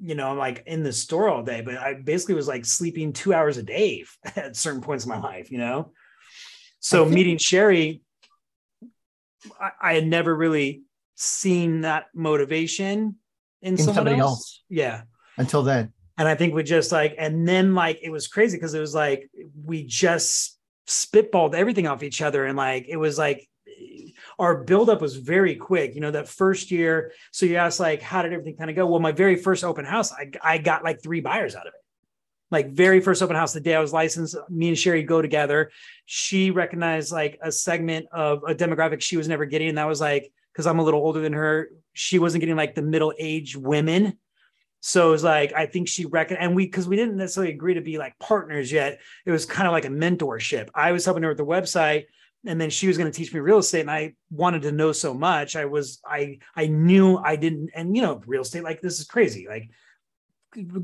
you 0.00 0.14
know 0.14 0.30
I'm 0.30 0.38
like 0.38 0.62
in 0.66 0.82
the 0.82 0.92
store 0.92 1.28
all 1.28 1.42
day 1.42 1.60
but 1.60 1.76
i 1.76 1.94
basically 1.94 2.34
was 2.34 2.46
like 2.46 2.64
sleeping 2.64 3.12
two 3.12 3.34
hours 3.34 3.56
a 3.56 3.62
day 3.62 4.04
at 4.36 4.56
certain 4.56 4.80
points 4.80 5.04
in 5.04 5.10
my 5.10 5.20
life 5.20 5.50
you 5.50 5.58
know? 5.58 5.92
So 6.80 7.04
think- 7.04 7.14
meeting 7.14 7.38
sherry 7.38 8.02
I, 9.60 9.70
I, 9.80 9.94
had 9.94 10.06
never 10.06 10.34
really 10.34 10.82
seen 11.14 11.82
that 11.82 12.06
motivation 12.12 13.16
in, 13.62 13.74
in 13.74 13.78
somebody 13.78 14.16
else. 14.18 14.30
else. 14.30 14.62
Yeah. 14.68 15.02
Until 15.36 15.62
then. 15.62 15.92
And 16.16 16.26
i 16.26 16.34
think 16.34 16.54
we 16.54 16.64
just 16.64 16.90
like 16.90 17.14
and 17.16 17.46
then 17.46 17.74
like 17.74 18.00
it 18.02 18.10
was 18.10 18.26
crazy 18.26 18.56
because 18.56 18.74
it 18.74 18.80
was 18.80 18.94
like 18.94 19.30
we 19.64 19.84
just 19.84 20.58
spitballed 20.88 21.54
everything 21.54 21.86
off 21.86 22.02
each 22.02 22.22
other 22.22 22.44
and 22.46 22.56
like 22.56 22.86
it 22.88 22.96
was 22.96 23.18
like 23.18 23.48
our 24.38 24.62
buildup 24.64 25.00
was 25.00 25.16
very 25.16 25.56
quick. 25.56 25.94
You 25.94 26.00
know, 26.00 26.10
that 26.10 26.28
first 26.28 26.70
year. 26.70 27.12
So 27.32 27.46
you 27.46 27.56
asked 27.56 27.80
like, 27.80 28.02
how 28.02 28.22
did 28.22 28.32
everything 28.32 28.56
kind 28.56 28.70
of 28.70 28.76
go? 28.76 28.86
Well, 28.86 29.00
my 29.00 29.12
very 29.12 29.36
first 29.36 29.64
open 29.64 29.84
house, 29.84 30.12
I, 30.12 30.30
I 30.42 30.58
got 30.58 30.84
like 30.84 31.02
three 31.02 31.20
buyers 31.20 31.54
out 31.54 31.66
of 31.66 31.74
it. 31.74 31.80
Like 32.50 32.70
very 32.70 33.00
first 33.00 33.22
open 33.22 33.36
house, 33.36 33.52
the 33.52 33.60
day 33.60 33.74
I 33.74 33.80
was 33.80 33.92
licensed, 33.92 34.34
me 34.48 34.68
and 34.68 34.78
Sherry 34.78 35.02
go 35.02 35.20
together. 35.20 35.70
She 36.06 36.50
recognized 36.50 37.12
like 37.12 37.38
a 37.42 37.52
segment 37.52 38.06
of 38.10 38.42
a 38.44 38.54
demographic 38.54 39.02
she 39.02 39.18
was 39.18 39.28
never 39.28 39.44
getting. 39.44 39.68
And 39.68 39.76
that 39.76 39.86
was 39.86 40.00
like, 40.00 40.32
because 40.52 40.66
I'm 40.66 40.78
a 40.78 40.82
little 40.82 41.00
older 41.00 41.20
than 41.20 41.34
her, 41.34 41.68
she 41.92 42.18
wasn't 42.18 42.40
getting 42.40 42.56
like 42.56 42.74
the 42.74 42.82
middle 42.82 43.12
aged 43.18 43.56
women. 43.56 44.18
So 44.80 45.08
it 45.08 45.10
was 45.10 45.24
like, 45.24 45.52
I 45.52 45.66
think 45.66 45.88
she 45.88 46.06
reckoned, 46.06 46.38
and 46.40 46.54
we, 46.54 46.64
because 46.64 46.86
we 46.86 46.96
didn't 46.96 47.16
necessarily 47.16 47.52
agree 47.52 47.74
to 47.74 47.80
be 47.80 47.98
like 47.98 48.18
partners 48.18 48.70
yet, 48.70 49.00
it 49.26 49.30
was 49.30 49.44
kind 49.44 49.66
of 49.66 49.72
like 49.72 49.84
a 49.84 49.88
mentorship. 49.88 50.68
I 50.74 50.92
was 50.92 51.04
helping 51.04 51.24
her 51.24 51.30
with 51.30 51.38
the 51.38 51.44
website 51.44 52.04
and 52.48 52.60
then 52.60 52.70
she 52.70 52.88
was 52.88 52.96
going 52.98 53.10
to 53.10 53.16
teach 53.16 53.32
me 53.32 53.40
real 53.40 53.58
estate 53.58 53.82
and 53.82 53.90
i 53.90 54.14
wanted 54.30 54.62
to 54.62 54.72
know 54.72 54.92
so 54.92 55.14
much. 55.14 55.54
I 55.56 55.66
was 55.66 56.00
i 56.04 56.38
i 56.56 56.66
knew 56.66 57.16
i 57.18 57.36
didn't 57.36 57.70
and 57.74 57.94
you 57.94 58.02
know 58.02 58.20
real 58.26 58.42
estate 58.42 58.64
like 58.64 58.80
this 58.80 58.98
is 58.98 59.06
crazy 59.06 59.46
like 59.48 59.70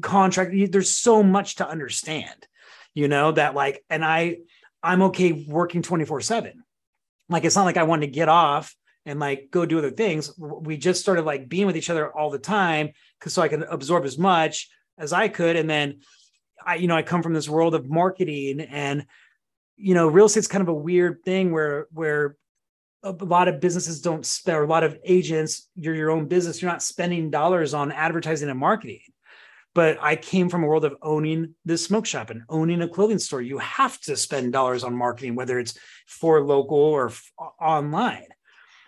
contract 0.00 0.54
there's 0.70 0.90
so 0.90 1.22
much 1.22 1.56
to 1.56 1.68
understand 1.68 2.46
you 2.92 3.08
know 3.08 3.32
that 3.32 3.54
like 3.54 3.82
and 3.88 4.04
i 4.04 4.36
i'm 4.82 5.02
okay 5.02 5.32
working 5.48 5.80
24 5.80 6.20
7 6.20 6.62
like 7.30 7.44
it's 7.44 7.56
not 7.56 7.64
like 7.64 7.78
i 7.78 7.82
wanted 7.82 8.06
to 8.06 8.12
get 8.12 8.28
off 8.28 8.76
and 9.06 9.20
like 9.20 9.48
go 9.50 9.66
do 9.66 9.78
other 9.78 9.90
things. 9.90 10.32
We 10.38 10.76
just 10.76 11.00
started 11.00 11.24
like 11.24 11.48
being 11.48 11.66
with 11.66 11.76
each 11.76 11.90
other 11.90 12.10
all 12.16 12.30
the 12.30 12.38
time 12.38 12.90
because 13.18 13.32
so 13.32 13.42
i 13.42 13.48
could 13.48 13.62
absorb 13.62 14.04
as 14.04 14.18
much 14.18 14.68
as 14.98 15.12
i 15.12 15.28
could. 15.28 15.56
And 15.56 15.68
then 15.68 16.00
i 16.64 16.76
you 16.76 16.88
know 16.88 16.96
i 16.96 17.02
come 17.02 17.22
from 17.22 17.34
this 17.34 17.48
world 17.48 17.74
of 17.74 17.88
marketing 17.88 18.60
and 18.60 19.06
you 19.76 19.94
know, 19.94 20.08
real 20.08 20.26
estate's 20.26 20.46
kind 20.46 20.62
of 20.62 20.68
a 20.68 20.74
weird 20.74 21.22
thing 21.24 21.52
where 21.52 21.88
where 21.92 22.36
a 23.02 23.12
lot 23.12 23.48
of 23.48 23.60
businesses 23.60 24.00
don't 24.00 24.24
spend, 24.24 24.56
or 24.56 24.64
a 24.64 24.68
lot 24.68 24.84
of 24.84 24.96
agents, 25.04 25.68
you're 25.76 25.94
your 25.94 26.10
own 26.10 26.26
business, 26.26 26.62
you're 26.62 26.70
not 26.70 26.82
spending 26.82 27.30
dollars 27.30 27.74
on 27.74 27.92
advertising 27.92 28.48
and 28.48 28.58
marketing. 28.58 29.00
But 29.74 29.98
I 30.00 30.16
came 30.16 30.48
from 30.48 30.62
a 30.62 30.66
world 30.66 30.84
of 30.84 30.94
owning 31.02 31.54
this 31.64 31.84
smoke 31.84 32.06
shop 32.06 32.30
and 32.30 32.42
owning 32.48 32.80
a 32.80 32.88
clothing 32.88 33.18
store. 33.18 33.42
You 33.42 33.58
have 33.58 34.00
to 34.02 34.16
spend 34.16 34.52
dollars 34.52 34.84
on 34.84 34.94
marketing, 34.94 35.34
whether 35.34 35.58
it's 35.58 35.76
for 36.06 36.40
local 36.42 36.78
or 36.78 37.08
f- 37.08 37.32
online. 37.60 38.26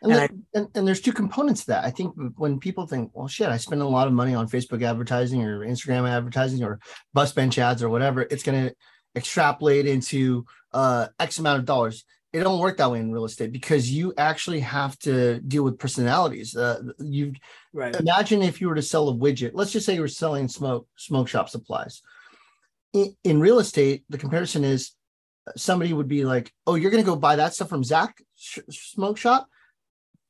And, 0.03 0.13
and, 0.13 0.21
I, 0.21 0.29
and, 0.55 0.69
and, 0.75 0.87
there's 0.87 1.01
two 1.01 1.13
components 1.13 1.63
to 1.63 1.67
that. 1.69 1.85
I 1.85 1.91
think 1.91 2.15
when 2.37 2.61
people 2.61 2.87
think, 2.87 3.11
well, 3.15 3.27
shit, 3.27 3.49
I 3.49 3.57
spend 3.57 3.83
a 3.83 3.89
lot 3.89 4.07
of 4.07 4.13
money 4.13 4.35
on 4.35 4.49
Facebook 4.49 4.83
advertising 4.83 5.43
or 5.43 5.67
Instagram 5.67 6.09
advertising 6.09 6.63
or 6.63 6.79
bus 7.15 7.33
bench 7.33 7.59
ads 7.59 7.83
or 7.83 7.89
whatever, 7.89 8.23
it's 8.23 8.43
going 8.43 8.69
to 8.69 8.75
extrapolate 9.17 9.87
into 9.87 10.45
uh, 10.73 11.09
X 11.19 11.39
amount 11.39 11.61
of 11.61 11.65
dollars. 11.65 12.05
It 12.33 12.41
don't 12.41 12.61
work 12.61 12.77
that 12.77 12.91
way 12.91 13.01
in 13.01 13.13
real 13.13 13.25
estate 13.25 13.51
because 13.51 13.91
you 13.91 14.13
actually 14.19 14.61
have 14.61 14.99
to 15.01 15.41
deal 15.41 15.63
with 15.65 15.79
personalities. 15.79 16.55
Uh, 16.55 16.83
you 16.99 17.33
right. 17.73 17.97
imagine 17.97 18.43
if 18.43 18.61
you 18.61 18.69
were 18.69 18.75
to 18.75 18.83
sell 18.83 19.09
a 19.09 19.15
widget. 19.15 19.53
Let's 19.55 19.73
just 19.73 19.87
say 19.87 19.95
you 19.95 20.03
were 20.03 20.09
selling 20.09 20.49
smoke 20.49 20.87
smoke 20.97 21.29
shop 21.29 21.49
supplies. 21.49 22.03
In, 22.93 23.17
in 23.25 23.41
real 23.41 23.59
estate, 23.59 24.05
the 24.11 24.19
comparison 24.19 24.65
is 24.65 24.93
uh, 25.47 25.53
somebody 25.57 25.95
would 25.95 26.09
be 26.09 26.25
like, 26.25 26.53
"Oh, 26.67 26.75
you're 26.75 26.91
going 26.91 27.03
to 27.03 27.11
go 27.11 27.17
buy 27.17 27.37
that 27.37 27.55
stuff 27.55 27.71
from 27.71 27.85
Zach 27.85 28.23
sh- 28.37 28.59
Smoke 28.69 29.17
Shop? 29.17 29.49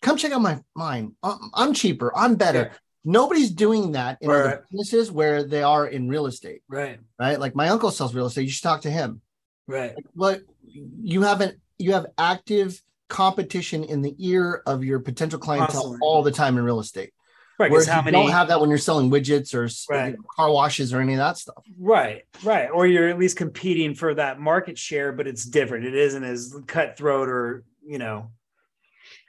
Come 0.00 0.16
check 0.16 0.30
out 0.30 0.42
my 0.42 0.60
mine. 0.76 1.16
I'm, 1.24 1.50
I'm 1.54 1.74
cheaper. 1.74 2.16
I'm 2.16 2.36
better." 2.36 2.70
Yeah. 2.70 2.78
Nobody's 3.08 3.52
doing 3.52 3.92
that 3.92 4.18
in 4.20 4.28
right. 4.28 4.40
other 4.40 4.64
businesses 4.70 5.12
where 5.12 5.44
they 5.44 5.62
are 5.62 5.86
in 5.86 6.08
real 6.08 6.26
estate. 6.26 6.62
Right. 6.68 6.98
Right. 7.20 7.38
Like 7.38 7.54
my 7.54 7.68
uncle 7.68 7.92
sells 7.92 8.12
real 8.12 8.26
estate. 8.26 8.42
You 8.42 8.50
should 8.50 8.64
talk 8.64 8.80
to 8.80 8.90
him. 8.90 9.20
Right. 9.68 9.94
Like, 9.94 10.04
well, 10.16 10.38
you 10.64 11.22
haven't 11.22 11.58
you 11.78 11.92
have 11.92 12.06
active 12.18 12.82
competition 13.08 13.84
in 13.84 14.02
the 14.02 14.14
ear 14.18 14.60
of 14.66 14.82
your 14.82 14.98
potential 14.98 15.38
clientele 15.38 15.96
all 16.02 16.24
the 16.24 16.32
time 16.32 16.58
in 16.58 16.64
real 16.64 16.80
estate. 16.80 17.12
Right. 17.58 17.70
Whereas 17.70 17.86
how 17.86 18.00
you 18.00 18.06
many 18.06 18.18
don't 18.18 18.30
have 18.30 18.48
that 18.48 18.60
when 18.60 18.68
you're 18.68 18.78
selling 18.78 19.10
widgets 19.10 19.54
or 19.54 19.68
Right. 19.92 20.10
you 20.10 20.16
know, 20.16 20.24
car 20.34 20.50
washes 20.50 20.92
or 20.92 21.00
any 21.00 21.14
of 21.14 21.18
that 21.18 21.38
stuff. 21.38 21.64
Right, 21.78 22.24
right. 22.44 22.68
Or 22.68 22.86
you're 22.86 23.08
at 23.08 23.18
least 23.18 23.36
competing 23.36 23.94
for 23.94 24.14
that 24.14 24.40
market 24.40 24.76
share, 24.76 25.12
but 25.12 25.26
it's 25.26 25.44
different. 25.44 25.86
It 25.86 25.94
isn't 25.94 26.22
as 26.22 26.54
cutthroat 26.66 27.28
or, 27.28 27.64
you 27.86 27.98
know. 27.98 28.30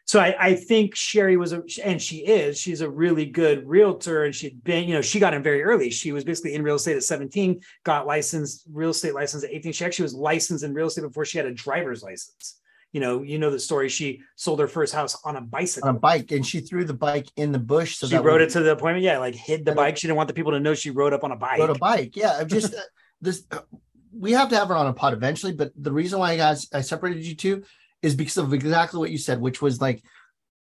So 0.07 0.21
I, 0.21 0.35
I 0.39 0.55
think 0.55 0.95
Sherry 0.95 1.35
was 1.35 1.51
a 1.51 1.61
and 1.83 2.01
she 2.01 2.19
is, 2.19 2.57
she's 2.57 2.79
a 2.79 2.89
really 2.89 3.25
good 3.25 3.67
realtor 3.67 4.23
and 4.23 4.33
she'd 4.33 4.63
been, 4.63 4.87
you 4.87 4.93
know, 4.93 5.01
she 5.01 5.19
got 5.19 5.33
in 5.33 5.43
very 5.43 5.61
early. 5.63 5.89
She 5.89 6.13
was 6.13 6.23
basically 6.23 6.55
in 6.55 6.63
real 6.63 6.75
estate 6.75 6.95
at 6.95 7.03
17, 7.03 7.59
got 7.83 8.07
licensed, 8.07 8.63
real 8.71 8.91
estate 8.91 9.13
license 9.13 9.43
at 9.43 9.51
18. 9.51 9.73
She 9.73 9.83
actually 9.83 10.03
was 10.03 10.13
licensed 10.13 10.63
in 10.63 10.73
real 10.73 10.87
estate 10.87 11.01
before 11.01 11.25
she 11.25 11.37
had 11.37 11.45
a 11.45 11.53
driver's 11.53 12.03
license. 12.03 12.57
You 12.93 13.01
know, 13.01 13.21
you 13.21 13.37
know 13.37 13.49
the 13.49 13.59
story. 13.59 13.89
She 13.89 14.21
sold 14.37 14.61
her 14.61 14.67
first 14.67 14.93
house 14.93 15.19
on 15.25 15.35
a 15.35 15.41
bicycle. 15.41 15.89
On 15.89 15.97
a 15.97 15.99
bike, 15.99 16.31
and 16.31 16.47
she 16.47 16.61
threw 16.61 16.85
the 16.85 16.93
bike 16.93 17.27
in 17.35 17.51
the 17.51 17.59
bush. 17.59 17.97
So 17.97 18.07
she 18.07 18.15
rode 18.15 18.39
it 18.39 18.49
to 18.51 18.61
the 18.61 18.71
appointment. 18.71 19.03
Yeah, 19.03 19.19
like 19.19 19.35
hid 19.35 19.65
the 19.65 19.73
bike. 19.73 19.97
She 19.97 20.07
didn't 20.07 20.15
want 20.15 20.29
the 20.29 20.33
people 20.33 20.53
to 20.53 20.59
know 20.61 20.73
she 20.73 20.89
rode 20.89 21.11
up 21.11 21.25
on 21.25 21.33
a 21.33 21.35
bike. 21.35 21.59
rode 21.59 21.69
a 21.69 21.77
bike. 21.77 22.15
Yeah, 22.15 22.37
I'm 22.39 22.47
just 22.47 22.73
uh, 22.73 22.79
this. 23.19 23.45
We 24.17 24.31
have 24.31 24.47
to 24.49 24.55
have 24.55 24.69
her 24.69 24.75
on 24.75 24.87
a 24.87 24.93
pod 24.93 25.11
eventually, 25.11 25.51
but 25.51 25.73
the 25.75 25.91
reason 25.91 26.17
why 26.17 26.31
I 26.31 26.37
guys 26.37 26.69
I 26.73 26.79
separated 26.79 27.25
you 27.25 27.35
two 27.35 27.63
is 28.01 28.15
because 28.15 28.37
of 28.37 28.53
exactly 28.53 28.99
what 28.99 29.11
you 29.11 29.17
said, 29.17 29.41
which 29.41 29.61
was 29.61 29.81
like 29.81 30.03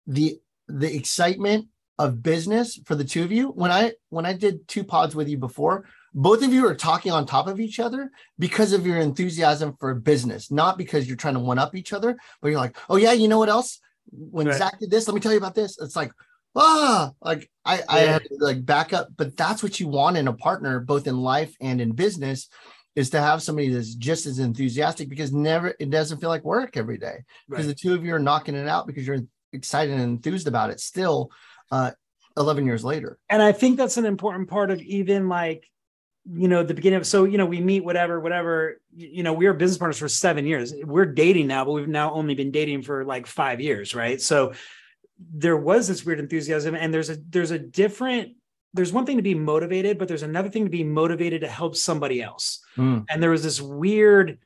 the 0.07 0.39
the 0.69 0.95
excitement 0.95 1.67
of 1.99 2.23
business 2.23 2.79
for 2.85 2.95
the 2.95 3.05
two 3.05 3.23
of 3.23 3.33
you. 3.33 3.49
When 3.49 3.71
I 3.71 3.93
when 4.09 4.27
I 4.27 4.33
did 4.33 4.67
two 4.69 4.85
pods 4.85 5.15
with 5.15 5.29
you 5.29 5.39
before, 5.39 5.85
both 6.15 6.43
of 6.43 6.53
you 6.53 6.67
are 6.67 6.75
talking 6.75 7.13
on 7.13 7.27
top 7.27 7.47
of 7.47 7.61
each 7.61 7.79
other 7.79 8.11
because 8.39 8.73
of 8.73 8.87
your 8.87 8.99
enthusiasm 8.99 9.77
for 9.79 9.95
business, 9.95 10.51
not 10.51 10.79
because 10.79 11.07
you're 11.07 11.17
trying 11.17 11.35
to 11.35 11.41
one 11.41 11.59
up 11.59 11.75
each 11.75 11.93
other. 11.93 12.17
But 12.41 12.49
you're 12.49 12.61
like, 12.61 12.77
oh 12.89 12.97
yeah, 12.97 13.13
you 13.13 13.29
know 13.29 13.39
what 13.39 13.49
else? 13.49 13.81
When 14.11 14.49
Right. 14.49 14.57
Zach 14.57 14.81
did 14.81 14.91
this, 14.91 15.07
let 15.07 15.15
me 15.15 15.21
tell 15.21 15.33
you 15.33 15.39
about 15.39 15.55
this. 15.55 15.79
It's 15.81 15.97
like 15.97 16.13
ah, 16.57 17.13
like 17.21 17.51
I, 17.65 17.83
I 17.89 17.99
had 18.01 18.23
to 18.25 18.37
like 18.41 18.65
back 18.65 18.93
up, 18.93 19.09
but 19.17 19.37
that's 19.37 19.63
what 19.63 19.79
you 19.81 19.89
want 19.89 20.17
in 20.17 20.29
a 20.29 20.33
partner, 20.33 20.81
both 20.81 21.07
in 21.07 21.19
life 21.19 21.55
and 21.61 21.81
in 21.81 21.93
business, 21.93 22.49
is 22.97 23.11
to 23.11 23.21
have 23.21 23.43
somebody 23.43 23.69
that's 23.69 23.95
just 23.95 24.27
as 24.27 24.39
enthusiastic 24.39 25.09
because 25.09 25.33
never 25.33 25.75
it 25.79 25.91
doesn't 25.91 26.19
feel 26.21 26.29
like 26.29 26.45
work 26.45 26.77
every 26.77 26.99
day 26.99 27.19
because 27.49 27.67
Right. 27.67 27.75
the 27.77 27.81
two 27.81 27.95
of 27.95 28.05
you 28.05 28.15
are 28.15 28.19
knocking 28.19 28.55
it 28.55 28.67
out 28.69 28.87
because 28.87 29.07
you're 29.07 29.21
excited 29.53 29.93
and 29.95 30.03
enthused 30.03 30.49
about 30.49 30.71
it 30.71 30.81
still 30.81 31.31
uh 31.71 31.93
11 32.37 32.65
years 32.67 32.85
later. 32.85 33.19
and 33.29 33.43
I 33.43 33.53
think 33.53 33.77
that's 33.77 33.97
an 33.97 34.07
important 34.07 34.49
part 34.49 34.71
of 34.71 34.81
even 34.83 35.29
like, 35.29 35.69
you 36.33 36.49
know, 36.49 36.63
the 36.63 36.75
beginning 36.75 36.99
of 36.99 37.07
so 37.07 37.25
you 37.25 37.39
know 37.39 37.47
we 37.47 37.61
meet 37.61 37.85
whatever 37.85 38.21
whatever 38.21 38.81
you 38.95 39.23
know 39.23 39.33
we 39.33 39.47
were 39.47 39.53
business 39.55 39.79
partners 39.79 39.99
for 39.99 40.09
seven 40.09 40.47
years. 40.47 40.73
We're 40.85 41.07
dating 41.07 41.47
now, 41.49 41.65
but 41.65 41.73
we've 41.73 41.89
now 41.89 42.13
only 42.13 42.35
been 42.35 42.51
dating 42.51 42.83
for 42.83 43.05
like 43.05 43.27
five 43.27 43.61
years, 43.61 43.95
right? 43.95 44.21
So 44.21 44.53
there 45.19 45.57
was 45.57 45.89
this 45.89 46.05
weird 46.05 46.21
enthusiasm, 46.21 46.75
and 46.75 46.93
there's 46.95 47.11
a 47.11 47.17
there's 47.29 47.51
a 47.51 47.59
different 47.59 48.35
there's 48.73 48.93
one 48.93 49.07
thing 49.07 49.17
to 49.17 49.23
be 49.23 49.35
motivated, 49.35 49.99
but 49.99 50.09
there's 50.09 50.23
another 50.23 50.49
thing 50.49 50.65
to 50.65 50.71
be 50.71 50.85
motivated 50.85 51.41
to 51.41 51.49
help 51.49 51.77
somebody 51.77 52.23
else. 52.23 52.61
Mm. 52.77 53.05
And 53.09 53.23
there 53.23 53.31
was 53.31 53.43
this 53.43 53.61
weird 53.61 54.39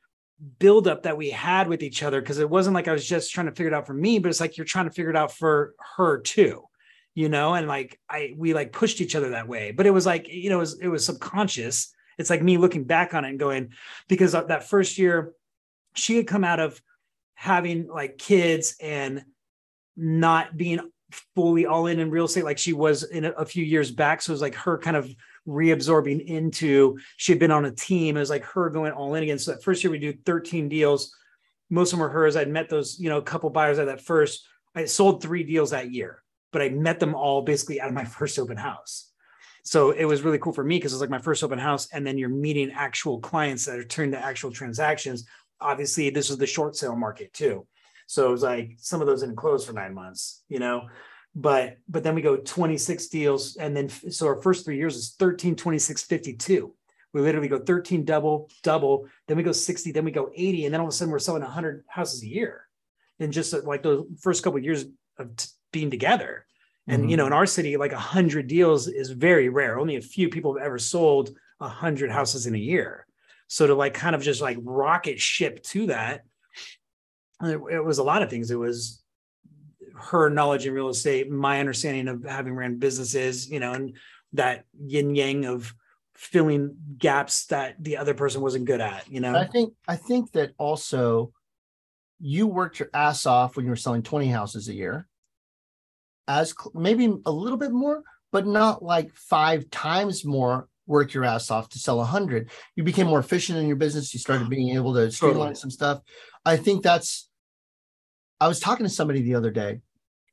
buildup 0.58 1.02
that 1.02 1.16
we 1.16 1.30
had 1.30 1.68
with 1.68 1.82
each 1.82 2.02
other 2.02 2.20
because 2.20 2.38
it 2.38 2.48
wasn't 2.48 2.74
like 2.74 2.88
I 2.88 2.92
was 2.92 3.06
just 3.06 3.32
trying 3.32 3.46
to 3.46 3.52
figure 3.52 3.68
it 3.68 3.74
out 3.74 3.86
for 3.86 3.94
me, 3.94 4.18
but 4.18 4.28
it's 4.28 4.40
like 4.40 4.56
you're 4.56 4.64
trying 4.64 4.86
to 4.86 4.90
figure 4.90 5.10
it 5.10 5.16
out 5.16 5.32
for 5.32 5.74
her 5.96 6.20
too, 6.20 6.64
you 7.14 7.28
know. 7.28 7.54
And 7.54 7.68
like 7.68 8.00
I, 8.08 8.34
we 8.36 8.54
like 8.54 8.72
pushed 8.72 9.00
each 9.00 9.14
other 9.14 9.30
that 9.30 9.48
way, 9.48 9.72
but 9.72 9.86
it 9.86 9.90
was 9.90 10.06
like 10.06 10.28
you 10.28 10.50
know, 10.50 10.56
it 10.56 10.60
was 10.60 10.80
it 10.80 10.88
was 10.88 11.04
subconscious. 11.04 11.92
It's 12.18 12.30
like 12.30 12.42
me 12.42 12.56
looking 12.56 12.84
back 12.84 13.14
on 13.14 13.24
it 13.24 13.30
and 13.30 13.38
going 13.38 13.72
because 14.08 14.32
that 14.32 14.68
first 14.68 14.98
year, 14.98 15.32
she 15.94 16.16
had 16.16 16.26
come 16.26 16.44
out 16.44 16.60
of 16.60 16.80
having 17.34 17.88
like 17.88 18.18
kids 18.18 18.76
and 18.80 19.24
not 19.96 20.56
being 20.56 20.80
fully 21.34 21.66
all 21.66 21.86
in 21.86 22.00
in 22.00 22.10
real 22.10 22.24
estate 22.24 22.44
like 22.44 22.58
she 22.58 22.72
was 22.72 23.02
in 23.04 23.24
a, 23.24 23.30
a 23.32 23.44
few 23.44 23.64
years 23.64 23.90
back. 23.90 24.22
So 24.22 24.30
it 24.30 24.34
was 24.34 24.40
like 24.40 24.54
her 24.54 24.78
kind 24.78 24.96
of 24.96 25.08
reabsorbing 25.46 26.24
into 26.26 26.98
she 27.16 27.32
had 27.32 27.38
been 27.38 27.50
on 27.50 27.64
a 27.64 27.70
team. 27.70 28.16
It 28.16 28.20
was 28.20 28.30
like 28.30 28.44
her 28.44 28.70
going 28.70 28.92
all 28.92 29.14
in 29.14 29.22
again. 29.22 29.38
So 29.38 29.52
that 29.52 29.62
first 29.62 29.82
year 29.84 29.90
we 29.90 29.98
do 29.98 30.14
13 30.24 30.68
deals. 30.68 31.14
Most 31.70 31.92
of 31.92 31.98
them 31.98 32.06
were 32.06 32.12
hers. 32.12 32.36
I'd 32.36 32.48
met 32.48 32.68
those, 32.68 32.98
you 32.98 33.08
know, 33.08 33.18
a 33.18 33.22
couple 33.22 33.50
buyers 33.50 33.78
at 33.78 33.86
that 33.86 34.00
first. 34.00 34.46
I 34.74 34.84
sold 34.86 35.22
three 35.22 35.44
deals 35.44 35.70
that 35.70 35.92
year, 35.92 36.22
but 36.52 36.62
I 36.62 36.68
met 36.68 37.00
them 37.00 37.14
all 37.14 37.42
basically 37.42 37.80
out 37.80 37.88
of 37.88 37.94
my 37.94 38.04
first 38.04 38.38
open 38.38 38.56
house. 38.56 39.10
So 39.64 39.92
it 39.92 40.04
was 40.04 40.22
really 40.22 40.38
cool 40.38 40.52
for 40.52 40.62
me 40.62 40.76
because 40.76 40.92
it 40.92 40.96
was 40.96 41.00
like 41.00 41.10
my 41.10 41.18
first 41.18 41.42
open 41.42 41.58
house. 41.58 41.88
And 41.92 42.06
then 42.06 42.18
you're 42.18 42.28
meeting 42.28 42.70
actual 42.72 43.20
clients 43.20 43.64
that 43.64 43.78
are 43.78 43.84
turned 43.84 44.12
to 44.12 44.18
actual 44.18 44.52
transactions. 44.52 45.24
Obviously, 45.60 46.10
this 46.10 46.28
was 46.28 46.38
the 46.38 46.46
short 46.46 46.76
sale 46.76 46.96
market 46.96 47.32
too. 47.32 47.66
So 48.06 48.28
it 48.28 48.30
was 48.30 48.42
like 48.42 48.74
some 48.78 49.00
of 49.00 49.06
those 49.06 49.20
didn't 49.20 49.36
close 49.36 49.64
for 49.64 49.72
nine 49.72 49.94
months, 49.94 50.42
you 50.48 50.58
know. 50.58 50.88
But 51.34 51.78
but 51.88 52.04
then 52.04 52.14
we 52.14 52.22
go 52.22 52.36
26 52.36 53.08
deals, 53.08 53.56
and 53.56 53.76
then 53.76 53.88
so 53.88 54.26
our 54.28 54.40
first 54.40 54.64
three 54.64 54.76
years 54.76 54.96
is 54.96 55.14
13, 55.18 55.56
26, 55.56 56.02
52. 56.02 56.72
We 57.12 57.20
literally 57.20 57.48
go 57.48 57.58
13 57.58 58.04
double, 58.04 58.50
double, 58.62 59.06
then 59.28 59.36
we 59.36 59.42
go 59.42 59.52
60, 59.52 59.92
then 59.92 60.04
we 60.04 60.10
go 60.10 60.30
80, 60.34 60.64
and 60.66 60.74
then 60.74 60.80
all 60.80 60.86
of 60.88 60.92
a 60.92 60.96
sudden 60.96 61.12
we're 61.12 61.18
selling 61.20 61.42
100 61.42 61.84
houses 61.88 62.22
a 62.22 62.26
year 62.28 62.66
in 63.20 63.30
just 63.32 63.54
uh, 63.54 63.60
like 63.64 63.82
those 63.84 64.04
first 64.20 64.42
couple 64.42 64.58
of 64.58 64.64
years 64.64 64.86
of 65.18 65.36
t- 65.36 65.46
being 65.72 65.90
together. 65.90 66.44
And 66.88 67.04
Mhm. 67.04 67.10
you 67.10 67.16
know, 67.16 67.26
in 67.26 67.32
our 67.32 67.46
city, 67.46 67.76
like 67.76 67.92
100 67.92 68.46
deals 68.48 68.88
is 68.88 69.10
very 69.10 69.48
rare. 69.48 69.78
Only 69.78 69.96
a 69.96 70.00
few 70.02 70.28
people 70.28 70.54
have 70.56 70.64
ever 70.66 70.78
sold 70.78 71.30
100 71.58 72.10
houses 72.10 72.46
in 72.46 72.54
a 72.54 72.58
year. 72.58 73.06
So 73.46 73.66
to 73.68 73.74
like 73.74 73.94
kind 73.94 74.14
of 74.16 74.22
just 74.22 74.40
like 74.40 74.58
rocket 74.60 75.20
ship 75.20 75.62
to 75.64 75.86
that, 75.86 76.24
it, 77.42 77.60
it 77.70 77.84
was 77.84 77.98
a 77.98 78.04
lot 78.04 78.22
of 78.22 78.30
things. 78.30 78.50
It 78.50 78.58
was 78.58 79.02
her 79.96 80.30
knowledge 80.30 80.66
in 80.66 80.74
real 80.74 80.88
estate, 80.88 81.30
my 81.30 81.60
understanding 81.60 82.08
of 82.08 82.24
having 82.24 82.54
ran 82.54 82.78
businesses, 82.78 83.48
you 83.50 83.60
know, 83.60 83.72
and 83.72 83.96
that 84.32 84.64
yin 84.86 85.14
yang 85.14 85.44
of 85.44 85.74
filling 86.14 86.76
gaps 86.98 87.46
that 87.46 87.82
the 87.82 87.96
other 87.96 88.14
person 88.14 88.40
wasn't 88.40 88.64
good 88.64 88.80
at, 88.80 89.10
you 89.10 89.20
know. 89.20 89.36
I 89.36 89.46
think 89.46 89.74
I 89.88 89.96
think 89.96 90.32
that 90.32 90.52
also 90.58 91.32
you 92.20 92.46
worked 92.46 92.78
your 92.78 92.90
ass 92.94 93.26
off 93.26 93.56
when 93.56 93.64
you 93.64 93.70
were 93.70 93.76
selling 93.76 94.02
20 94.02 94.26
houses 94.28 94.68
a 94.68 94.74
year. 94.74 95.06
As 96.26 96.54
maybe 96.72 97.14
a 97.26 97.30
little 97.30 97.58
bit 97.58 97.72
more, 97.72 98.02
but 98.32 98.46
not 98.46 98.82
like 98.82 99.14
five 99.14 99.68
times 99.70 100.24
more 100.24 100.68
work 100.86 101.14
your 101.14 101.24
ass 101.24 101.50
off 101.50 101.68
to 101.70 101.78
sell 101.78 101.96
100. 101.98 102.50
You 102.76 102.82
became 102.82 103.06
more 103.06 103.18
efficient 103.20 103.58
in 103.58 103.66
your 103.66 103.76
business. 103.76 104.12
You 104.12 104.20
started 104.20 104.48
being 104.50 104.74
able 104.76 104.94
to 104.94 105.10
streamline 105.10 105.54
some 105.54 105.70
stuff. 105.70 106.00
I 106.44 106.56
think 106.56 106.82
that's 106.82 107.28
I 108.40 108.48
was 108.48 108.60
talking 108.60 108.84
to 108.84 108.90
somebody 108.90 109.22
the 109.22 109.34
other 109.36 109.50
day 109.50 109.80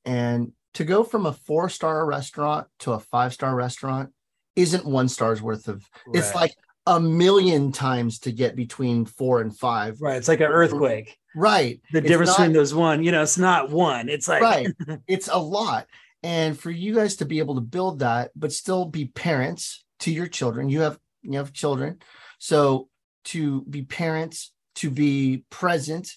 and 0.06 0.52
to 0.74 0.84
go 0.84 1.04
from 1.04 1.26
a 1.26 1.34
four-star 1.34 2.06
restaurant 2.06 2.68
to 2.80 2.94
a 2.94 3.00
five-star 3.00 3.56
restaurant 3.56 4.10
isn't 4.56 4.86
one 4.86 5.08
star's 5.08 5.42
worth 5.42 5.68
of 5.68 5.88
it's 6.14 6.34
like 6.36 6.54
a 6.88 7.00
million 7.00 7.72
times 7.72 8.20
to 8.20 8.32
get 8.32 8.56
between 8.56 9.06
four 9.06 9.40
and 9.42 9.56
five. 9.58 10.02
right. 10.02 10.18
It's 10.18 10.28
like 10.28 10.40
an 10.42 10.48
earthquake. 10.48 11.18
Right. 11.36 11.80
The 11.94 12.00
It's 12.00 12.08
difference 12.08 12.30
not- 12.32 12.38
between 12.40 12.54
those 12.54 12.74
one, 12.74 13.04
you 13.04 13.12
know, 13.12 13.22
it's 13.22 13.38
not 13.38 13.70
one. 13.70 14.10
It's 14.10 14.28
like 14.28 14.42
right. 14.42 14.68
It's 15.08 15.30
a 15.30 15.38
lot. 15.38 15.88
And 16.24 16.60
for 16.60 16.72
you 16.72 16.94
guys 16.96 17.16
to 17.18 17.26
be 17.26 17.40
able 17.40 17.56
to 17.56 17.62
build 17.62 18.00
that, 18.00 18.32
but 18.36 18.52
still 18.52 18.86
be 18.86 19.06
parents 19.06 19.86
to 20.02 20.12
your 20.12 20.28
children, 20.28 20.70
you 20.70 20.82
have 20.82 21.00
you 21.22 21.38
have 21.38 21.54
children. 21.54 22.00
So 22.40 22.90
to 23.26 23.62
be 23.64 23.84
parents, 23.84 24.54
to 24.76 24.90
be 24.90 25.46
present, 25.50 26.12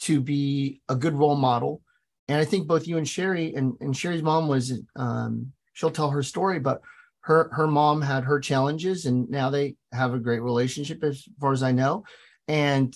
to 0.00 0.20
be 0.20 0.80
a 0.88 0.94
good 0.94 1.14
role 1.14 1.36
model. 1.36 1.82
And 2.28 2.38
I 2.38 2.44
think 2.44 2.66
both 2.66 2.86
you 2.86 2.96
and 2.96 3.08
Sherry 3.08 3.54
and, 3.54 3.74
and 3.80 3.96
Sherry's 3.96 4.22
mom 4.22 4.48
was 4.48 4.72
um, 4.96 5.52
she'll 5.72 5.90
tell 5.90 6.10
her 6.10 6.22
story, 6.22 6.58
but 6.58 6.80
her 7.20 7.50
her 7.52 7.66
mom 7.66 8.02
had 8.02 8.24
her 8.24 8.38
challenges 8.38 9.06
and 9.06 9.28
now 9.30 9.50
they 9.50 9.76
have 9.92 10.14
a 10.14 10.18
great 10.18 10.42
relationship 10.42 11.02
as 11.02 11.24
far 11.40 11.52
as 11.52 11.62
I 11.62 11.72
know. 11.72 12.04
And 12.48 12.94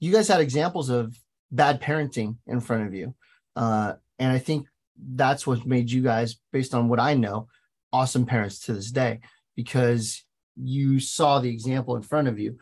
you 0.00 0.12
guys 0.12 0.28
had 0.28 0.40
examples 0.40 0.88
of 0.88 1.16
bad 1.50 1.80
parenting 1.80 2.36
in 2.46 2.60
front 2.60 2.86
of 2.86 2.94
you. 2.94 3.14
Uh, 3.56 3.94
and 4.18 4.32
I 4.32 4.38
think 4.38 4.66
that's 5.14 5.46
what 5.46 5.66
made 5.66 5.90
you 5.90 6.02
guys, 6.02 6.36
based 6.52 6.74
on 6.74 6.88
what 6.88 7.00
I 7.00 7.14
know, 7.14 7.48
awesome 7.92 8.26
parents 8.26 8.60
to 8.60 8.74
this 8.74 8.90
day 8.90 9.20
because 9.58 10.24
you 10.54 11.00
saw 11.00 11.40
the 11.40 11.50
example 11.50 11.96
in 11.96 12.02
front 12.02 12.28
of 12.28 12.38
you. 12.38 12.58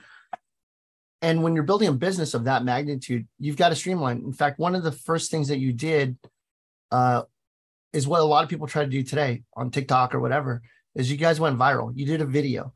And 1.20 1.42
when 1.42 1.54
you're 1.54 1.62
building 1.62 1.88
a 1.88 1.92
business 1.92 2.32
of 2.32 2.44
that 2.44 2.64
magnitude, 2.64 3.28
you've 3.38 3.58
got 3.58 3.68
to 3.68 3.74
streamline. 3.74 4.22
In 4.24 4.32
fact, 4.32 4.58
one 4.58 4.74
of 4.74 4.82
the 4.82 4.92
first 4.92 5.30
things 5.30 5.48
that 5.48 5.58
you 5.58 5.74
did 5.74 6.16
uh, 6.90 7.24
is 7.92 8.08
what 8.08 8.20
a 8.20 8.24
lot 8.24 8.44
of 8.44 8.48
people 8.48 8.66
try 8.66 8.82
to 8.82 8.88
do 8.88 9.02
today 9.02 9.42
on 9.54 9.70
TikTok 9.70 10.14
or 10.14 10.20
whatever, 10.20 10.62
is 10.94 11.10
you 11.10 11.18
guys 11.18 11.38
went 11.38 11.58
viral. 11.58 11.92
You 11.94 12.06
did 12.06 12.22
a 12.22 12.24
video. 12.24 12.72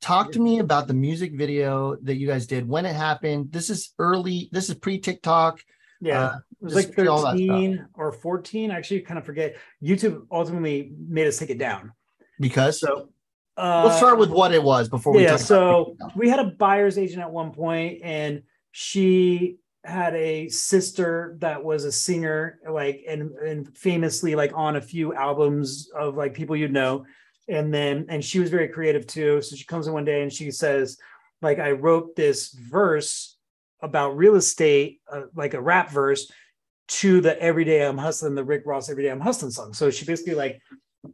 Talk 0.00 0.30
to 0.32 0.38
me 0.38 0.60
about 0.60 0.86
the 0.86 0.94
music 0.94 1.36
video 1.36 1.96
that 2.02 2.14
you 2.14 2.28
guys 2.28 2.46
did, 2.46 2.68
when 2.68 2.86
it 2.86 2.94
happened. 2.94 3.50
This 3.50 3.68
is 3.68 3.94
early, 3.98 4.48
this 4.52 4.68
is 4.68 4.76
pre-TikTok. 4.76 5.60
yeah. 6.00 6.22
Uh, 6.22 6.36
it 6.62 6.64
was 6.64 6.74
like 6.76 7.08
all 7.08 7.32
13 7.32 7.84
or 7.94 8.12
14. 8.12 8.70
I 8.70 8.76
actually 8.76 9.00
kind 9.00 9.18
of 9.18 9.26
forget. 9.26 9.56
YouTube 9.82 10.26
ultimately 10.30 10.92
made 10.96 11.26
us 11.26 11.38
take 11.38 11.50
it 11.50 11.58
down. 11.58 11.92
because 12.38 12.78
So 12.78 13.08
uh 13.56 13.82
we'll 13.84 13.96
start 13.96 14.18
with 14.18 14.30
what 14.30 14.52
it 14.52 14.62
was 14.62 14.88
before 14.88 15.12
we 15.12 15.22
yeah 15.22 15.36
so 15.36 15.96
we 16.14 16.28
had 16.28 16.40
a 16.40 16.44
buyer's 16.44 16.98
agent 16.98 17.20
at 17.22 17.30
one 17.30 17.52
point 17.52 18.00
and 18.02 18.42
she 18.72 19.58
had 19.86 20.14
a 20.14 20.48
sister 20.48 21.36
that 21.40 21.62
was 21.62 21.84
a 21.84 21.92
singer, 21.92 22.58
like 22.68 23.04
and 23.08 23.30
and 23.36 23.76
famously 23.76 24.34
like 24.34 24.52
on 24.54 24.76
a 24.76 24.80
few 24.80 25.14
albums 25.14 25.88
of 25.96 26.16
like 26.16 26.34
people 26.34 26.56
you'd 26.56 26.72
know. 26.72 27.06
And 27.48 27.72
then 27.72 28.06
and 28.08 28.24
she 28.24 28.40
was 28.40 28.50
very 28.50 28.68
creative 28.68 29.06
too. 29.06 29.40
So 29.40 29.54
she 29.56 29.64
comes 29.64 29.86
in 29.86 29.92
one 29.92 30.04
day 30.04 30.22
and 30.22 30.32
she 30.32 30.50
says, 30.50 30.98
like, 31.40 31.58
I 31.58 31.70
wrote 31.70 32.16
this 32.16 32.50
verse 32.50 33.36
about 33.80 34.16
real 34.16 34.34
estate, 34.34 35.00
uh, 35.10 35.22
like 35.34 35.54
a 35.54 35.60
rap 35.60 35.90
verse, 35.90 36.30
to 36.88 37.20
the 37.20 37.40
Everyday 37.40 37.86
I'm 37.86 37.98
Hustling, 37.98 38.34
the 38.34 38.44
Rick 38.44 38.64
Ross 38.66 38.90
Everyday 38.90 39.10
I'm 39.10 39.20
Hustling 39.20 39.52
song. 39.52 39.72
So 39.72 39.90
she 39.90 40.04
basically 40.04 40.34
like, 40.34 40.60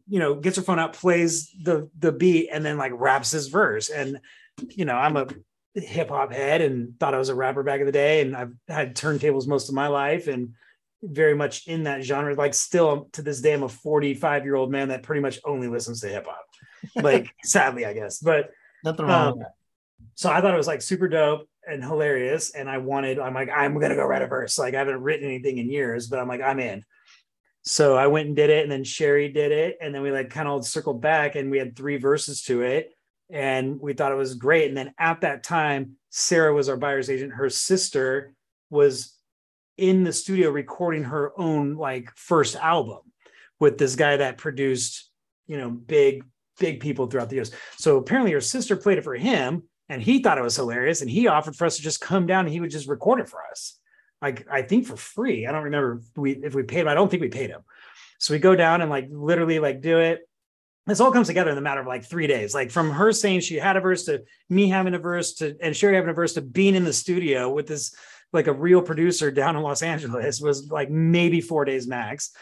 you 0.09 0.19
know, 0.19 0.35
gets 0.35 0.57
her 0.57 0.63
phone 0.63 0.79
out, 0.79 0.93
plays 0.93 1.51
the 1.63 1.89
the 1.99 2.13
beat, 2.13 2.49
and 2.53 2.65
then 2.65 2.79
like 2.79 2.93
raps 2.95 3.31
his 3.31 3.49
verse. 3.49 3.89
And 3.89 4.21
you 4.69 4.85
know, 4.85 4.95
I'm 4.95 5.17
a 5.17 5.27
hip 5.75 6.11
hop 6.11 6.33
head 6.33 6.61
and 6.61 6.99
thought 6.99 7.15
I 7.15 7.19
was 7.19 7.29
a 7.29 7.35
rapper 7.35 7.63
back 7.63 7.81
in 7.81 7.87
the 7.87 7.93
day. 7.93 8.21
And 8.21 8.37
I've 8.37 8.53
had 8.69 8.95
turntables 8.95 9.47
most 9.47 9.69
of 9.69 9.75
my 9.75 9.89
life 9.89 10.29
and 10.29 10.55
very 11.03 11.35
much 11.35 11.67
in 11.67 11.85
that 11.85 12.03
genre. 12.03 12.35
Like 12.35 12.55
still 12.55 13.09
to 13.13 13.23
this 13.23 13.41
day, 13.41 13.53
I'm 13.53 13.63
a 13.63 13.69
45 13.69 14.45
year 14.45 14.55
old 14.55 14.71
man 14.71 14.89
that 14.89 15.03
pretty 15.03 15.23
much 15.23 15.41
only 15.45 15.69
listens 15.69 16.01
to 16.01 16.09
hip 16.09 16.27
hop. 16.27 16.45
Like 16.97 17.35
sadly, 17.45 17.87
I 17.87 17.95
guess. 17.95 18.19
But 18.19 18.51
Nothing 18.85 19.07
wrong 19.07 19.27
um, 19.27 19.39
with 19.39 19.47
that. 19.47 19.55
so 20.15 20.31
I 20.31 20.41
thought 20.41 20.55
it 20.55 20.59
was 20.59 20.67
like 20.67 20.83
super 20.83 21.09
dope 21.09 21.49
and 21.67 21.83
hilarious. 21.83 22.51
And 22.51 22.69
I 22.69 22.79
wanted, 22.79 23.19
I'm 23.19 23.35
like, 23.35 23.51
I'm 23.51 23.79
gonna 23.79 23.95
go 23.95 24.05
write 24.05 24.23
a 24.23 24.27
verse. 24.27 24.59
Like 24.59 24.75
I 24.75 24.79
haven't 24.79 25.03
written 25.03 25.27
anything 25.27 25.59
in 25.59 25.71
years, 25.71 26.09
but 26.09 26.19
I'm 26.19 26.29
like, 26.29 26.43
I'm 26.43 26.61
in. 26.61 26.85
So 27.63 27.97
I 27.97 28.09
went 28.09 28.27
and 28.27 28.37
did 28.37 28.51
it, 28.51 28.63
and 28.63 28.73
then 28.73 28.85
Sherry 28.85 29.29
did 29.29 29.53
it, 29.53 29.79
and 29.81 29.95
then 29.95 30.03
we 30.03 30.11
like 30.11 30.31
kind 30.31 30.49
of 30.49 30.67
circled 30.67 31.01
back, 31.01 31.37
and 31.37 31.51
we 31.51 31.59
had 31.59 31.77
three 31.77 31.97
verses 31.97 32.43
to 32.43 32.63
it, 32.63 32.93
and 33.31 33.81
we 33.81 33.93
thought 33.93 34.13
it 34.13 34.17
was 34.17 34.35
great. 34.35 34.69
And 34.69 34.77
then 34.77 34.95
at 34.99 35.21
that 35.21 35.45
time, 35.45 35.97
Sarah 36.11 36.53
was 36.53 36.69
our 36.69 36.77
buyer's 36.77 37.09
agent. 37.09 37.33
Her 37.33 37.49
sister 37.49 38.35
was 38.71 39.17
in 39.79 40.05
the 40.05 40.13
studio 40.13 40.51
recording 40.51 41.05
her 41.05 41.33
own 41.39 41.75
like 41.77 42.11
first 42.15 42.57
album 42.57 42.99
with 43.59 43.79
this 43.79 43.97
guy 43.97 44.17
that 44.17 44.39
produced, 44.39 45.11
you 45.47 45.57
know, 45.57 45.71
big 45.71 46.25
big 46.59 46.81
people 46.81 47.07
throughout 47.07 47.29
the 47.29 47.37
years. 47.37 47.51
So 47.79 47.97
apparently 47.97 48.33
her 48.33 48.41
sister 48.41 48.77
played 48.77 48.99
it 48.99 49.05
for 49.05 49.15
him 49.15 49.63
and 49.89 50.03
he 50.03 50.23
thought 50.23 50.39
it 50.39 50.43
was 50.43 50.57
hilarious 50.57 51.01
and 51.01 51.11
he 51.11 51.27
offered 51.27 51.57
for 51.57 51.67
us 51.67 51.77
to 51.77 51.83
just 51.83 52.01
come 52.01 52.27
down 52.27 52.45
and 52.45 52.53
he 52.53 52.61
would 52.61 52.71
just 52.71 52.89
record 52.89 53.21
it 53.21 53.29
for 53.29 53.41
us. 53.51 53.79
Like 54.23 54.47
I 54.51 54.63
think 54.63 54.87
for 54.87 54.97
free. 54.97 55.47
I 55.47 55.53
don't 55.53 55.65
remember 55.65 56.01
if 56.01 56.17
we 56.17 56.33
if 56.33 56.55
we 56.55 56.63
paid 56.63 56.81
him. 56.81 56.89
I 56.89 56.95
don't 56.95 57.11
think 57.11 57.23
we 57.23 57.29
paid 57.29 57.51
him. 57.51 57.63
So 58.19 58.33
we 58.33 58.39
go 58.39 58.55
down 58.55 58.81
and 58.81 58.91
like 58.91 59.09
literally 59.11 59.59
like 59.59 59.81
do 59.81 59.99
it. 59.99 60.21
This 60.87 61.01
all 61.01 61.13
comes 61.13 61.27
together 61.27 61.51
in 61.51 61.57
the 61.57 61.63
matter 61.63 61.81
of 61.81 61.87
like 61.87 62.05
three 62.05 62.27
days. 62.27 62.55
Like 62.55 62.71
from 62.71 62.91
her 62.91 63.13
saying 63.13 63.41
she 63.41 63.57
had 63.57 63.77
a 63.77 63.81
verse 63.81 64.05
to 64.05 64.23
me 64.49 64.69
having 64.69 64.95
a 64.95 64.99
verse 64.99 65.35
to 65.35 65.57
and 65.61 65.77
Sherry 65.77 65.97
having 65.97 66.11
a 66.11 66.15
verse 66.15 66.35
to 66.35 66.41
being 66.41 66.75
in 66.75 66.85
the 66.85 66.93
studio 66.93 67.51
with 67.51 67.67
this 67.67 67.95
like 68.33 68.47
a 68.47 68.53
real 68.53 68.81
producer 68.81 69.31
down 69.31 69.57
in 69.57 69.63
Los 69.63 69.83
Angeles 69.83 70.41
was 70.41 70.71
like 70.71 70.91
maybe 70.91 71.41
four 71.41 71.65
days 71.65 71.87
max 71.87 72.33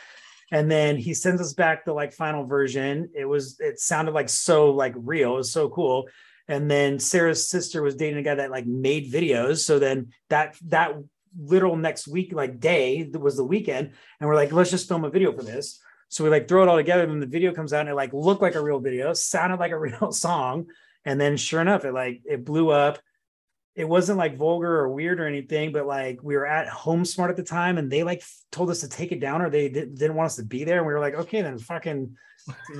and 0.50 0.70
then 0.70 0.96
he 0.96 1.14
sends 1.14 1.40
us 1.40 1.52
back 1.52 1.84
the 1.84 1.92
like 1.92 2.12
final 2.12 2.44
version 2.44 3.10
it 3.14 3.24
was 3.24 3.58
it 3.60 3.78
sounded 3.78 4.12
like 4.12 4.28
so 4.28 4.70
like 4.70 4.94
real 4.96 5.34
it 5.34 5.38
was 5.38 5.52
so 5.52 5.68
cool 5.68 6.08
and 6.48 6.70
then 6.70 6.98
sarah's 6.98 7.48
sister 7.48 7.82
was 7.82 7.94
dating 7.94 8.18
a 8.18 8.22
guy 8.22 8.34
that 8.34 8.50
like 8.50 8.66
made 8.66 9.12
videos 9.12 9.58
so 9.58 9.78
then 9.78 10.08
that 10.28 10.56
that 10.66 10.94
literal 11.38 11.76
next 11.76 12.08
week 12.08 12.32
like 12.32 12.60
day 12.60 13.04
that 13.04 13.18
was 13.18 13.36
the 13.36 13.44
weekend 13.44 13.92
and 14.20 14.28
we're 14.28 14.34
like 14.34 14.52
let's 14.52 14.70
just 14.70 14.88
film 14.88 15.04
a 15.04 15.10
video 15.10 15.32
for 15.32 15.42
this 15.42 15.80
so 16.08 16.24
we 16.24 16.30
like 16.30 16.48
throw 16.48 16.62
it 16.62 16.68
all 16.68 16.76
together 16.76 17.04
and 17.04 17.22
the 17.22 17.26
video 17.26 17.52
comes 17.52 17.72
out 17.72 17.80
and 17.80 17.88
it 17.88 17.94
like 17.94 18.12
looked 18.12 18.42
like 18.42 18.56
a 18.56 18.62
real 18.62 18.80
video 18.80 19.12
sounded 19.12 19.60
like 19.60 19.72
a 19.72 19.78
real 19.78 20.10
song 20.12 20.66
and 21.04 21.20
then 21.20 21.36
sure 21.36 21.60
enough 21.60 21.84
it 21.84 21.92
like 21.92 22.20
it 22.24 22.44
blew 22.44 22.70
up 22.70 22.98
it 23.76 23.88
wasn't 23.88 24.18
like 24.18 24.36
vulgar 24.36 24.80
or 24.80 24.88
weird 24.88 25.20
or 25.20 25.26
anything, 25.26 25.72
but 25.72 25.86
like 25.86 26.20
we 26.22 26.36
were 26.36 26.46
at 26.46 26.68
HomeSmart 26.68 27.30
at 27.30 27.36
the 27.36 27.42
time 27.42 27.78
and 27.78 27.90
they 27.90 28.02
like 28.02 28.22
told 28.50 28.68
us 28.68 28.80
to 28.80 28.88
take 28.88 29.12
it 29.12 29.20
down 29.20 29.40
or 29.40 29.48
they 29.48 29.68
did, 29.68 29.96
didn't 29.96 30.16
want 30.16 30.26
us 30.26 30.36
to 30.36 30.44
be 30.44 30.64
there. 30.64 30.78
And 30.78 30.86
we 30.86 30.92
were 30.92 31.00
like, 31.00 31.14
okay, 31.14 31.40
then 31.40 31.58
fucking 31.58 32.16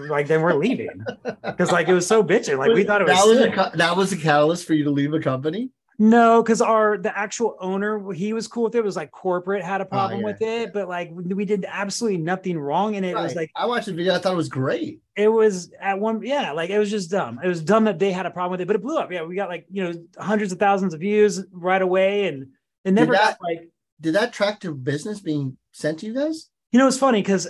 like 0.09 0.27
then 0.27 0.43
we're 0.43 0.55
leaving 0.55 1.05
because 1.43 1.71
like 1.71 1.89
it 1.89 1.95
was 1.95 2.07
so 2.07 2.25
bitching. 2.25 2.59
Like 2.59 2.73
we 2.73 2.85
thought 2.85 3.03
it 3.03 3.09
was, 3.09 3.17
that 3.17 3.27
was 3.27 3.39
a 3.39 3.43
sick. 3.43 3.79
that 3.79 3.97
was 3.97 4.13
a 4.13 4.17
catalyst 4.17 4.67
for 4.67 4.75
you 4.75 4.85
to 4.85 4.91
leave 4.91 5.15
a 5.15 5.21
company. 5.21 5.71
No, 6.01 6.43
because 6.43 6.63
our 6.63 6.97
the 6.97 7.17
actual 7.17 7.57
owner 7.61 8.11
he 8.13 8.33
was 8.33 8.49
cool 8.49 8.65
with 8.65 8.75
it. 8.75 8.79
It 8.79 8.85
was 8.85 8.97
like 8.97 9.11
corporate 9.11 9.63
had 9.63 9.83
a 9.83 9.85
oh, 9.85 9.89
problem 9.89 10.21
yeah, 10.21 10.27
with 10.27 10.41
it, 10.41 10.73
but 10.73 10.89
like 10.89 11.11
we, 11.13 11.45
did 11.45 11.67
absolutely 11.69 12.17
nothing 12.17 12.59
wrong. 12.59 12.97
And 12.97 13.05
it 13.05 13.15
was 13.15 13.35
like 13.35 13.51
I 13.55 13.67
watched 13.67 13.85
the 13.87 13.93
video. 13.93 14.15
I 14.15 14.19
thought 14.19 14.33
it 14.33 14.37
was 14.37 14.49
great. 14.49 15.03
it 15.15 15.29
was 15.29 15.71
at 15.79 15.99
one 15.99 16.23
yeah 16.23 16.53
like 16.53 16.71
it 16.71 16.79
was 16.79 16.91
just 16.91 17.11
dumb 17.11 17.39
it 17.45 17.49
was 17.49 17.63
dumb 17.63 17.85
that 17.85 17.99
they 17.99 18.13
had 18.13 18.25
a 18.25 18.31
problem 18.31 18.53
with 18.53 18.63
it 18.63 18.67
but 18.67 18.77
it 18.77 18.83
blew 18.83 18.97
up 18.97 19.13
yeah 19.13 19.23
we 19.23 19.35
got 19.35 19.51
like 19.51 19.67
you 19.71 19.85
know 19.85 19.93
hundreds 20.19 20.53
of 20.53 20.59
thousands 20.59 20.95
of 20.95 21.01
views 21.01 21.45
right 21.53 21.83
away 21.83 22.27
and 22.29 22.47
it 22.87 22.93
never 22.93 23.13
that- 23.13 23.39
got 23.39 23.43
like 23.43 23.69
Did 24.01 24.15
that 24.15 24.33
track 24.33 24.61
to 24.61 24.75
business 24.75 25.21
being 25.21 25.59
sent 25.73 25.99
to 25.99 26.07
you 26.07 26.15
guys? 26.15 26.49
you 26.73 26.79
know 26.79 26.87
it's 26.87 26.97
funny 26.97 27.21
because 27.21 27.47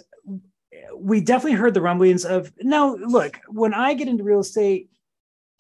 we 0.97 1.21
definitely 1.21 1.57
heard 1.57 1.75
the 1.75 1.81
rumblings 1.81 2.25
of 2.25 2.53
now 2.61 2.97
look 2.97 3.39
when 3.47 3.75
i 3.75 3.95
get 3.95 4.09
into 4.09 4.25
real 4.25 4.41
estate 4.41 4.91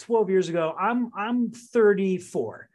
12 0.00 0.30
years 0.30 0.48
ago 0.48 0.74
i'm 0.80 1.12
i'm 1.16 1.50
34 1.50 2.69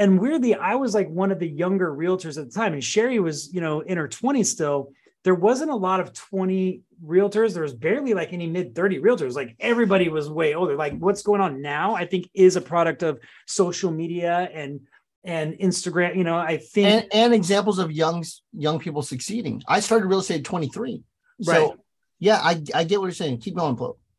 and 0.00 0.18
weirdly 0.18 0.54
i 0.54 0.74
was 0.74 0.94
like 0.94 1.08
one 1.08 1.30
of 1.30 1.38
the 1.38 1.48
younger 1.48 1.94
realtors 1.94 2.36
at 2.38 2.46
the 2.46 2.54
time 2.60 2.72
and 2.72 2.82
sherry 2.82 3.20
was 3.20 3.52
you 3.54 3.60
know 3.60 3.80
in 3.80 3.96
her 3.96 4.08
20s 4.08 4.46
still 4.46 4.92
there 5.22 5.34
wasn't 5.34 5.70
a 5.70 5.76
lot 5.76 6.00
of 6.00 6.12
20 6.12 6.80
realtors 7.04 7.52
there 7.54 7.62
was 7.62 7.74
barely 7.74 8.14
like 8.14 8.32
any 8.32 8.46
mid 8.46 8.74
30 8.74 9.00
realtors 9.00 9.34
like 9.34 9.54
everybody 9.60 10.08
was 10.08 10.28
way 10.28 10.54
older 10.54 10.74
like 10.74 10.98
what's 10.98 11.22
going 11.22 11.40
on 11.40 11.62
now 11.62 11.94
i 11.94 12.04
think 12.06 12.28
is 12.34 12.56
a 12.56 12.60
product 12.60 13.02
of 13.02 13.20
social 13.46 13.90
media 13.90 14.50
and 14.52 14.80
and 15.24 15.54
instagram 15.54 16.16
you 16.16 16.24
know 16.24 16.36
i 16.36 16.56
think 16.56 16.88
And, 16.88 17.06
and 17.12 17.34
examples 17.34 17.78
of 17.78 17.92
young 17.92 18.24
young 18.52 18.78
people 18.78 19.02
succeeding. 19.02 19.62
I 19.68 19.80
started 19.80 20.06
real 20.06 20.20
estate 20.20 20.40
at 20.40 20.44
23. 20.44 21.02
So 21.42 21.52
Right. 21.52 21.70
yeah, 22.18 22.38
I, 22.42 22.62
I 22.74 22.84
get 22.84 23.00
what 23.00 23.06
you're 23.06 23.12
saying. 23.12 23.38
Keep 23.40 23.56
going, 23.56 23.76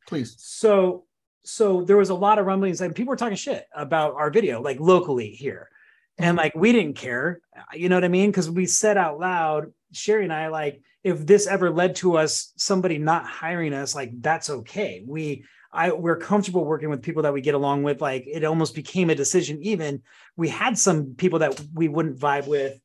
please. 0.07 0.35
so 0.37 1.05
so 1.43 1.83
there 1.83 1.97
was 1.97 2.09
a 2.09 2.15
lot 2.15 2.39
of 2.39 2.45
rumblings 2.45 2.81
and 2.81 2.95
people 2.95 3.11
were 3.11 3.17
talking 3.17 3.35
shit 3.35 3.65
about 3.75 4.15
our 4.15 4.29
video 4.29 4.61
like 4.61 4.79
locally 4.79 5.31
here. 5.31 5.69
And 6.17 6.37
mm-hmm. 6.37 6.37
like 6.37 6.55
we 6.55 6.71
didn't 6.71 6.95
care 6.95 7.41
you 7.73 7.89
know 7.89 7.95
what 7.95 8.03
i 8.03 8.09
mean? 8.09 8.31
Because 8.31 8.49
we 8.49 8.65
said 8.65 8.97
out 8.97 9.19
loud 9.19 9.73
sherry 9.93 10.23
and 10.23 10.33
i 10.33 10.47
like 10.47 10.81
if 11.03 11.25
this 11.25 11.47
ever 11.47 11.69
led 11.69 11.95
to 11.97 12.17
us 12.17 12.53
somebody 12.55 12.97
not 12.97 13.25
hiring 13.25 13.73
us 13.73 13.95
like 13.95 14.11
that's 14.21 14.49
okay. 14.49 15.03
We 15.05 15.45
i 15.73 15.91
we're 15.91 16.17
comfortable 16.17 16.65
working 16.65 16.89
with 16.89 17.01
people 17.01 17.23
that 17.23 17.33
we 17.33 17.41
get 17.41 17.55
along 17.55 17.83
with 17.83 18.01
like 18.01 18.25
it 18.27 18.43
almost 18.43 18.75
became 18.75 19.09
a 19.09 19.15
decision 19.15 19.59
even. 19.61 20.01
We 20.35 20.49
had 20.49 20.77
some 20.77 21.15
people 21.15 21.39
that 21.39 21.59
we 21.73 21.87
wouldn't 21.87 22.19
vibe 22.19 22.47
with 22.47 22.79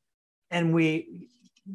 and 0.51 0.75
we 0.75 1.29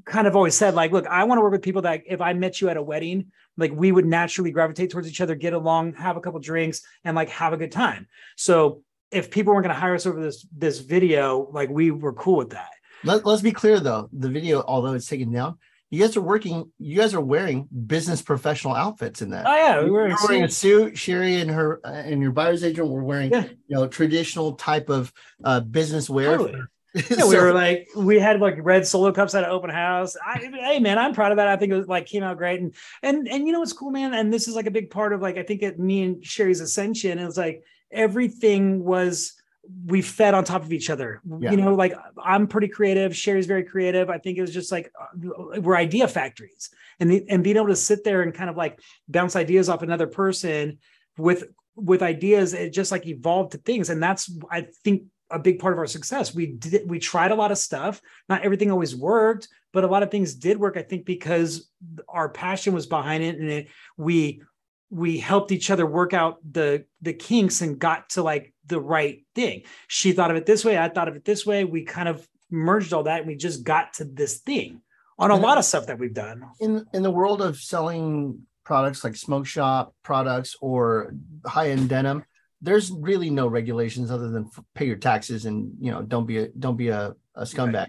kind 0.05 0.27
of 0.27 0.35
always 0.35 0.55
said 0.55 0.73
like 0.73 0.91
look 0.91 1.05
i 1.07 1.23
want 1.23 1.37
to 1.37 1.41
work 1.41 1.51
with 1.51 1.61
people 1.61 1.81
that 1.81 2.01
if 2.07 2.21
i 2.21 2.33
met 2.33 2.61
you 2.61 2.69
at 2.69 2.77
a 2.77 2.81
wedding 2.83 3.31
like 3.57 3.71
we 3.73 3.91
would 3.91 4.05
naturally 4.05 4.51
gravitate 4.51 4.89
towards 4.89 5.07
each 5.07 5.21
other 5.21 5.35
get 5.35 5.53
along 5.53 5.93
have 5.93 6.15
a 6.17 6.21
couple 6.21 6.39
drinks 6.39 6.81
and 7.03 7.15
like 7.15 7.29
have 7.29 7.51
a 7.53 7.57
good 7.57 7.71
time 7.71 8.07
so 8.37 8.81
if 9.11 9.29
people 9.29 9.53
weren't 9.53 9.65
going 9.65 9.75
to 9.75 9.79
hire 9.79 9.93
us 9.95 10.05
over 10.05 10.21
this 10.21 10.45
this 10.55 10.79
video 10.79 11.49
like 11.51 11.69
we 11.69 11.91
were 11.91 12.13
cool 12.13 12.37
with 12.37 12.51
that 12.51 12.71
Let, 13.03 13.25
let's 13.25 13.41
be 13.41 13.51
clear 13.51 13.79
though. 13.79 14.09
The 14.13 14.29
video, 14.29 14.63
although 14.65 14.93
it's 14.93 15.07
taken 15.07 15.31
down, 15.31 15.57
you 15.89 15.99
guys 15.99 16.15
are 16.15 16.21
working, 16.21 16.71
you 16.77 16.97
guys 16.99 17.13
are 17.13 17.19
wearing 17.19 17.67
business 17.87 18.21
professional 18.21 18.75
outfits 18.75 19.21
in 19.21 19.31
that. 19.31 19.45
oh 19.47 19.55
yeah 19.55 19.79
we 19.79 19.85
You're 19.87 19.93
were 19.93 20.05
in 20.07 20.15
wearing 20.23 20.43
a 20.43 20.49
suit. 20.49 20.97
Sherry 20.97 21.41
and 21.41 21.49
her 21.51 21.81
uh, 21.83 21.89
and 21.91 22.21
your 22.21 22.31
buyer's 22.31 22.63
agent 22.63 22.87
were 22.87 23.03
wearing, 23.03 23.31
Yeah. 23.31 23.45
you 23.67 23.75
know, 23.75 23.87
traditional 23.87 24.53
type 24.53 24.89
of 24.89 25.11
uh, 25.43 25.59
business 25.59 26.09
wear. 26.09 26.37
Totally. 26.37 26.61
Yeah, 27.09 27.25
we 27.25 27.37
were 27.37 27.53
like, 27.53 27.87
we 27.95 28.19
had 28.19 28.41
like 28.41 28.55
red 28.59 28.85
solo 28.85 29.11
cups 29.11 29.33
at 29.33 29.43
an 29.43 29.49
open 29.49 29.69
house. 29.69 30.17
I, 30.25 30.39
hey 30.39 30.79
man, 30.79 30.97
I'm 30.97 31.13
proud 31.13 31.31
of 31.31 31.37
that. 31.37 31.47
I 31.47 31.55
think 31.55 31.71
it 31.71 31.77
was 31.77 31.87
like 31.87 32.05
came 32.05 32.23
out 32.23 32.37
great. 32.37 32.59
And 32.59 32.75
and 33.01 33.27
and 33.27 33.47
you 33.47 33.53
know 33.53 33.59
what's 33.59 33.73
cool, 33.73 33.91
man? 33.91 34.13
And 34.13 34.33
this 34.33 34.47
is 34.47 34.55
like 34.55 34.65
a 34.65 34.71
big 34.71 34.89
part 34.89 35.13
of 35.13 35.21
like 35.21 35.37
I 35.37 35.43
think 35.43 35.61
it 35.63 35.79
me 35.79 36.03
and 36.03 36.25
Sherry's 36.25 36.59
ascension. 36.59 37.17
It 37.17 37.25
was 37.25 37.37
like 37.37 37.63
everything 37.91 38.83
was 38.83 39.41
we 39.85 40.01
fed 40.01 40.33
on 40.33 40.43
top 40.43 40.63
of 40.63 40.73
each 40.73 40.89
other. 40.89 41.21
Yeah. 41.39 41.51
You 41.51 41.57
know, 41.57 41.75
like 41.75 41.93
I'm 42.21 42.47
pretty 42.47 42.67
creative. 42.67 43.15
Sherry's 43.15 43.45
very 43.45 43.63
creative. 43.63 44.09
I 44.09 44.17
think 44.17 44.37
it 44.37 44.41
was 44.41 44.53
just 44.53 44.71
like 44.71 44.91
uh, 44.99 45.61
we're 45.61 45.75
idea 45.75 46.07
factories, 46.07 46.71
and 46.99 47.09
the, 47.09 47.25
and 47.29 47.43
being 47.43 47.57
able 47.57 47.67
to 47.67 47.75
sit 47.75 48.03
there 48.03 48.21
and 48.21 48.33
kind 48.33 48.49
of 48.49 48.57
like 48.57 48.79
bounce 49.07 49.35
ideas 49.35 49.69
off 49.69 49.81
another 49.81 50.07
person 50.07 50.79
with 51.17 51.45
with 51.75 52.01
ideas, 52.01 52.53
it 52.53 52.73
just 52.73 52.91
like 52.91 53.05
evolved 53.07 53.53
to 53.53 53.57
things, 53.59 53.89
and 53.89 54.01
that's 54.01 54.31
I 54.49 54.67
think 54.83 55.03
a 55.31 55.39
big 55.39 55.59
part 55.59 55.73
of 55.73 55.79
our 55.79 55.87
success. 55.87 56.33
We 56.33 56.47
did 56.47 56.89
we 56.89 56.99
tried 56.99 57.31
a 57.31 57.35
lot 57.35 57.51
of 57.51 57.57
stuff. 57.57 58.01
Not 58.29 58.43
everything 58.43 58.71
always 58.71 58.95
worked, 58.95 59.47
but 59.73 59.83
a 59.83 59.87
lot 59.87 60.03
of 60.03 60.11
things 60.11 60.35
did 60.35 60.57
work. 60.57 60.77
I 60.77 60.81
think 60.81 61.05
because 61.05 61.69
our 62.07 62.29
passion 62.29 62.73
was 62.73 62.85
behind 62.85 63.23
it, 63.23 63.39
and 63.39 63.49
it, 63.49 63.67
we 63.97 64.41
we 64.89 65.17
helped 65.17 65.51
each 65.51 65.71
other 65.71 65.85
work 65.85 66.13
out 66.13 66.37
the 66.49 66.85
the 67.01 67.13
kinks 67.13 67.61
and 67.61 67.79
got 67.79 68.09
to 68.11 68.21
like 68.21 68.53
the 68.67 68.79
right 68.79 69.25
thing. 69.35 69.63
She 69.87 70.11
thought 70.11 70.31
of 70.31 70.37
it 70.37 70.45
this 70.45 70.65
way, 70.65 70.77
I 70.77 70.89
thought 70.89 71.07
of 71.07 71.15
it 71.15 71.25
this 71.25 71.45
way. 71.45 71.63
We 71.63 71.83
kind 71.83 72.09
of 72.09 72.27
merged 72.49 72.93
all 72.93 73.03
that, 73.03 73.19
and 73.19 73.27
we 73.27 73.35
just 73.35 73.63
got 73.63 73.93
to 73.93 74.05
this 74.05 74.39
thing 74.39 74.81
on 75.17 75.31
a 75.31 75.35
lot 75.35 75.57
of 75.57 75.65
stuff 75.65 75.87
that 75.87 75.99
we've 75.99 76.13
done. 76.13 76.43
in 76.59 76.85
in 76.93 77.03
the 77.03 77.11
world 77.11 77.41
of 77.41 77.57
selling 77.57 78.45
products 78.63 79.03
like 79.03 79.15
smoke 79.15 79.45
shop 79.45 79.93
products 80.03 80.55
or 80.61 81.13
high 81.45 81.69
end 81.69 81.89
denim, 81.89 82.23
there's 82.61 82.91
really 82.91 83.29
no 83.29 83.47
regulations 83.47 84.11
other 84.11 84.29
than 84.29 84.49
pay 84.75 84.85
your 84.85 84.97
taxes 84.97 85.45
and 85.45 85.73
you 85.79 85.91
know 85.91 86.01
don't 86.01 86.25
be 86.25 86.37
a 86.37 86.47
don't 86.49 86.77
be 86.77 86.89
a, 86.89 87.15
a 87.35 87.43
scumbag. 87.43 87.87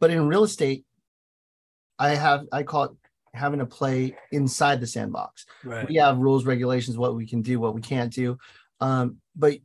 But 0.00 0.10
in 0.10 0.28
real 0.28 0.44
estate, 0.44 0.84
I 1.98 2.10
have 2.14 2.46
I 2.52 2.62
call 2.62 2.84
it 2.84 2.90
having 3.34 3.60
to 3.60 3.66
play 3.66 4.16
inside 4.32 4.80
the 4.80 4.86
sandbox. 4.86 5.46
Right. 5.64 5.88
We 5.88 5.96
have 5.96 6.18
rules, 6.18 6.44
regulations, 6.44 6.96
what 6.96 7.14
we 7.14 7.26
can 7.26 7.42
do, 7.42 7.60
what 7.60 7.74
we 7.74 7.80
can't 7.80 8.12
do. 8.12 8.38
Um, 8.80 9.18
but 9.36 9.58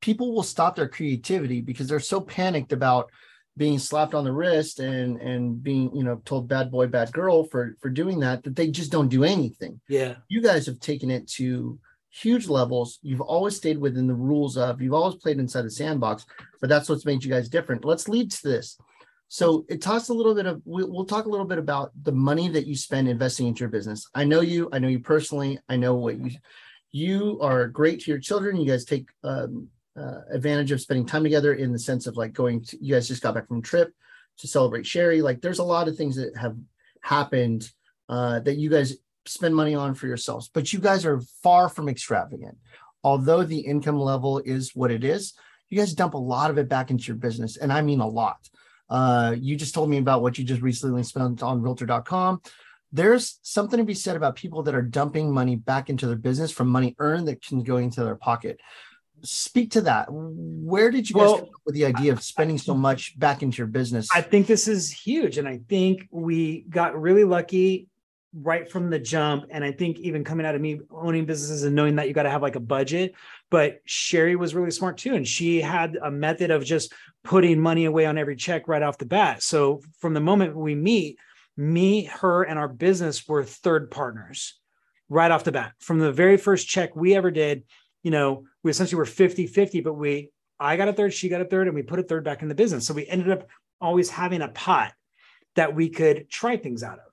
people 0.00 0.34
will 0.34 0.42
stop 0.42 0.76
their 0.76 0.88
creativity 0.88 1.60
because 1.60 1.88
they're 1.88 2.00
so 2.00 2.20
panicked 2.20 2.72
about 2.72 3.10
being 3.56 3.78
slapped 3.78 4.14
on 4.14 4.24
the 4.24 4.32
wrist 4.32 4.78
and 4.80 5.20
and 5.20 5.62
being 5.62 5.94
you 5.94 6.04
know 6.04 6.22
told 6.24 6.48
bad 6.48 6.70
boy 6.70 6.86
bad 6.86 7.12
girl 7.12 7.44
for 7.44 7.76
for 7.80 7.90
doing 7.90 8.20
that 8.20 8.42
that 8.44 8.56
they 8.56 8.70
just 8.70 8.92
don't 8.92 9.08
do 9.08 9.24
anything 9.24 9.80
Yeah. 9.88 10.14
you 10.28 10.40
guys 10.40 10.66
have 10.66 10.78
taken 10.80 11.10
it 11.10 11.28
to 11.32 11.78
huge 12.10 12.48
levels. 12.48 12.98
You've 13.02 13.20
always 13.20 13.56
stayed 13.56 13.78
within 13.78 14.06
the 14.06 14.14
rules 14.14 14.56
of 14.56 14.82
you've 14.82 14.94
always 14.94 15.16
played 15.16 15.38
inside 15.38 15.62
the 15.62 15.70
sandbox 15.70 16.26
but 16.60 16.68
that's 16.68 16.88
what's 16.88 17.06
made 17.06 17.24
you 17.24 17.30
guys 17.30 17.48
different. 17.48 17.84
Let's 17.84 18.08
lead 18.08 18.30
to 18.32 18.42
this. 18.42 18.78
So 19.28 19.64
it 19.68 19.80
talks 19.80 20.08
a 20.08 20.14
little 20.14 20.34
bit 20.34 20.46
of 20.46 20.60
we- 20.64 20.84
we'll 20.84 21.06
talk 21.06 21.26
a 21.26 21.28
little 21.28 21.46
bit 21.46 21.58
about 21.58 21.92
the 22.02 22.12
money 22.12 22.48
that 22.48 22.66
you 22.66 22.74
spend 22.74 23.08
investing 23.08 23.46
into 23.46 23.60
your 23.60 23.68
business. 23.68 24.08
I 24.14 24.24
know 24.24 24.40
you 24.40 24.68
i 24.72 24.78
know 24.78 24.88
you 24.88 25.00
personally 25.00 25.58
i 25.68 25.76
know 25.76 25.94
what 25.94 26.18
you 26.18 26.30
you 26.92 27.38
are 27.40 27.68
great 27.68 28.00
to 28.00 28.10
your 28.10 28.20
children. 28.20 28.56
You 28.56 28.66
guys 28.66 28.84
take 28.84 29.08
um, 29.22 29.68
uh, 29.96 30.22
advantage 30.32 30.72
of 30.72 30.80
spending 30.80 31.06
time 31.06 31.22
together 31.22 31.54
in 31.54 31.72
the 31.72 31.78
sense 31.78 32.08
of 32.08 32.16
like 32.16 32.32
going 32.32 32.64
to 32.64 32.84
you 32.84 32.94
guys 32.94 33.06
just 33.06 33.22
got 33.22 33.34
back 33.34 33.46
from 33.46 33.58
a 33.58 33.62
trip 33.62 33.94
to 34.38 34.48
celebrate 34.48 34.86
sherry. 34.86 35.22
Like 35.22 35.40
there's 35.40 35.60
a 35.60 35.64
lot 35.64 35.86
of 35.86 35.96
things 35.96 36.16
that 36.16 36.36
have 36.36 36.56
happened 37.00 37.70
uh, 38.08 38.40
that 38.40 38.56
you 38.56 38.68
guys 38.68 38.96
spend 39.26 39.54
money 39.54 39.74
on 39.74 39.94
for 39.94 40.06
yourselves 40.06 40.48
but 40.52 40.72
you 40.72 40.78
guys 40.78 41.04
are 41.04 41.20
far 41.42 41.68
from 41.68 41.88
extravagant. 41.88 42.56
Although 43.02 43.44
the 43.44 43.60
income 43.60 43.98
level 43.98 44.40
is 44.40 44.74
what 44.74 44.90
it 44.90 45.04
is 45.04 45.34
you 45.68 45.78
guys 45.78 45.94
dump 45.94 46.14
a 46.14 46.18
lot 46.18 46.50
of 46.50 46.58
it 46.58 46.68
back 46.68 46.90
into 46.90 47.04
your 47.04 47.16
business 47.16 47.56
and 47.56 47.72
i 47.72 47.80
mean 47.82 48.00
a 48.00 48.08
lot. 48.08 48.38
Uh, 48.88 49.36
you 49.38 49.54
just 49.54 49.72
told 49.72 49.88
me 49.88 49.98
about 49.98 50.20
what 50.20 50.36
you 50.36 50.42
just 50.44 50.62
recently 50.62 51.04
spent 51.04 51.44
on 51.44 51.62
realtor.com 51.62 52.40
there's 52.92 53.38
something 53.42 53.78
to 53.78 53.84
be 53.84 53.94
said 53.94 54.16
about 54.16 54.36
people 54.36 54.62
that 54.64 54.74
are 54.74 54.82
dumping 54.82 55.32
money 55.32 55.56
back 55.56 55.90
into 55.90 56.06
their 56.06 56.16
business 56.16 56.50
from 56.50 56.68
money 56.68 56.94
earned 56.98 57.28
that 57.28 57.44
can 57.44 57.62
go 57.62 57.76
into 57.76 58.02
their 58.02 58.16
pocket. 58.16 58.60
Speak 59.22 59.72
to 59.72 59.82
that. 59.82 60.08
Where 60.10 60.90
did 60.90 61.08
you 61.08 61.14
guys 61.14 61.32
come 61.32 61.42
up 61.42 61.48
with 61.66 61.74
the 61.74 61.84
idea 61.84 62.12
of 62.12 62.22
spending 62.22 62.58
so 62.58 62.74
much 62.74 63.18
back 63.18 63.42
into 63.42 63.58
your 63.58 63.66
business? 63.66 64.08
I 64.14 64.22
think 64.22 64.46
this 64.46 64.66
is 64.66 64.90
huge. 64.90 65.38
And 65.38 65.46
I 65.46 65.60
think 65.68 66.08
we 66.10 66.62
got 66.68 66.98
really 66.98 67.24
lucky 67.24 67.88
right 68.34 68.70
from 68.70 68.90
the 68.90 68.98
jump. 68.98 69.46
And 69.50 69.64
I 69.64 69.72
think 69.72 69.98
even 69.98 70.24
coming 70.24 70.46
out 70.46 70.54
of 70.54 70.60
me 70.60 70.80
owning 70.90 71.26
businesses 71.26 71.64
and 71.64 71.74
knowing 71.74 71.96
that 71.96 72.08
you 72.08 72.14
got 72.14 72.22
to 72.24 72.30
have 72.30 72.42
like 72.42 72.56
a 72.56 72.60
budget, 72.60 73.14
but 73.50 73.80
Sherry 73.84 74.36
was 74.36 74.54
really 74.54 74.70
smart 74.70 74.98
too. 74.98 75.14
And 75.14 75.26
she 75.26 75.60
had 75.60 75.96
a 76.02 76.10
method 76.10 76.50
of 76.50 76.64
just 76.64 76.92
putting 77.24 77.60
money 77.60 77.84
away 77.84 78.06
on 78.06 78.18
every 78.18 78.36
check 78.36 78.68
right 78.68 78.82
off 78.82 78.98
the 78.98 79.06
bat. 79.06 79.42
So 79.42 79.80
from 79.98 80.14
the 80.14 80.20
moment 80.20 80.56
we 80.56 80.74
meet, 80.74 81.18
me, 81.56 82.04
her, 82.04 82.44
and 82.44 82.58
our 82.58 82.68
business 82.68 83.28
were 83.28 83.44
third 83.44 83.90
partners 83.90 84.58
right 85.08 85.30
off 85.30 85.44
the 85.44 85.52
bat. 85.52 85.72
From 85.80 85.98
the 85.98 86.12
very 86.12 86.36
first 86.36 86.68
check 86.68 86.94
we 86.94 87.14
ever 87.14 87.30
did, 87.30 87.64
you 88.02 88.10
know, 88.10 88.44
we 88.62 88.70
essentially 88.70 88.96
were 88.96 89.04
50 89.04 89.46
50, 89.46 89.80
but 89.80 89.94
we, 89.94 90.30
I 90.58 90.76
got 90.76 90.88
a 90.88 90.92
third, 90.92 91.12
she 91.12 91.28
got 91.28 91.40
a 91.40 91.44
third, 91.44 91.66
and 91.66 91.74
we 91.74 91.82
put 91.82 91.98
a 91.98 92.02
third 92.02 92.24
back 92.24 92.42
in 92.42 92.48
the 92.48 92.54
business. 92.54 92.86
So 92.86 92.94
we 92.94 93.06
ended 93.06 93.30
up 93.30 93.48
always 93.80 94.08
having 94.08 94.42
a 94.42 94.48
pot 94.48 94.92
that 95.56 95.74
we 95.74 95.88
could 95.88 96.30
try 96.30 96.56
things 96.56 96.82
out 96.82 96.98
of. 96.98 97.09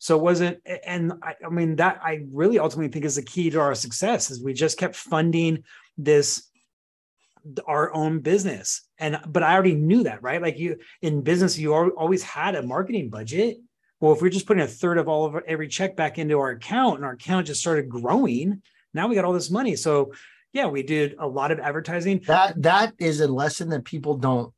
So 0.00 0.16
it 0.16 0.22
wasn't, 0.22 0.58
and 0.86 1.12
I, 1.22 1.34
I 1.44 1.50
mean, 1.50 1.76
that 1.76 2.00
I 2.02 2.20
really 2.32 2.58
ultimately 2.58 2.90
think 2.90 3.04
is 3.04 3.16
the 3.16 3.22
key 3.22 3.50
to 3.50 3.60
our 3.60 3.74
success 3.74 4.30
is 4.30 4.42
we 4.42 4.54
just 4.54 4.78
kept 4.78 4.96
funding 4.96 5.62
this 5.98 6.48
our 7.66 7.94
own 7.94 8.20
business. 8.20 8.82
And 8.98 9.20
but 9.26 9.42
i 9.42 9.54
already 9.54 9.74
knew 9.74 10.02
that 10.04 10.22
right? 10.22 10.40
Like 10.40 10.58
you 10.58 10.76
in 11.02 11.22
business 11.22 11.58
you 11.58 11.74
al- 11.74 11.90
always 11.90 12.22
had 12.22 12.54
a 12.54 12.62
marketing 12.62 13.10
budget. 13.10 13.58
Well 14.00 14.12
if 14.12 14.22
we're 14.22 14.30
just 14.30 14.46
putting 14.46 14.62
a 14.62 14.66
third 14.66 14.98
of 14.98 15.08
all 15.08 15.26
of 15.26 15.34
our, 15.34 15.44
every 15.46 15.68
check 15.68 15.96
back 15.96 16.18
into 16.18 16.38
our 16.38 16.50
account 16.50 16.96
and 16.96 17.04
our 17.04 17.12
account 17.12 17.46
just 17.46 17.60
started 17.60 17.88
growing 17.88 18.62
now 18.92 19.06
we 19.06 19.14
got 19.14 19.24
all 19.24 19.32
this 19.32 19.50
money. 19.50 19.76
So 19.76 20.12
yeah 20.52 20.66
we 20.66 20.82
did 20.82 21.14
a 21.18 21.26
lot 21.26 21.50
of 21.50 21.60
advertising. 21.60 22.22
That 22.26 22.60
that 22.62 22.94
is 22.98 23.20
a 23.20 23.28
lesson 23.28 23.68
that 23.70 23.84
people 23.84 24.16
don't 24.16 24.52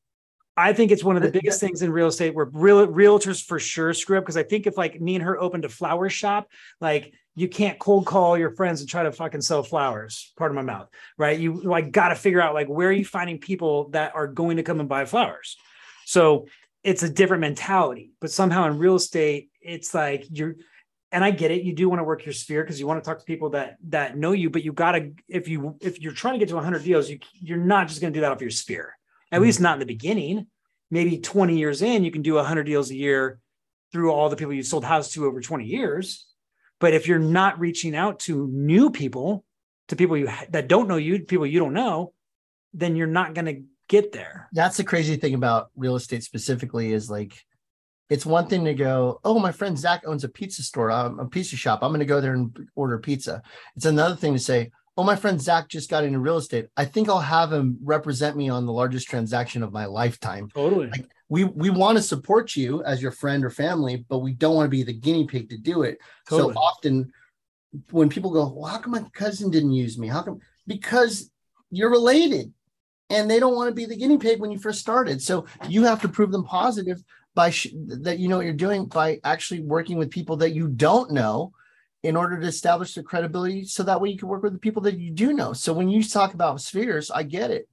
I 0.56 0.72
think 0.72 0.90
it's 0.90 1.04
one 1.04 1.16
of 1.16 1.22
the 1.22 1.30
biggest 1.30 1.60
things 1.60 1.80
in 1.80 1.90
real 1.90 2.08
estate 2.08 2.34
where 2.34 2.50
real 2.52 2.86
realtors 2.86 3.42
for 3.42 3.58
sure 3.58 3.94
screw 3.94 4.18
up 4.18 4.24
because 4.24 4.36
I 4.36 4.42
think 4.42 4.66
if 4.66 4.76
like 4.76 5.00
me 5.00 5.14
and 5.14 5.24
her 5.24 5.40
opened 5.40 5.64
a 5.64 5.68
flower 5.68 6.10
shop, 6.10 6.48
like 6.80 7.14
you 7.34 7.48
can't 7.48 7.78
cold 7.78 8.04
call 8.04 8.36
your 8.36 8.50
friends 8.50 8.80
and 8.80 8.90
try 8.90 9.02
to 9.02 9.12
fucking 9.12 9.40
sell 9.40 9.62
flowers. 9.62 10.32
Part 10.36 10.50
of 10.50 10.54
my 10.54 10.62
mouth, 10.62 10.88
right? 11.16 11.38
You 11.38 11.62
like 11.62 11.90
got 11.90 12.08
to 12.08 12.14
figure 12.14 12.42
out 12.42 12.52
like 12.52 12.68
where 12.68 12.88
are 12.88 12.92
you 12.92 13.04
finding 13.04 13.38
people 13.38 13.88
that 13.90 14.14
are 14.14 14.26
going 14.26 14.58
to 14.58 14.62
come 14.62 14.80
and 14.80 14.88
buy 14.88 15.06
flowers. 15.06 15.56
So 16.04 16.46
it's 16.84 17.02
a 17.02 17.08
different 17.08 17.40
mentality, 17.40 18.12
but 18.20 18.30
somehow 18.30 18.66
in 18.66 18.78
real 18.78 18.96
estate, 18.96 19.50
it's 19.60 19.94
like 19.94 20.26
you're. 20.30 20.56
And 21.14 21.22
I 21.22 21.30
get 21.30 21.50
it. 21.50 21.62
You 21.62 21.74
do 21.74 21.90
want 21.90 22.00
to 22.00 22.04
work 22.04 22.24
your 22.24 22.32
sphere 22.32 22.62
because 22.62 22.80
you 22.80 22.86
want 22.86 23.04
to 23.04 23.06
talk 23.06 23.18
to 23.18 23.24
people 23.26 23.50
that 23.50 23.76
that 23.88 24.16
know 24.16 24.32
you, 24.32 24.48
but 24.48 24.64
you 24.64 24.72
got 24.72 24.92
to 24.92 25.12
if 25.28 25.46
you 25.46 25.76
if 25.82 26.00
you're 26.00 26.14
trying 26.14 26.32
to 26.32 26.38
get 26.38 26.48
to 26.48 26.54
100 26.54 26.82
deals, 26.82 27.10
you 27.10 27.18
you're 27.34 27.58
not 27.58 27.88
just 27.88 28.00
going 28.00 28.14
to 28.14 28.16
do 28.16 28.22
that 28.22 28.32
off 28.32 28.40
your 28.40 28.48
sphere 28.48 28.96
at 29.32 29.40
least 29.40 29.60
not 29.60 29.74
in 29.74 29.80
the 29.80 29.86
beginning. 29.86 30.46
Maybe 30.90 31.18
20 31.18 31.58
years 31.58 31.82
in, 31.82 32.04
you 32.04 32.12
can 32.12 32.22
do 32.22 32.34
100 32.34 32.64
deals 32.64 32.90
a 32.90 32.94
year 32.94 33.40
through 33.90 34.12
all 34.12 34.28
the 34.28 34.36
people 34.36 34.52
you 34.52 34.62
sold 34.62 34.84
houses 34.84 35.12
to 35.14 35.26
over 35.26 35.40
20 35.40 35.64
years. 35.64 36.26
But 36.78 36.94
if 36.94 37.08
you're 37.08 37.18
not 37.18 37.58
reaching 37.58 37.96
out 37.96 38.20
to 38.20 38.46
new 38.48 38.90
people, 38.90 39.44
to 39.88 39.96
people 39.96 40.16
you 40.16 40.30
that 40.50 40.68
don't 40.68 40.88
know 40.88 40.96
you, 40.96 41.20
people 41.20 41.46
you 41.46 41.58
don't 41.58 41.72
know, 41.72 42.12
then 42.74 42.94
you're 42.94 43.06
not 43.06 43.34
going 43.34 43.46
to 43.46 43.62
get 43.88 44.12
there. 44.12 44.48
that's 44.52 44.78
the 44.78 44.84
crazy 44.84 45.16
thing 45.16 45.34
about 45.34 45.70
real 45.76 45.96
estate 45.96 46.22
specifically 46.22 46.92
is 46.92 47.10
like 47.10 47.34
it's 48.08 48.24
one 48.24 48.46
thing 48.46 48.64
to 48.64 48.72
go 48.72 49.20
oh 49.22 49.38
my 49.38 49.52
friend 49.52 49.78
zach 49.78 50.02
owns 50.06 50.24
a 50.24 50.28
pizza 50.28 50.62
store 50.62 50.90
um, 50.90 51.18
a 51.18 51.26
pizza 51.26 51.56
shop 51.56 51.80
i'm 51.82 51.90
going 51.90 52.00
to 52.00 52.06
go 52.06 52.20
there 52.20 52.32
and 52.32 52.56
order 52.74 52.98
pizza 52.98 53.42
it's 53.76 53.84
another 53.84 54.16
thing 54.16 54.32
to 54.32 54.38
say 54.38 54.70
oh 54.96 55.04
my 55.04 55.16
friend 55.16 55.40
zach 55.40 55.68
just 55.68 55.90
got 55.90 56.04
into 56.04 56.18
real 56.18 56.36
estate. 56.36 56.66
I 56.76 56.84
think 56.84 57.08
i'll 57.08 57.20
have 57.20 57.52
him 57.52 57.78
represent 57.82 58.36
me 58.36 58.48
on 58.48 58.66
the 58.66 58.72
largest 58.72 59.08
transaction 59.08 59.62
of 59.62 59.72
my 59.72 59.86
lifetime. 59.86 60.48
Totally. 60.54 60.88
Like, 60.88 61.08
we 61.28 61.44
we 61.44 61.70
want 61.70 61.96
to 61.98 62.02
support 62.02 62.56
you 62.56 62.82
as 62.84 63.00
your 63.00 63.12
friend 63.12 63.44
or 63.44 63.50
family 63.50 64.04
but 64.08 64.18
we 64.18 64.32
don't 64.32 64.54
want 64.54 64.66
to 64.66 64.70
be 64.70 64.82
the 64.82 64.92
guinea 64.92 65.26
pig 65.26 65.48
to 65.50 65.58
do 65.58 65.82
it. 65.82 65.98
Totally. 66.28 66.54
so 66.54 66.58
often 66.58 67.12
when 67.90 68.08
people 68.08 68.30
go 68.30 68.52
well 68.54 68.70
how 68.70 68.78
come 68.78 68.92
my 68.92 69.04
cousin 69.14 69.50
didn't 69.50 69.72
use 69.72 69.98
me? 69.98 70.08
How 70.08 70.22
come? 70.22 70.40
Because 70.66 71.30
you're 71.70 71.90
related 71.90 72.52
and 73.08 73.30
they 73.30 73.40
don't 73.40 73.54
want 73.54 73.68
to 73.68 73.74
be 73.74 73.86
the 73.86 73.96
guinea 73.96 74.18
pig 74.18 74.40
when 74.40 74.50
you 74.50 74.58
first 74.58 74.80
started. 74.80 75.22
So 75.22 75.46
you 75.68 75.84
have 75.84 76.00
to 76.02 76.08
prove 76.08 76.32
them 76.32 76.44
positive 76.44 77.02
by 77.34 77.50
sh- 77.50 77.74
that 78.02 78.18
you 78.18 78.28
know 78.28 78.36
what 78.36 78.44
you're 78.44 78.54
doing 78.54 78.86
by 78.86 79.18
actually 79.24 79.60
working 79.60 79.96
with 79.96 80.10
people 80.10 80.36
that 80.38 80.54
you 80.54 80.68
don't 80.68 81.10
know 81.10 81.52
in 82.02 82.16
order 82.16 82.40
to 82.40 82.46
establish 82.46 82.94
the 82.94 83.02
credibility 83.02 83.64
so 83.64 83.82
that 83.82 84.00
way 84.00 84.10
you 84.10 84.18
can 84.18 84.28
work 84.28 84.42
with 84.42 84.52
the 84.52 84.58
people 84.58 84.82
that 84.82 84.98
you 84.98 85.10
do 85.10 85.32
know 85.32 85.52
so 85.52 85.72
when 85.72 85.88
you 85.88 86.02
talk 86.02 86.34
about 86.34 86.60
spheres 86.60 87.10
i 87.10 87.22
get 87.22 87.50
it 87.50 87.68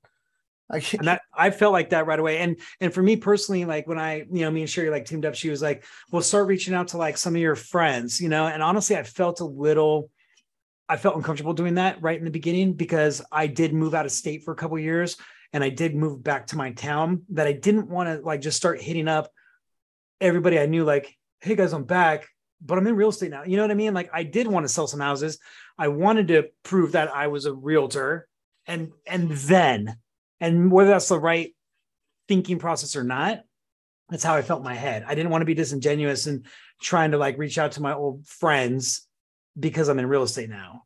I, 0.72 0.84
and 0.94 1.08
that 1.08 1.22
I 1.34 1.50
felt 1.50 1.74
like 1.74 1.90
that 1.90 2.06
right 2.06 2.20
away. 2.20 2.38
And 2.38 2.60
and 2.80 2.94
for 2.94 3.02
me 3.02 3.16
personally, 3.16 3.66
like 3.66 3.88
when 3.88 3.98
I, 3.98 4.26
you 4.32 4.42
know, 4.42 4.52
me 4.52 4.62
and 4.62 4.70
Sherry 4.70 4.92
like 4.92 5.06
teamed 5.06 5.26
up, 5.26 5.34
she 5.34 5.50
was 5.50 5.64
like, 5.64 5.84
"We'll 6.12 6.22
start 6.22 6.48
reaching 6.48 6.76
out 6.76 6.90
to 6.90 6.98
like 6.98 7.18
some 7.18 7.34
of 7.34 7.42
your 7.42 7.56
friends," 7.56 8.22
you 8.22 8.30
know. 8.30 8.46
And 8.46 8.62
honestly, 8.62 8.96
I 8.96 9.02
felt 9.02 9.40
a 9.40 9.46
little, 9.46 10.12
I 10.88 10.98
felt 10.98 11.16
uncomfortable 11.16 11.54
doing 11.54 11.76
that 11.76 12.02
right 12.04 12.20
in 12.20 12.26
the 12.26 12.30
beginning 12.30 12.74
because 12.74 13.22
I 13.32 13.48
did 13.48 13.74
move 13.74 13.96
out 13.96 14.06
of 14.06 14.12
state 14.12 14.44
for 14.44 14.52
a 14.52 14.56
couple 14.56 14.78
years, 14.78 15.18
and 15.54 15.64
I 15.64 15.70
did 15.70 15.96
move 15.96 16.24
back 16.24 16.48
to 16.48 16.58
my 16.58 16.72
town. 16.72 17.24
That 17.30 17.48
I 17.48 17.54
didn't 17.54 17.90
want 17.90 18.10
to 18.10 18.24
like 18.24 18.42
just 18.42 18.58
start 18.58 18.80
hitting 18.80 19.08
up 19.08 19.32
everybody 20.22 20.60
I 20.60 20.68
knew, 20.68 20.84
like, 20.84 21.18
"Hey 21.40 21.56
guys, 21.56 21.74
I'm 21.74 21.86
back." 21.86 22.28
But 22.62 22.78
I'm 22.78 22.88
in 22.88 22.96
real 22.96 23.10
estate 23.10 23.32
now. 23.32 23.44
You 23.44 23.58
know 23.58 23.64
what 23.64 23.72
I 23.72 23.76
mean? 23.76 23.94
Like 23.94 24.10
I 24.14 24.24
did 24.24 24.48
want 24.48 24.66
to 24.66 24.70
sell 24.70 24.88
some 24.88 25.00
houses. 25.00 25.40
I 25.78 25.88
wanted 25.88 26.28
to 26.30 26.50
prove 26.64 26.92
that 26.94 27.14
I 27.16 27.28
was 27.28 27.46
a 27.46 27.54
realtor. 27.54 28.28
And 28.68 28.92
and 29.08 29.32
then 29.32 29.98
and 30.40 30.72
whether 30.72 30.90
that's 30.90 31.08
the 31.08 31.20
right 31.20 31.54
thinking 32.28 32.60
process 32.60 32.96
or 32.96 33.04
not 33.04 33.42
that's 34.10 34.24
how 34.24 34.36
i 34.36 34.42
felt 34.42 34.64
my 34.64 34.76
head 34.76 35.04
i 35.08 35.16
didn't 35.16 35.32
want 35.32 35.42
to 35.42 35.46
be 35.46 35.54
disingenuous 35.54 36.28
and 36.28 36.46
trying 36.82 37.12
to 37.12 37.18
like 37.18 37.38
reach 37.38 37.58
out 37.58 37.72
to 37.74 37.82
my 37.82 37.94
old 37.94 38.26
friends 38.28 39.08
because 39.60 39.90
i'm 39.90 40.00
in 40.00 40.06
real 40.06 40.24
estate 40.24 40.50
now 40.50 40.84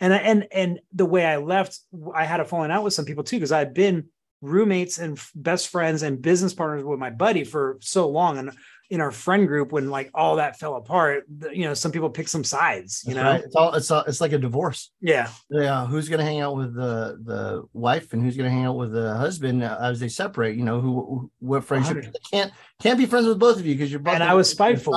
and 0.00 0.12
I- 0.12 0.18
and 0.18 0.46
and 0.52 0.80
the 0.92 1.06
way 1.06 1.24
i 1.24 1.36
left 1.36 1.78
i 2.14 2.24
had 2.24 2.40
a 2.40 2.44
falling 2.44 2.70
out 2.70 2.82
with 2.82 2.94
some 2.94 3.04
people 3.04 3.24
too 3.24 3.36
because 3.36 3.52
i've 3.52 3.74
been 3.74 4.06
roommates 4.40 4.98
and 4.98 5.18
best 5.34 5.68
friends 5.68 6.02
and 6.02 6.20
business 6.20 6.52
partners 6.52 6.84
with 6.84 6.98
my 6.98 7.10
buddy 7.10 7.44
for 7.44 7.78
so 7.80 8.08
long 8.08 8.36
and 8.36 8.50
in 8.90 9.00
our 9.00 9.10
friend 9.10 9.48
group 9.48 9.72
when 9.72 9.90
like 9.90 10.10
all 10.14 10.36
that 10.36 10.58
fell 10.58 10.76
apart 10.76 11.24
you 11.52 11.64
know 11.64 11.74
some 11.74 11.90
people 11.90 12.10
pick 12.10 12.28
some 12.28 12.44
sides 12.44 13.02
you 13.06 13.14
That's 13.14 13.24
know 13.24 13.30
right. 13.30 13.44
it's 13.44 13.56
all 13.56 13.74
it's 13.74 13.90
all, 13.90 14.02
it's 14.02 14.20
like 14.20 14.32
a 14.32 14.38
divorce 14.38 14.92
yeah 15.00 15.28
yeah 15.50 15.82
uh, 15.82 15.86
who's 15.86 16.08
going 16.08 16.18
to 16.18 16.24
hang 16.24 16.40
out 16.40 16.56
with 16.56 16.74
the 16.74 17.18
the 17.22 17.64
wife 17.72 18.12
and 18.12 18.22
who's 18.22 18.36
going 18.36 18.48
to 18.48 18.54
hang 18.54 18.66
out 18.66 18.76
with 18.76 18.92
the 18.92 19.14
husband 19.16 19.62
uh, 19.62 19.78
as 19.80 20.00
they 20.00 20.08
separate 20.08 20.56
you 20.56 20.64
know 20.64 20.80
who, 20.80 20.92
who 20.92 21.30
what 21.40 21.64
friendship 21.64 21.96
100. 21.96 22.16
can't 22.30 22.52
can't 22.80 22.98
be 22.98 23.06
friends 23.06 23.26
with 23.26 23.38
both 23.38 23.58
of 23.58 23.66
you 23.66 23.74
because 23.74 23.90
you're 23.90 24.00
both 24.00 24.14
And 24.14 24.22
I 24.22 24.34
was 24.34 24.50
spiteful. 24.50 24.94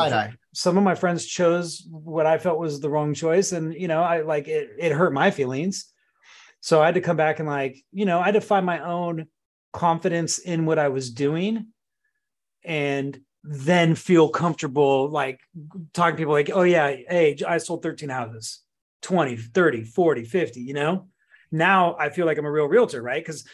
some 0.54 0.78
of 0.78 0.84
my 0.84 0.96
friends 0.96 1.26
chose 1.26 1.88
what 1.90 2.26
I 2.26 2.38
felt 2.38 2.60
was 2.60 2.80
the 2.80 2.90
wrong 2.90 3.14
choice. 3.14 3.52
And, 3.52 3.74
you 3.74 3.88
know, 3.88 4.02
I 4.02 4.22
like 4.22 4.48
it, 4.48 4.72
it 4.78 4.92
hurt 4.92 5.14
my 5.14 5.32
feelings. 5.32 5.94
So 6.60 6.82
I 6.82 6.86
had 6.86 6.96
to 6.96 7.02
come 7.02 7.18
back 7.18 7.40
and 7.40 7.48
like, 7.48 7.78
you 7.92 8.06
know, 8.06 8.20
I 8.20 8.26
had 8.26 8.34
to 8.34 8.42
find 8.42 8.66
my 8.66 8.80
own 8.80 9.28
confidence 9.72 10.40
in 10.40 10.66
what 10.66 10.80
I 10.80 10.90
was 10.90 11.12
doing 11.12 11.68
and 12.64 13.20
then 13.50 13.96
feel 13.96 14.28
comfortable 14.28 15.10
like 15.10 15.40
talking 15.94 16.16
to 16.16 16.18
people 16.18 16.34
like, 16.34 16.50
oh 16.54 16.64
yeah, 16.64 16.88
hey, 16.88 17.38
I 17.48 17.60
sold 17.60 17.82
13 17.82 18.10
houses, 18.10 18.60
20, 19.04 19.38
30, 19.38 19.84
40, 19.84 20.24
50, 20.26 20.62
you 20.62 20.74
know? 20.74 21.08
Now 21.50 21.96
I 21.98 22.10
feel 22.10 22.26
like 22.26 22.38
I'm 22.38 22.46
a 22.46 22.52
real 22.52 22.68
realtor, 22.68 23.02
right? 23.02 23.24
Because 23.24 23.48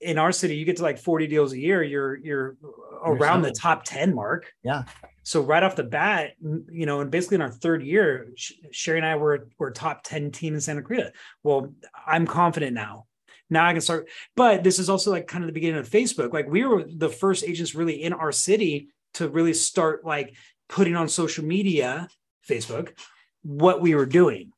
in 0.00 0.18
our 0.18 0.32
city, 0.32 0.56
you 0.56 0.64
get 0.64 0.78
to 0.78 0.82
like 0.82 0.98
40 0.98 1.28
deals 1.28 1.52
a 1.52 1.58
year, 1.58 1.82
you're 1.82 2.16
you're 2.16 2.56
around 3.04 3.42
the 3.42 3.52
top 3.52 3.84
10 3.84 4.14
mark. 4.14 4.52
Yeah. 4.64 4.82
So 5.22 5.40
right 5.42 5.62
off 5.62 5.76
the 5.76 5.84
bat, 5.84 6.32
you 6.40 6.86
know, 6.86 7.00
and 7.00 7.10
basically 7.10 7.36
in 7.36 7.42
our 7.42 7.50
third 7.50 7.82
year, 7.82 8.28
Sherry 8.72 8.98
and 8.98 9.06
I 9.06 9.16
were 9.16 9.48
were 9.58 9.70
top 9.70 10.02
10 10.02 10.32
team 10.32 10.54
in 10.54 10.60
Santa 10.60 10.82
Cruz. 10.82 11.10
Well, 11.42 11.72
I'm 12.06 12.26
confident 12.26 12.74
now. 12.74 13.06
Now 13.48 13.64
I 13.64 13.72
can 13.72 13.80
start, 13.80 14.08
but 14.34 14.64
this 14.64 14.80
is 14.80 14.90
also 14.90 15.12
like 15.12 15.28
kind 15.28 15.44
of 15.44 15.46
the 15.46 15.52
beginning 15.52 15.78
of 15.78 15.88
Facebook. 15.88 16.32
Like 16.32 16.48
we 16.48 16.64
were 16.64 16.84
the 16.84 17.08
first 17.08 17.44
agents 17.44 17.76
really 17.76 18.02
in 18.02 18.12
our 18.12 18.32
city 18.32 18.88
to 19.16 19.28
really 19.28 19.54
start 19.54 20.04
like 20.04 20.34
putting 20.68 20.96
on 20.96 21.08
social 21.08 21.44
media, 21.44 22.08
Facebook, 22.48 22.92
what 23.42 23.80
we 23.80 23.94
were 23.94 24.06
doing. 24.06 24.52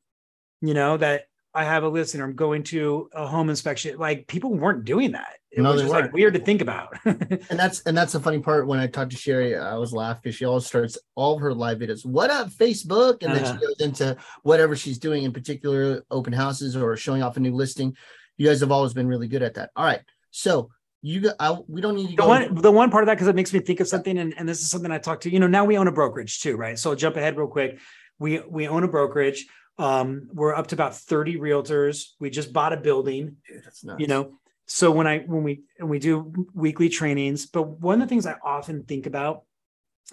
You 0.61 0.73
know, 0.73 0.97
that 0.97 1.23
I 1.53 1.63
have 1.63 1.83
a 1.83 1.89
listing 1.89 2.21
or 2.21 2.25
I'm 2.25 2.35
going 2.35 2.63
to 2.63 3.09
a 3.13 3.25
home 3.25 3.49
inspection. 3.49 3.97
Like 3.97 4.27
people 4.27 4.53
weren't 4.53 4.85
doing 4.85 5.13
that. 5.13 5.33
It 5.51 5.61
no, 5.61 5.71
was 5.71 5.81
just 5.81 5.91
weren't. 5.91 6.05
like 6.05 6.13
weird 6.13 6.35
to 6.35 6.39
think 6.39 6.61
about. 6.61 6.93
and 7.05 7.39
that's 7.49 7.81
and 7.81 7.97
that's 7.97 8.13
the 8.13 8.19
funny 8.19 8.39
part. 8.39 8.67
When 8.67 8.79
I 8.79 8.85
talked 8.85 9.11
to 9.11 9.17
Sherry, 9.17 9.55
I 9.55 9.75
was 9.75 9.91
laughing 9.91 10.21
because 10.23 10.35
she 10.35 10.45
always 10.45 10.67
starts 10.67 10.97
all 11.15 11.35
of 11.35 11.41
her 11.41 11.53
live 11.53 11.79
videos. 11.79 12.05
What 12.05 12.29
up, 12.29 12.49
Facebook? 12.49 13.23
And 13.23 13.33
then 13.33 13.43
uh-huh. 13.43 13.53
she 13.59 13.65
goes 13.65 13.81
into 13.81 14.17
whatever 14.43 14.75
she's 14.75 14.99
doing, 14.99 15.23
in 15.23 15.33
particular, 15.33 16.05
open 16.11 16.33
houses 16.33 16.75
or 16.75 16.95
showing 16.95 17.23
off 17.23 17.37
a 17.37 17.39
new 17.39 17.53
listing. 17.53 17.95
You 18.37 18.47
guys 18.47 18.59
have 18.59 18.71
always 18.71 18.93
been 18.93 19.07
really 19.07 19.27
good 19.27 19.41
at 19.41 19.55
that. 19.55 19.71
All 19.75 19.85
right. 19.85 20.01
So 20.31 20.69
you 21.01 21.21
got 21.21 21.35
I, 21.39 21.57
we 21.67 21.81
don't 21.81 21.95
need 21.95 22.09
to 22.09 22.15
the 22.17 22.27
one 22.27 22.55
the 22.55 22.71
one 22.71 22.91
part 22.91 23.03
of 23.03 23.07
that 23.07 23.15
because 23.15 23.27
it 23.27 23.35
makes 23.35 23.53
me 23.53 23.59
think 23.59 23.79
of 23.79 23.87
something 23.87 24.17
and, 24.17 24.33
and 24.37 24.47
this 24.47 24.61
is 24.61 24.69
something 24.69 24.91
i 24.91 24.97
talked 24.97 25.23
to 25.23 25.31
you 25.31 25.39
know 25.39 25.47
now 25.47 25.65
we 25.65 25.77
own 25.77 25.87
a 25.87 25.91
brokerage 25.91 26.41
too 26.41 26.57
right? 26.57 26.77
So 26.77 26.91
I'll 26.91 26.95
jump 26.95 27.15
ahead 27.15 27.37
real 27.37 27.47
quick. 27.47 27.79
We 28.17 28.39
we 28.39 28.67
own 28.67 28.83
a 28.83 28.87
brokerage. 28.87 29.47
Um 29.77 30.27
we're 30.33 30.53
up 30.53 30.67
to 30.67 30.75
about 30.75 30.95
30 30.95 31.37
realtors. 31.37 32.09
We 32.19 32.29
just 32.29 32.51
bought 32.51 32.73
a 32.73 32.77
building 32.77 33.37
Dude, 33.47 33.99
you 33.99 34.07
know? 34.07 34.33
So 34.65 34.91
when 34.91 35.07
i 35.07 35.19
when 35.19 35.43
we 35.43 35.61
and 35.79 35.89
we 35.89 35.99
do 35.99 36.47
weekly 36.53 36.89
trainings 36.89 37.45
but 37.45 37.63
one 37.63 38.01
of 38.01 38.07
the 38.07 38.09
things 38.09 38.25
i 38.25 38.35
often 38.43 38.83
think 38.83 39.05
about 39.07 39.43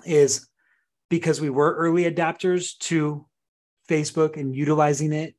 is 0.05 0.49
because 1.11 1.41
we 1.41 1.51
were 1.51 1.75
early 1.75 2.11
adapters 2.11 2.79
to 2.79 3.27
facebook 3.89 4.37
and 4.37 4.55
utilizing 4.55 5.13
it 5.13 5.35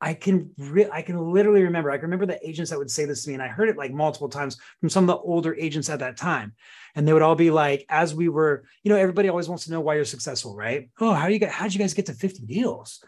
I 0.00 0.12
can 0.12 0.50
re- 0.58 0.90
I 0.92 1.00
can 1.02 1.18
literally 1.32 1.62
remember. 1.62 1.90
I 1.90 1.96
can 1.96 2.04
remember 2.04 2.26
the 2.26 2.46
agents 2.46 2.70
that 2.70 2.78
would 2.78 2.90
say 2.90 3.06
this 3.06 3.24
to 3.24 3.30
me, 3.30 3.34
and 3.34 3.42
I 3.42 3.48
heard 3.48 3.68
it 3.68 3.78
like 3.78 3.92
multiple 3.92 4.28
times 4.28 4.58
from 4.80 4.90
some 4.90 5.04
of 5.04 5.08
the 5.08 5.22
older 5.22 5.54
agents 5.54 5.88
at 5.88 6.00
that 6.00 6.16
time. 6.16 6.52
And 6.94 7.08
they 7.08 7.12
would 7.12 7.22
all 7.22 7.34
be 7.34 7.50
like, 7.50 7.86
as 7.88 8.14
we 8.14 8.28
were, 8.28 8.64
you 8.82 8.90
know, 8.90 8.96
everybody 8.96 9.28
always 9.28 9.48
wants 9.48 9.64
to 9.64 9.70
know 9.70 9.80
why 9.80 9.94
you're 9.94 10.04
successful, 10.04 10.54
right? 10.54 10.90
Oh, 11.00 11.14
how 11.14 11.28
you 11.28 11.38
get 11.38 11.50
how'd 11.50 11.72
you 11.72 11.78
guys 11.78 11.94
get 11.94 12.06
to 12.06 12.14
50 12.14 12.44
deals? 12.44 13.02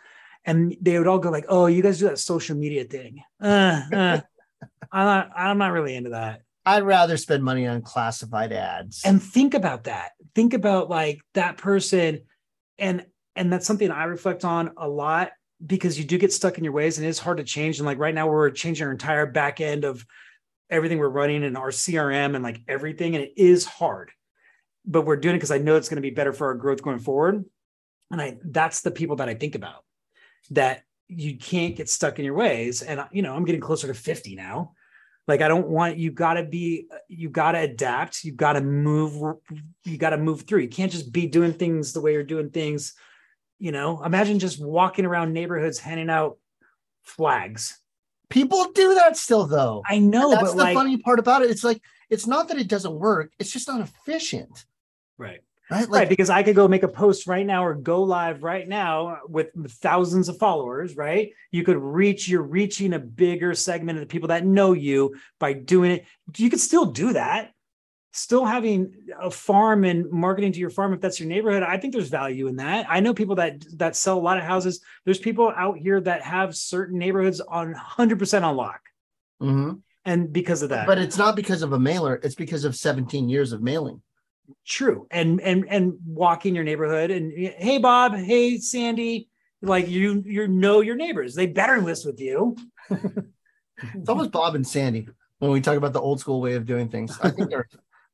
And 0.44 0.76
they 0.80 0.96
would 0.96 1.06
all 1.06 1.18
go 1.18 1.30
like, 1.30 1.46
oh, 1.48 1.66
you 1.66 1.82
guys 1.82 1.98
do 1.98 2.08
that 2.08 2.18
social 2.18 2.56
media 2.56 2.84
thing. 2.84 3.22
Uh, 3.40 3.82
uh, 3.92 4.20
I'm 4.92 5.04
not 5.04 5.30
I'm 5.36 5.58
not 5.58 5.72
really 5.72 5.94
into 5.94 6.10
that. 6.10 6.42
I'd 6.64 6.84
rather 6.84 7.16
spend 7.16 7.44
money 7.44 7.66
on 7.66 7.82
classified 7.82 8.52
ads. 8.52 9.02
And 9.04 9.22
think 9.22 9.54
about 9.54 9.84
that. 9.84 10.12
Think 10.34 10.54
about 10.54 10.88
like 10.88 11.20
that 11.34 11.58
person 11.58 12.22
and 12.78 13.04
and 13.36 13.52
that's 13.52 13.66
something 13.66 13.90
I 13.90 14.04
reflect 14.04 14.44
on 14.44 14.72
a 14.76 14.88
lot 14.88 15.30
because 15.64 15.98
you 15.98 16.04
do 16.04 16.18
get 16.18 16.32
stuck 16.32 16.58
in 16.58 16.64
your 16.64 16.72
ways 16.72 16.98
and 16.98 17.06
it's 17.06 17.18
hard 17.18 17.38
to 17.38 17.44
change. 17.44 17.78
And 17.78 17.86
like 17.86 17.98
right 17.98 18.14
now, 18.14 18.28
we're 18.28 18.50
changing 18.50 18.86
our 18.86 18.92
entire 18.92 19.26
back 19.26 19.60
end 19.60 19.84
of 19.84 20.04
everything 20.70 20.98
we're 20.98 21.08
running 21.08 21.44
and 21.44 21.56
our 21.56 21.70
CRM 21.70 22.34
and 22.34 22.44
like 22.44 22.60
everything. 22.68 23.14
And 23.14 23.24
it 23.24 23.32
is 23.36 23.64
hard, 23.64 24.10
but 24.84 25.02
we're 25.02 25.16
doing 25.16 25.34
it 25.34 25.38
because 25.38 25.50
I 25.50 25.58
know 25.58 25.76
it's 25.76 25.88
going 25.88 25.96
to 25.96 26.02
be 26.02 26.10
better 26.10 26.32
for 26.32 26.48
our 26.48 26.54
growth 26.54 26.82
going 26.82 26.98
forward. 26.98 27.44
And 28.10 28.20
I 28.20 28.38
that's 28.42 28.80
the 28.82 28.90
people 28.90 29.16
that 29.16 29.28
I 29.28 29.34
think 29.34 29.54
about 29.54 29.84
that 30.50 30.82
you 31.08 31.36
can't 31.36 31.76
get 31.76 31.88
stuck 31.88 32.18
in 32.18 32.24
your 32.24 32.34
ways. 32.34 32.82
And 32.82 33.04
you 33.12 33.22
know, 33.22 33.34
I'm 33.34 33.44
getting 33.44 33.60
closer 33.60 33.86
to 33.86 33.94
50 33.94 34.36
now. 34.36 34.72
Like 35.26 35.42
I 35.42 35.48
don't 35.48 35.68
want 35.68 35.98
you 35.98 36.10
got 36.10 36.34
to 36.34 36.44
be 36.44 36.88
you 37.08 37.28
got 37.28 37.52
to 37.52 37.60
adapt, 37.60 38.24
you 38.24 38.32
got 38.32 38.54
to 38.54 38.62
move 38.62 39.36
you 39.84 39.98
got 39.98 40.10
to 40.10 40.18
move 40.18 40.42
through. 40.42 40.60
You 40.60 40.68
can't 40.68 40.92
just 40.92 41.12
be 41.12 41.26
doing 41.26 41.52
things 41.52 41.92
the 41.92 42.00
way 42.00 42.12
you're 42.12 42.22
doing 42.22 42.50
things 42.50 42.94
you 43.58 43.72
know, 43.72 44.02
imagine 44.04 44.38
just 44.38 44.62
walking 44.62 45.04
around 45.04 45.32
neighborhoods 45.32 45.78
handing 45.78 46.10
out 46.10 46.38
flags. 47.02 47.80
People 48.28 48.72
do 48.72 48.94
that 48.96 49.16
still, 49.16 49.46
though. 49.46 49.82
I 49.88 49.98
know, 49.98 50.30
that's 50.30 50.52
the 50.52 50.58
like, 50.58 50.74
funny 50.74 50.98
part 50.98 51.18
about 51.18 51.42
it. 51.42 51.50
It's 51.50 51.64
like 51.64 51.80
it's 52.10 52.26
not 52.26 52.48
that 52.48 52.58
it 52.58 52.68
doesn't 52.68 52.94
work; 52.94 53.32
it's 53.38 53.50
just 53.50 53.68
not 53.68 53.80
efficient. 53.80 54.66
Right. 55.16 55.40
Right. 55.70 55.80
Like, 55.80 55.90
right. 55.90 56.08
Because 56.08 56.30
I 56.30 56.42
could 56.42 56.56
go 56.56 56.66
make 56.66 56.82
a 56.82 56.88
post 56.88 57.26
right 57.26 57.44
now 57.44 57.64
or 57.64 57.74
go 57.74 58.02
live 58.02 58.42
right 58.42 58.66
now 58.66 59.18
with 59.28 59.48
thousands 59.82 60.30
of 60.30 60.38
followers, 60.38 60.96
right? 60.96 61.32
You 61.50 61.62
could 61.62 61.76
reach, 61.76 62.26
you're 62.26 62.42
reaching 62.42 62.94
a 62.94 62.98
bigger 62.98 63.54
segment 63.54 63.98
of 63.98 64.00
the 64.00 64.10
people 64.10 64.28
that 64.28 64.46
know 64.46 64.72
you 64.72 65.16
by 65.38 65.52
doing 65.52 65.90
it. 65.90 66.06
You 66.36 66.48
could 66.48 66.60
still 66.60 66.86
do 66.86 67.12
that 67.12 67.52
still 68.12 68.44
having 68.44 68.92
a 69.20 69.30
farm 69.30 69.84
and 69.84 70.10
marketing 70.10 70.52
to 70.52 70.58
your 70.58 70.70
farm 70.70 70.92
if 70.92 71.00
that's 71.00 71.20
your 71.20 71.28
neighborhood 71.28 71.62
i 71.62 71.76
think 71.76 71.92
there's 71.92 72.08
value 72.08 72.46
in 72.46 72.56
that. 72.56 72.86
I 72.88 73.00
know 73.00 73.14
people 73.14 73.36
that 73.36 73.64
that 73.78 73.96
sell 73.96 74.18
a 74.18 74.20
lot 74.20 74.38
of 74.38 74.44
houses. 74.44 74.80
There's 75.04 75.18
people 75.18 75.52
out 75.54 75.78
here 75.78 76.00
that 76.00 76.22
have 76.22 76.56
certain 76.56 76.98
neighborhoods 76.98 77.40
on 77.40 77.74
100% 77.74 78.42
on 78.42 78.56
lock. 78.56 78.80
Mm-hmm. 79.40 79.74
and 80.04 80.32
because 80.32 80.62
of 80.62 80.70
that. 80.70 80.86
But 80.88 80.98
it's 80.98 81.16
not 81.16 81.36
because 81.36 81.62
of 81.62 81.72
a 81.72 81.78
mailer 81.78 82.16
it's 82.22 82.34
because 82.34 82.64
of 82.64 82.74
17 82.74 83.28
years 83.28 83.52
of 83.52 83.62
mailing. 83.62 84.02
True. 84.66 85.06
And 85.10 85.40
and 85.40 85.66
and 85.68 85.94
walking 86.06 86.54
your 86.54 86.64
neighborhood 86.64 87.10
and 87.10 87.32
hey 87.32 87.78
bob. 87.78 88.16
Hey 88.16 88.58
sandy. 88.58 89.28
Like 89.60 89.88
you 89.88 90.22
you 90.26 90.48
know 90.48 90.80
your 90.80 90.96
neighbors. 90.96 91.34
They 91.34 91.46
better 91.46 91.80
list 91.80 92.06
with 92.06 92.20
you. 92.20 92.56
It's 93.94 94.08
almost 94.08 94.32
bob 94.32 94.56
and 94.56 94.66
sandy 94.66 95.08
when 95.38 95.52
we 95.52 95.60
talk 95.60 95.76
about 95.76 95.92
the 95.92 96.00
old 96.00 96.18
school 96.18 96.40
way 96.40 96.54
of 96.54 96.66
doing 96.66 96.88
things. 96.88 97.16
I 97.22 97.30
think 97.30 97.48
they're 97.48 97.68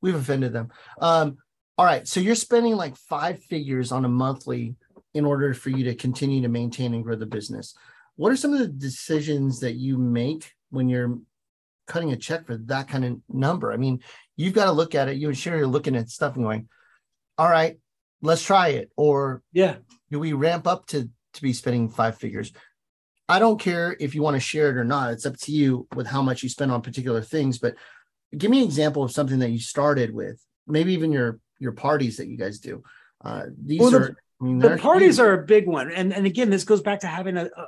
we've 0.05 0.15
offended 0.15 0.53
them. 0.53 0.69
Um, 1.01 1.37
all 1.77 1.85
right, 1.85 2.07
so 2.07 2.19
you're 2.19 2.35
spending 2.35 2.75
like 2.75 2.95
five 2.95 3.43
figures 3.43 3.91
on 3.91 4.05
a 4.05 4.09
monthly 4.09 4.75
in 5.15 5.25
order 5.25 5.53
for 5.53 5.71
you 5.71 5.85
to 5.85 5.95
continue 5.95 6.43
to 6.43 6.47
maintain 6.47 6.93
and 6.93 7.03
grow 7.03 7.15
the 7.15 7.25
business. 7.25 7.75
What 8.15 8.31
are 8.31 8.37
some 8.37 8.53
of 8.53 8.59
the 8.59 8.67
decisions 8.67 9.59
that 9.61 9.73
you 9.73 9.97
make 9.97 10.51
when 10.69 10.87
you're 10.87 11.17
cutting 11.87 12.13
a 12.13 12.17
check 12.17 12.45
for 12.45 12.55
that 12.55 12.87
kind 12.87 13.03
of 13.03 13.19
number? 13.27 13.73
I 13.73 13.77
mean, 13.77 14.01
you've 14.37 14.53
got 14.53 14.65
to 14.65 14.71
look 14.71 14.93
at 14.93 15.09
it. 15.09 15.17
You 15.17 15.27
and 15.27 15.37
Sherry 15.37 15.61
are 15.61 15.67
looking 15.67 15.95
at 15.95 16.09
stuff 16.09 16.35
and 16.35 16.45
going, 16.45 16.69
"All 17.37 17.49
right, 17.49 17.77
let's 18.21 18.43
try 18.43 18.69
it." 18.69 18.91
Or 18.95 19.41
yeah, 19.51 19.77
do 20.11 20.19
we 20.19 20.33
ramp 20.33 20.67
up 20.67 20.85
to 20.87 21.09
to 21.33 21.41
be 21.41 21.51
spending 21.51 21.89
five 21.89 22.17
figures? 22.17 22.53
I 23.27 23.39
don't 23.39 23.59
care 23.59 23.97
if 23.99 24.13
you 24.13 24.21
want 24.21 24.35
to 24.35 24.39
share 24.39 24.69
it 24.69 24.77
or 24.77 24.85
not. 24.85 25.11
It's 25.11 25.25
up 25.25 25.37
to 25.37 25.51
you 25.51 25.87
with 25.95 26.05
how 26.05 26.21
much 26.21 26.43
you 26.43 26.49
spend 26.49 26.71
on 26.71 26.83
particular 26.83 27.21
things. 27.21 27.57
But 27.57 27.75
give 28.37 28.51
me 28.51 28.59
an 28.59 28.65
example 28.65 29.03
of 29.03 29.11
something 29.11 29.39
that 29.39 29.49
you 29.49 29.59
started 29.59 30.13
with 30.13 30.43
maybe 30.67 30.93
even 30.93 31.11
your 31.11 31.39
your 31.59 31.71
parties 31.71 32.17
that 32.17 32.27
you 32.27 32.37
guys 32.37 32.59
do 32.59 32.83
uh 33.23 33.43
these 33.63 33.79
well, 33.79 33.91
the, 33.91 33.97
are 33.97 34.15
I 34.41 34.43
mean, 34.43 34.59
the 34.59 34.77
parties 34.77 35.17
huge. 35.17 35.25
are 35.25 35.33
a 35.33 35.45
big 35.45 35.67
one 35.67 35.91
and 35.91 36.13
and 36.13 36.25
again 36.25 36.49
this 36.49 36.63
goes 36.63 36.81
back 36.81 37.01
to 37.01 37.07
having 37.07 37.37
a, 37.37 37.45
a 37.45 37.67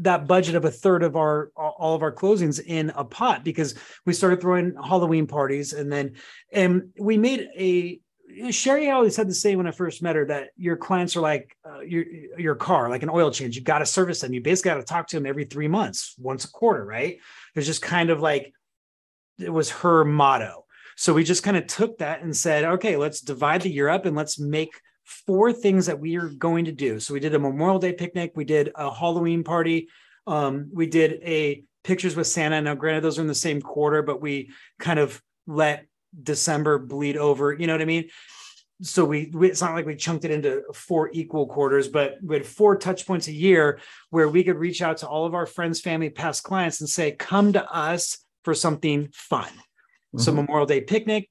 that 0.00 0.26
budget 0.26 0.54
of 0.54 0.64
a 0.64 0.70
third 0.70 1.02
of 1.02 1.16
our 1.16 1.50
all 1.56 1.94
of 1.94 2.02
our 2.02 2.12
closings 2.12 2.60
in 2.64 2.90
a 2.96 3.04
pot 3.04 3.44
because 3.44 3.74
we 4.04 4.12
started 4.12 4.40
throwing 4.40 4.74
Halloween 4.74 5.26
parties 5.26 5.72
and 5.72 5.90
then 5.90 6.14
and 6.52 6.90
we 6.98 7.16
made 7.16 7.48
a 7.56 8.00
Sherry 8.50 8.90
always 8.90 9.16
had 9.16 9.28
to 9.28 9.34
say 9.34 9.56
when 9.56 9.66
I 9.66 9.70
first 9.70 10.02
met 10.02 10.16
her 10.16 10.26
that 10.26 10.48
your 10.56 10.76
clients 10.76 11.16
are 11.16 11.20
like 11.20 11.56
uh, 11.64 11.80
your 11.80 12.04
your 12.36 12.54
car, 12.54 12.90
like 12.90 13.02
an 13.02 13.08
oil 13.08 13.30
change. 13.30 13.56
You 13.56 13.62
got 13.62 13.78
to 13.78 13.86
service 13.86 14.20
them. 14.20 14.34
You 14.34 14.42
basically 14.42 14.72
got 14.72 14.76
to 14.78 14.82
talk 14.82 15.06
to 15.08 15.16
them 15.16 15.26
every 15.26 15.44
three 15.44 15.68
months, 15.68 16.14
once 16.18 16.44
a 16.44 16.50
quarter, 16.50 16.84
right? 16.84 17.18
There's 17.54 17.66
just 17.66 17.82
kind 17.82 18.10
of 18.10 18.20
like 18.20 18.52
it 19.38 19.52
was 19.52 19.70
her 19.70 20.04
motto. 20.04 20.64
So 20.96 21.12
we 21.12 21.24
just 21.24 21.42
kind 21.42 21.56
of 21.56 21.66
took 21.66 21.98
that 21.98 22.22
and 22.22 22.34
said, 22.34 22.64
okay, 22.64 22.96
let's 22.96 23.20
divide 23.20 23.62
the 23.62 23.70
year 23.70 23.88
up 23.88 24.06
and 24.06 24.16
let's 24.16 24.38
make 24.38 24.80
four 25.04 25.52
things 25.52 25.86
that 25.86 26.00
we 26.00 26.16
are 26.16 26.28
going 26.28 26.64
to 26.64 26.72
do. 26.72 26.98
So 26.98 27.14
we 27.14 27.20
did 27.20 27.34
a 27.34 27.38
Memorial 27.38 27.78
Day 27.78 27.92
picnic, 27.92 28.32
we 28.34 28.44
did 28.44 28.72
a 28.74 28.92
Halloween 28.92 29.44
party, 29.44 29.88
um, 30.26 30.70
we 30.72 30.86
did 30.86 31.20
a 31.22 31.64
pictures 31.84 32.16
with 32.16 32.26
Santa. 32.26 32.60
Now, 32.60 32.74
granted, 32.74 33.04
those 33.04 33.18
are 33.18 33.22
in 33.22 33.28
the 33.28 33.34
same 33.34 33.60
quarter, 33.60 34.02
but 34.02 34.20
we 34.20 34.50
kind 34.80 34.98
of 34.98 35.22
let 35.46 35.86
December 36.20 36.78
bleed 36.78 37.16
over. 37.16 37.52
You 37.52 37.66
know 37.66 37.74
what 37.74 37.82
I 37.82 37.86
mean? 37.86 38.08
So 38.82 39.04
we, 39.04 39.30
we 39.32 39.48
it's 39.48 39.62
not 39.62 39.74
like 39.74 39.86
we 39.86 39.94
chunked 39.94 40.24
it 40.24 40.30
into 40.30 40.62
four 40.74 41.10
equal 41.12 41.46
quarters, 41.46 41.88
but 41.88 42.16
we 42.22 42.36
had 42.36 42.46
four 42.46 42.76
touch 42.76 43.06
points 43.06 43.28
a 43.28 43.32
year 43.32 43.80
where 44.10 44.28
we 44.28 44.44
could 44.44 44.56
reach 44.56 44.82
out 44.82 44.98
to 44.98 45.08
all 45.08 45.24
of 45.24 45.34
our 45.34 45.46
friends, 45.46 45.80
family, 45.80 46.10
past 46.10 46.42
clients 46.42 46.80
and 46.80 46.88
say, 46.88 47.12
come 47.12 47.52
to 47.52 47.64
us 47.70 48.18
for 48.46 48.54
something 48.54 49.08
fun. 49.12 49.48
Mm-hmm. 49.48 50.20
So 50.20 50.32
Memorial 50.32 50.66
Day 50.66 50.80
picnic, 50.80 51.28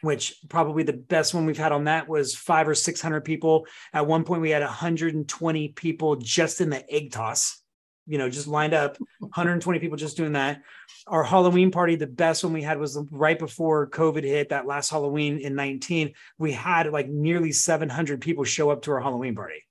which 0.00 0.34
probably 0.48 0.82
the 0.82 0.92
best 0.92 1.32
one 1.32 1.46
we've 1.46 1.56
had 1.56 1.70
on 1.70 1.84
that 1.84 2.08
was 2.08 2.34
five 2.34 2.66
or 2.66 2.74
600 2.74 3.20
people. 3.24 3.66
At 3.92 4.08
one 4.08 4.24
point, 4.24 4.42
we 4.42 4.50
had 4.50 4.62
120 4.62 5.68
people 5.68 6.16
just 6.16 6.60
in 6.60 6.68
the 6.68 6.84
egg 6.92 7.12
toss. 7.12 7.62
you 8.04 8.18
know, 8.18 8.28
just 8.28 8.48
lined 8.48 8.74
up 8.74 8.96
120 9.20 9.78
people 9.78 9.96
just 9.96 10.16
doing 10.16 10.32
that. 10.32 10.62
Our 11.06 11.22
Halloween 11.22 11.70
party, 11.70 11.94
the 11.94 12.08
best 12.08 12.42
one 12.42 12.52
we 12.52 12.62
had 12.62 12.80
was 12.80 12.98
right 13.12 13.38
before 13.38 13.88
COVID 13.88 14.24
hit 14.24 14.48
that 14.48 14.66
last 14.66 14.90
Halloween 14.90 15.38
in 15.38 15.54
19. 15.54 16.14
We 16.36 16.50
had 16.50 16.90
like 16.90 17.08
nearly 17.08 17.52
700 17.52 18.20
people 18.20 18.42
show 18.42 18.70
up 18.70 18.82
to 18.82 18.90
our 18.90 19.00
Halloween 19.00 19.36
party, 19.36 19.62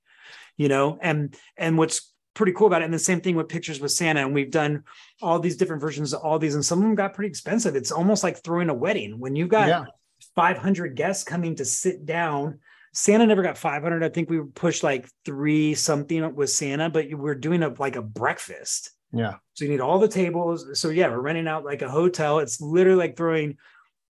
you 0.56 0.68
know, 0.68 0.98
and, 1.02 1.36
and 1.58 1.76
what's 1.76 2.10
pretty 2.40 2.52
cool 2.52 2.66
about 2.66 2.82
it. 2.82 2.86
And 2.86 2.94
the 2.94 2.98
same 2.98 3.20
thing 3.20 3.36
with 3.36 3.48
pictures 3.48 3.80
with 3.80 3.92
Santa. 3.92 4.20
And 4.20 4.34
we've 4.34 4.50
done 4.50 4.84
all 5.22 5.38
these 5.38 5.56
different 5.56 5.80
versions 5.80 6.12
of 6.12 6.22
all 6.22 6.38
these, 6.38 6.54
and 6.54 6.64
some 6.64 6.78
of 6.78 6.84
them 6.84 6.94
got 6.94 7.14
pretty 7.14 7.28
expensive. 7.28 7.76
It's 7.76 7.92
almost 7.92 8.24
like 8.24 8.42
throwing 8.42 8.68
a 8.68 8.74
wedding 8.74 9.18
when 9.18 9.36
you've 9.36 9.48
got 9.48 9.68
yeah. 9.68 9.84
500 10.34 10.96
guests 10.96 11.24
coming 11.24 11.54
to 11.56 11.64
sit 11.64 12.06
down 12.06 12.58
Santa 12.92 13.26
never 13.26 13.42
got 13.42 13.56
500. 13.56 14.02
I 14.02 14.08
think 14.08 14.28
we 14.28 14.40
pushed 14.40 14.82
like 14.82 15.08
three 15.24 15.74
something 15.74 16.34
with 16.34 16.50
Santa, 16.50 16.90
but 16.90 17.06
we're 17.12 17.34
doing 17.34 17.62
a 17.62 17.68
like 17.78 17.96
a 17.96 18.02
breakfast. 18.02 18.90
Yeah. 19.12 19.36
So 19.54 19.64
you 19.64 19.70
need 19.70 19.80
all 19.80 19.98
the 19.98 20.08
tables. 20.08 20.78
So 20.80 20.88
yeah, 20.90 21.08
we're 21.08 21.20
renting 21.20 21.48
out 21.48 21.64
like 21.64 21.82
a 21.82 21.88
hotel. 21.88 22.40
It's 22.40 22.60
literally 22.60 22.98
like 22.98 23.16
throwing 23.16 23.58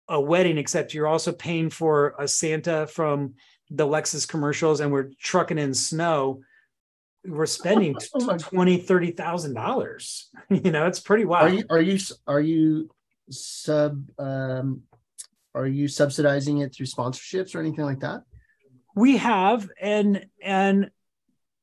a 0.09 0.21
wedding, 0.21 0.59
except 0.59 0.95
you're 0.95 1.07
also 1.07 1.33
paying 1.33 1.71
for 1.71 2.15
a 2.19 2.27
Santa 2.27 2.87
from 2.87 3.35
the 3.71 3.87
Lexus 3.87 4.27
commercials, 4.27 4.81
and 4.81 4.91
we're 4.91 5.11
trucking 5.21 5.59
in 5.59 5.75
snow. 5.75 6.43
We're 7.25 7.47
spending 7.47 7.97
oh 8.15 8.37
twenty, 8.39 8.79
thirty 8.79 9.11
thousand 9.13 9.55
dollars. 9.55 10.31
You 10.51 10.73
know, 10.73 10.87
it's 10.87 11.01
pretty 11.01 11.25
wild. 11.25 11.51
Are 11.51 11.55
you 11.55 11.65
are 11.71 11.81
you 11.81 11.99
are 12.27 12.41
you 12.41 12.91
sub 13.31 14.05
um 14.19 14.83
are 15.55 15.67
you 15.67 15.87
subsidizing 15.87 16.59
it 16.59 16.75
through 16.75 16.87
sponsorships 16.87 17.55
or 17.55 17.61
anything 17.61 17.85
like 17.85 18.01
that? 18.01 18.23
we 18.97 19.17
have 19.17 19.71
and 19.81 20.27
and 20.43 20.91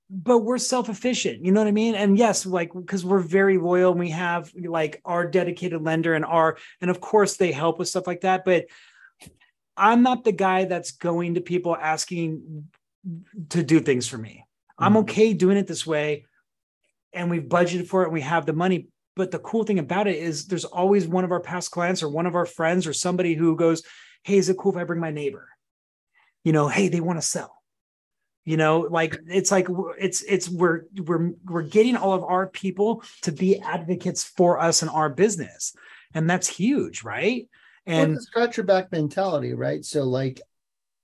but 0.10 0.40
we're 0.40 0.58
self-efficient 0.58 1.44
you 1.44 1.52
know 1.52 1.60
what 1.60 1.68
i 1.68 1.72
mean 1.72 1.94
and 1.94 2.18
yes 2.18 2.46
like 2.46 2.72
because 2.74 3.04
we're 3.04 3.20
very 3.20 3.58
loyal 3.58 3.92
and 3.92 4.00
we 4.00 4.10
have 4.10 4.50
like 4.56 5.02
our 5.04 5.28
dedicated 5.28 5.82
lender 5.82 6.14
and 6.14 6.24
our 6.24 6.58
and 6.80 6.90
of 6.90 7.02
course 7.02 7.36
they 7.36 7.52
help 7.52 7.78
with 7.78 7.90
stuff 7.90 8.08
like 8.08 8.22
that 8.22 8.46
but 8.46 8.68
i'm 9.76 10.04
not 10.04 10.24
the 10.24 10.32
guy 10.32 10.64
that's 10.64 10.92
going 10.92 11.34
to 11.34 11.42
people 11.42 11.76
asking 11.76 12.64
to 13.50 13.64
do 13.64 13.80
things 13.80 14.08
for 14.08 14.18
me. 14.18 14.46
I'm 14.78 14.94
mm. 14.94 14.98
okay 14.98 15.34
doing 15.34 15.58
it 15.58 15.68
this 15.68 15.86
way 15.86 16.26
and 17.14 17.30
we've 17.30 17.44
budgeted 17.44 17.88
for 17.88 18.04
it 18.04 18.06
and 18.06 18.14
we 18.14 18.22
have 18.22 18.46
the 18.46 18.54
money 18.54 18.88
but 19.16 19.32
the 19.32 19.40
cool 19.40 19.64
thing 19.64 19.80
about 19.80 20.08
it 20.08 20.18
is 20.18 20.46
there's 20.46 20.66
always 20.66 21.08
one 21.08 21.24
of 21.24 21.32
our 21.32 21.40
past 21.40 21.72
clients 21.72 22.04
or 22.04 22.10
one 22.10 22.26
of 22.26 22.36
our 22.36 22.46
friends 22.46 22.86
or 22.86 22.94
somebody 22.94 23.34
who 23.34 23.56
goes 23.56 23.84
hey 24.24 24.38
is 24.38 24.50
it 24.50 24.58
cool 24.58 24.72
if 24.72 24.78
i 24.78 24.84
bring 24.84 25.00
my 25.00 25.12
neighbor 25.12 25.48
you 26.48 26.54
know, 26.54 26.70
hey, 26.70 26.88
they 26.88 27.02
want 27.02 27.20
to 27.20 27.28
sell. 27.28 27.62
You 28.46 28.56
know, 28.56 28.88
like 28.90 29.18
it's 29.28 29.52
like 29.52 29.68
it's 30.00 30.22
it's 30.22 30.48
we're 30.48 30.84
we're 30.96 31.32
we're 31.44 31.64
getting 31.64 31.98
all 31.98 32.14
of 32.14 32.24
our 32.24 32.48
people 32.48 33.04
to 33.24 33.34
be 33.34 33.60
advocates 33.60 34.24
for 34.24 34.58
us 34.58 34.82
and 34.82 34.90
our 34.90 35.10
business, 35.10 35.76
and 36.14 36.30
that's 36.30 36.48
huge, 36.48 37.04
right? 37.04 37.50
And 37.86 38.14
well, 38.14 38.22
scratch 38.22 38.56
your 38.56 38.66
back 38.66 38.94
mentality, 38.94 39.54
right? 39.54 39.84
So 39.84 40.06
like 40.06 40.40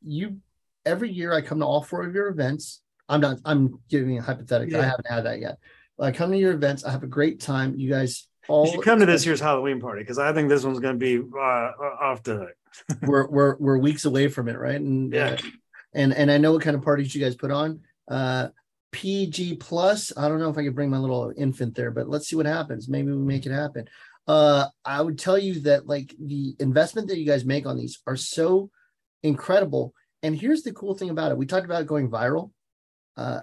you 0.02 0.38
every 0.86 1.12
year 1.12 1.34
I 1.34 1.42
come 1.42 1.60
to 1.60 1.66
all 1.66 1.84
four 1.84 2.06
of 2.08 2.16
your 2.16 2.30
events. 2.30 2.82
I'm 3.10 3.22
not 3.22 3.38
I'm 3.46 3.80
giving 3.90 4.18
a 4.18 4.22
hypothetical. 4.22 4.74
Yeah. 4.74 4.82
I 4.82 4.86
haven't 4.86 5.08
had 5.08 5.26
that 5.26 5.40
yet. 5.40 5.58
But 5.98 6.06
I 6.06 6.12
come 6.12 6.32
to 6.32 6.38
your 6.38 6.54
events, 6.54 6.84
I 6.84 6.92
have 6.92 7.04
a 7.04 7.08
great 7.08 7.40
time. 7.40 7.76
You 7.78 7.90
guys 7.90 8.28
all 8.48 8.66
you 8.66 8.74
should 8.74 8.84
come 8.84 9.00
to 9.00 9.06
this 9.06 9.26
year's 9.26 9.40
Halloween 9.40 9.80
party 9.80 10.02
because 10.02 10.20
I 10.20 10.34
think 10.34 10.50
this 10.50 10.64
one's 10.64 10.80
going 10.80 11.00
to 11.00 11.00
be 11.00 11.18
uh, 11.38 11.72
off 12.02 12.24
the 12.24 12.36
hook 12.38 12.56
we're 13.04 13.28
we're 13.28 13.56
we're 13.58 13.78
weeks 13.78 14.06
away 14.06 14.28
from 14.28 14.48
it, 14.48 14.58
right? 14.58 14.76
And 14.80 15.14
yeah, 15.14 15.34
uh, 15.34 15.38
and 15.94 16.14
and 16.14 16.32
I 16.32 16.38
know 16.38 16.54
what 16.54 16.62
kind 16.62 16.76
of 16.76 16.84
parties 16.84 17.14
you 17.14 17.22
guys 17.22 17.36
put 17.36 17.52
on. 17.52 17.82
Uh, 18.08 18.50
PG 18.92 19.56
plus. 19.56 20.14
I 20.16 20.28
don't 20.28 20.40
know 20.40 20.50
if 20.50 20.58
I 20.58 20.64
could 20.64 20.76
bring 20.76 20.90
my 20.90 20.98
little 20.98 21.34
infant 21.36 21.76
there, 21.76 21.92
but 21.92 22.08
let's 22.08 22.28
see 22.28 22.36
what 22.36 22.46
happens. 22.46 22.88
Maybe 22.88 23.12
we 23.12 23.18
make 23.18 23.46
it 23.46 23.52
happen. 23.52 23.88
Uh, 24.28 24.68
I 24.86 25.02
would 25.02 25.20
tell 25.20 25.38
you 25.38 25.62
that 25.62 25.88
like 25.88 26.14
the 26.20 26.56
investment 26.60 27.08
that 27.10 27.18
you 27.18 27.26
guys 27.26 27.44
make 27.44 27.66
on 27.66 27.78
these 27.78 28.00
are 28.08 28.16
so 28.16 28.70
incredible. 29.24 29.94
And 30.22 30.38
here's 30.38 30.64
the 30.64 30.72
cool 30.72 30.96
thing 30.96 31.10
about 31.10 31.32
it. 31.32 31.38
We 31.38 31.46
talked 31.46 31.66
about 31.66 31.88
going 31.88 32.10
viral. 32.10 32.52
Uh, 33.18 33.42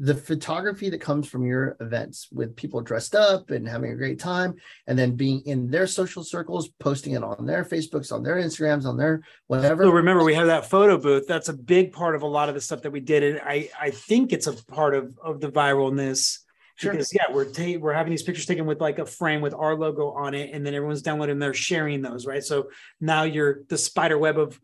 the 0.00 0.14
photography 0.14 0.90
that 0.90 1.00
comes 1.00 1.28
from 1.28 1.46
your 1.46 1.76
events 1.80 2.28
with 2.32 2.56
people 2.56 2.80
dressed 2.80 3.14
up 3.14 3.50
and 3.50 3.68
having 3.68 3.92
a 3.92 3.96
great 3.96 4.18
time 4.18 4.54
and 4.88 4.98
then 4.98 5.14
being 5.14 5.40
in 5.46 5.70
their 5.70 5.86
social 5.86 6.24
circles 6.24 6.68
posting 6.80 7.12
it 7.12 7.22
on 7.22 7.46
their 7.46 7.64
facebooks 7.64 8.10
on 8.10 8.22
their 8.22 8.36
instagrams 8.36 8.86
on 8.86 8.96
their 8.96 9.22
whatever 9.46 9.84
so 9.84 9.90
remember 9.90 10.24
we 10.24 10.34
have 10.34 10.48
that 10.48 10.68
photo 10.68 10.98
booth 10.98 11.28
that's 11.28 11.48
a 11.48 11.52
big 11.52 11.92
part 11.92 12.16
of 12.16 12.22
a 12.22 12.26
lot 12.26 12.48
of 12.48 12.56
the 12.56 12.60
stuff 12.60 12.82
that 12.82 12.90
we 12.90 12.98
did 12.98 13.22
and 13.22 13.40
i 13.44 13.68
i 13.80 13.88
think 13.88 14.32
it's 14.32 14.48
a 14.48 14.52
part 14.66 14.96
of 14.96 15.16
of 15.22 15.40
the 15.40 15.50
viralness 15.50 16.38
Sure. 16.76 16.90
Because 16.90 17.14
yeah, 17.14 17.32
we're 17.32 17.44
ta- 17.44 17.78
we're 17.78 17.92
having 17.92 18.10
these 18.10 18.24
pictures 18.24 18.46
taken 18.46 18.66
with 18.66 18.80
like 18.80 18.98
a 18.98 19.06
frame 19.06 19.40
with 19.40 19.54
our 19.54 19.76
logo 19.76 20.10
on 20.10 20.34
it, 20.34 20.50
and 20.52 20.66
then 20.66 20.74
everyone's 20.74 21.02
downloading, 21.02 21.38
they're 21.38 21.54
sharing 21.54 22.02
those, 22.02 22.26
right? 22.26 22.42
So 22.42 22.68
now 23.00 23.22
you're 23.22 23.62
the 23.68 23.78
spider 23.78 24.18
web 24.18 24.38
of 24.38 24.58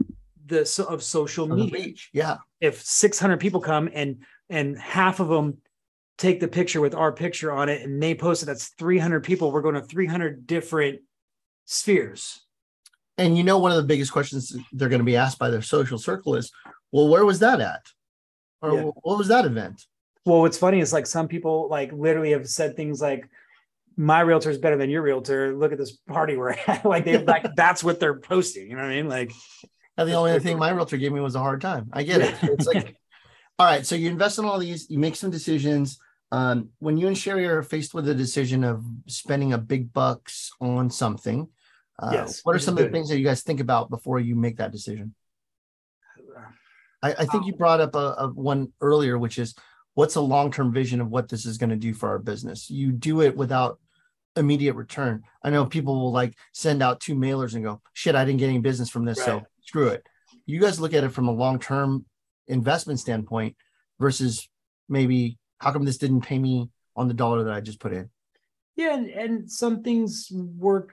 the 0.50 0.86
of 0.88 1.02
social 1.02 1.46
media. 1.48 1.94
Yeah. 2.12 2.36
If 2.60 2.82
600 2.82 3.40
people 3.40 3.60
come 3.60 3.88
and 3.92 4.18
and 4.50 4.78
half 4.78 5.20
of 5.20 5.28
them 5.28 5.58
take 6.20 6.38
the 6.38 6.48
picture 6.48 6.82
with 6.82 6.94
our 6.94 7.12
picture 7.12 7.50
on 7.50 7.70
it 7.70 7.80
and 7.80 8.02
they 8.02 8.14
post 8.14 8.42
it 8.42 8.46
that's 8.46 8.68
300 8.78 9.24
people. 9.24 9.50
We're 9.50 9.62
going 9.62 9.76
to 9.76 9.80
300 9.80 10.46
different 10.46 11.00
spheres. 11.64 12.40
And 13.16 13.38
you 13.38 13.44
know 13.44 13.58
one 13.58 13.70
of 13.70 13.78
the 13.78 13.84
biggest 13.84 14.12
questions 14.12 14.54
they're 14.72 14.90
going 14.90 15.00
to 15.00 15.04
be 15.04 15.16
asked 15.16 15.38
by 15.38 15.48
their 15.48 15.62
social 15.62 15.98
circle 15.98 16.34
is 16.34 16.52
well 16.92 17.08
where 17.08 17.24
was 17.24 17.38
that 17.38 17.60
at? 17.60 17.86
Or 18.60 18.74
yeah. 18.74 18.82
what 18.82 19.16
was 19.18 19.28
that 19.28 19.46
event? 19.46 19.82
Well 20.26 20.40
what's 20.40 20.58
funny 20.58 20.80
is 20.80 20.92
like 20.92 21.06
some 21.06 21.26
people 21.26 21.68
like 21.70 21.90
literally 21.92 22.32
have 22.32 22.48
said 22.48 22.76
things 22.76 23.00
like 23.00 23.28
my 23.96 24.20
realtor 24.20 24.50
is 24.50 24.58
better 24.58 24.76
than 24.76 24.90
your 24.90 25.02
realtor. 25.02 25.56
Look 25.56 25.72
at 25.72 25.78
this 25.78 25.92
party 25.92 26.36
we're 26.36 26.50
at. 26.66 26.84
Like 26.84 27.04
they 27.04 27.18
like 27.18 27.46
that's 27.56 27.82
what 27.82 27.98
they're 27.98 28.20
posting 28.20 28.68
you 28.68 28.76
know 28.76 28.82
what 28.82 28.90
i 28.90 28.96
mean? 28.96 29.08
Like 29.08 29.32
and 30.00 30.08
the 30.08 30.14
only 30.14 30.38
thing 30.40 30.58
my 30.58 30.70
realtor 30.70 30.96
gave 30.96 31.12
me 31.12 31.20
was 31.20 31.36
a 31.36 31.38
hard 31.38 31.60
time 31.60 31.88
i 31.92 32.02
get 32.02 32.20
it 32.20 32.34
it's 32.42 32.66
like 32.66 32.96
all 33.60 33.66
right. 33.66 33.84
So 33.84 33.94
you 33.94 34.08
invest 34.08 34.38
in 34.38 34.46
all 34.46 34.58
these, 34.58 34.88
you 34.88 34.98
make 34.98 35.14
some 35.14 35.30
decisions. 35.30 35.98
Um, 36.32 36.70
when 36.78 36.96
you 36.96 37.08
and 37.08 37.18
Sherry 37.18 37.46
are 37.46 37.62
faced 37.62 37.92
with 37.92 38.08
a 38.08 38.14
decision 38.14 38.64
of 38.64 38.82
spending 39.06 39.52
a 39.52 39.58
big 39.58 39.92
bucks 39.92 40.50
on 40.62 40.88
something, 40.88 41.46
uh, 41.98 42.08
yes, 42.10 42.40
what 42.42 42.56
are 42.56 42.58
some 42.58 42.78
of 42.78 42.84
the 42.84 42.88
things 42.88 43.10
that 43.10 43.18
you 43.18 43.24
guys 43.24 43.42
think 43.42 43.60
about 43.60 43.90
before 43.90 44.18
you 44.18 44.34
make 44.34 44.56
that 44.56 44.72
decision? 44.72 45.14
I, 47.02 47.12
I 47.12 47.26
think 47.26 47.44
you 47.44 47.52
brought 47.52 47.82
up 47.82 47.94
a, 47.94 48.14
a 48.16 48.28
one 48.28 48.72
earlier, 48.80 49.18
which 49.18 49.38
is 49.38 49.54
what's 49.92 50.14
a 50.14 50.22
long-term 50.22 50.72
vision 50.72 51.02
of 51.02 51.10
what 51.10 51.28
this 51.28 51.44
is 51.44 51.58
going 51.58 51.70
to 51.70 51.76
do 51.76 51.92
for 51.92 52.08
our 52.08 52.18
business. 52.18 52.70
You 52.70 52.92
do 52.92 53.20
it 53.20 53.36
without 53.36 53.78
immediate 54.36 54.74
return. 54.74 55.22
I 55.42 55.50
know 55.50 55.66
people 55.66 56.00
will 56.00 56.12
like 56.12 56.34
send 56.54 56.82
out 56.82 57.00
two 57.00 57.14
mailers 57.14 57.54
and 57.54 57.62
go, 57.62 57.82
shit, 57.92 58.14
I 58.14 58.24
didn't 58.24 58.38
get 58.38 58.48
any 58.48 58.60
business 58.60 58.88
from 58.88 59.04
this. 59.04 59.18
Right. 59.18 59.26
So 59.26 59.42
screw 59.70 59.86
it. 59.86 60.04
You 60.46 60.60
guys 60.60 60.80
look 60.80 60.94
at 60.94 61.04
it 61.04 61.10
from 61.10 61.28
a 61.28 61.32
long-term 61.32 62.04
investment 62.48 62.98
standpoint 62.98 63.54
versus 64.00 64.48
maybe 64.88 65.38
how 65.58 65.70
come 65.72 65.84
this 65.84 65.98
didn't 65.98 66.22
pay 66.22 66.40
me 66.40 66.70
on 66.96 67.06
the 67.06 67.14
dollar 67.14 67.44
that 67.44 67.52
I 67.52 67.60
just 67.60 67.78
put 67.78 67.92
in? 67.92 68.10
Yeah, 68.74 68.94
and, 68.94 69.08
and 69.08 69.50
some 69.50 69.84
things 69.84 70.26
work 70.32 70.92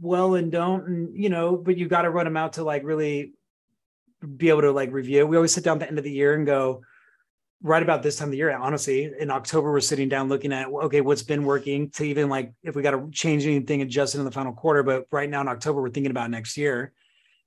well 0.00 0.36
and 0.36 0.52
don't, 0.52 0.86
and 0.86 1.16
you 1.20 1.28
know, 1.28 1.56
but 1.56 1.76
you 1.76 1.88
got 1.88 2.02
to 2.02 2.10
run 2.10 2.26
them 2.26 2.36
out 2.36 2.52
to 2.54 2.62
like 2.62 2.84
really 2.84 3.32
be 4.36 4.50
able 4.50 4.60
to 4.60 4.70
like 4.70 4.92
review. 4.92 5.26
We 5.26 5.36
always 5.36 5.52
sit 5.52 5.64
down 5.64 5.78
at 5.78 5.80
the 5.80 5.88
end 5.88 5.98
of 5.98 6.04
the 6.04 6.12
year 6.12 6.34
and 6.34 6.46
go, 6.46 6.82
right 7.60 7.82
about 7.82 8.04
this 8.04 8.16
time 8.16 8.28
of 8.28 8.32
the 8.32 8.38
year, 8.38 8.56
honestly, 8.56 9.10
in 9.18 9.32
October, 9.32 9.72
we're 9.72 9.80
sitting 9.80 10.08
down 10.08 10.28
looking 10.28 10.52
at 10.52 10.68
okay, 10.68 11.00
what's 11.00 11.24
been 11.24 11.44
working 11.44 11.90
to 11.90 12.04
even 12.04 12.28
like 12.28 12.52
if 12.62 12.76
we 12.76 12.82
got 12.82 12.92
to 12.92 13.10
change 13.10 13.44
anything, 13.46 13.82
adjust 13.82 14.14
it 14.14 14.18
in 14.18 14.24
the 14.24 14.30
final 14.30 14.52
quarter. 14.52 14.84
But 14.84 15.06
right 15.10 15.28
now 15.28 15.40
in 15.40 15.48
October, 15.48 15.82
we're 15.82 15.90
thinking 15.90 16.12
about 16.12 16.30
next 16.30 16.56
year, 16.56 16.92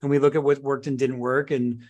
and 0.02 0.10
we 0.10 0.20
look 0.20 0.36
at 0.36 0.44
what 0.44 0.60
worked 0.60 0.88
and 0.88 0.98
didn't 0.98 1.20
work, 1.20 1.52
and 1.52 1.82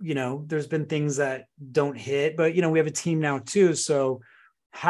you 0.00 0.14
know, 0.14 0.44
there's 0.46 0.66
been 0.66 0.86
things 0.86 1.16
that 1.16 1.46
don't 1.72 1.96
hit, 1.96 2.36
but 2.36 2.54
you 2.54 2.62
know, 2.62 2.70
we 2.70 2.78
have 2.78 2.86
a 2.86 2.92
team 2.92 3.20
now 3.20 3.38
too. 3.38 3.74
So 3.74 4.20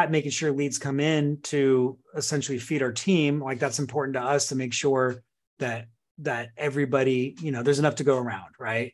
making 0.09 0.31
sure 0.31 0.51
leads 0.51 0.77
come 0.77 0.99
in 0.99 1.39
to 1.43 1.97
essentially 2.15 2.59
feed 2.59 2.83
our 2.83 2.91
team, 2.91 3.41
like 3.41 3.59
that's 3.59 3.79
important 3.79 4.13
to 4.15 4.21
us 4.21 4.47
to 4.47 4.55
make 4.55 4.73
sure 4.73 5.23
that 5.59 5.87
that 6.19 6.49
everybody, 6.57 7.35
you 7.41 7.51
know, 7.51 7.63
there's 7.63 7.79
enough 7.79 7.95
to 7.95 8.03
go 8.03 8.17
around, 8.17 8.53
right? 8.59 8.93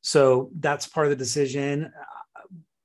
So 0.00 0.50
that's 0.58 0.86
part 0.86 1.06
of 1.06 1.10
the 1.10 1.16
decision. 1.16 1.92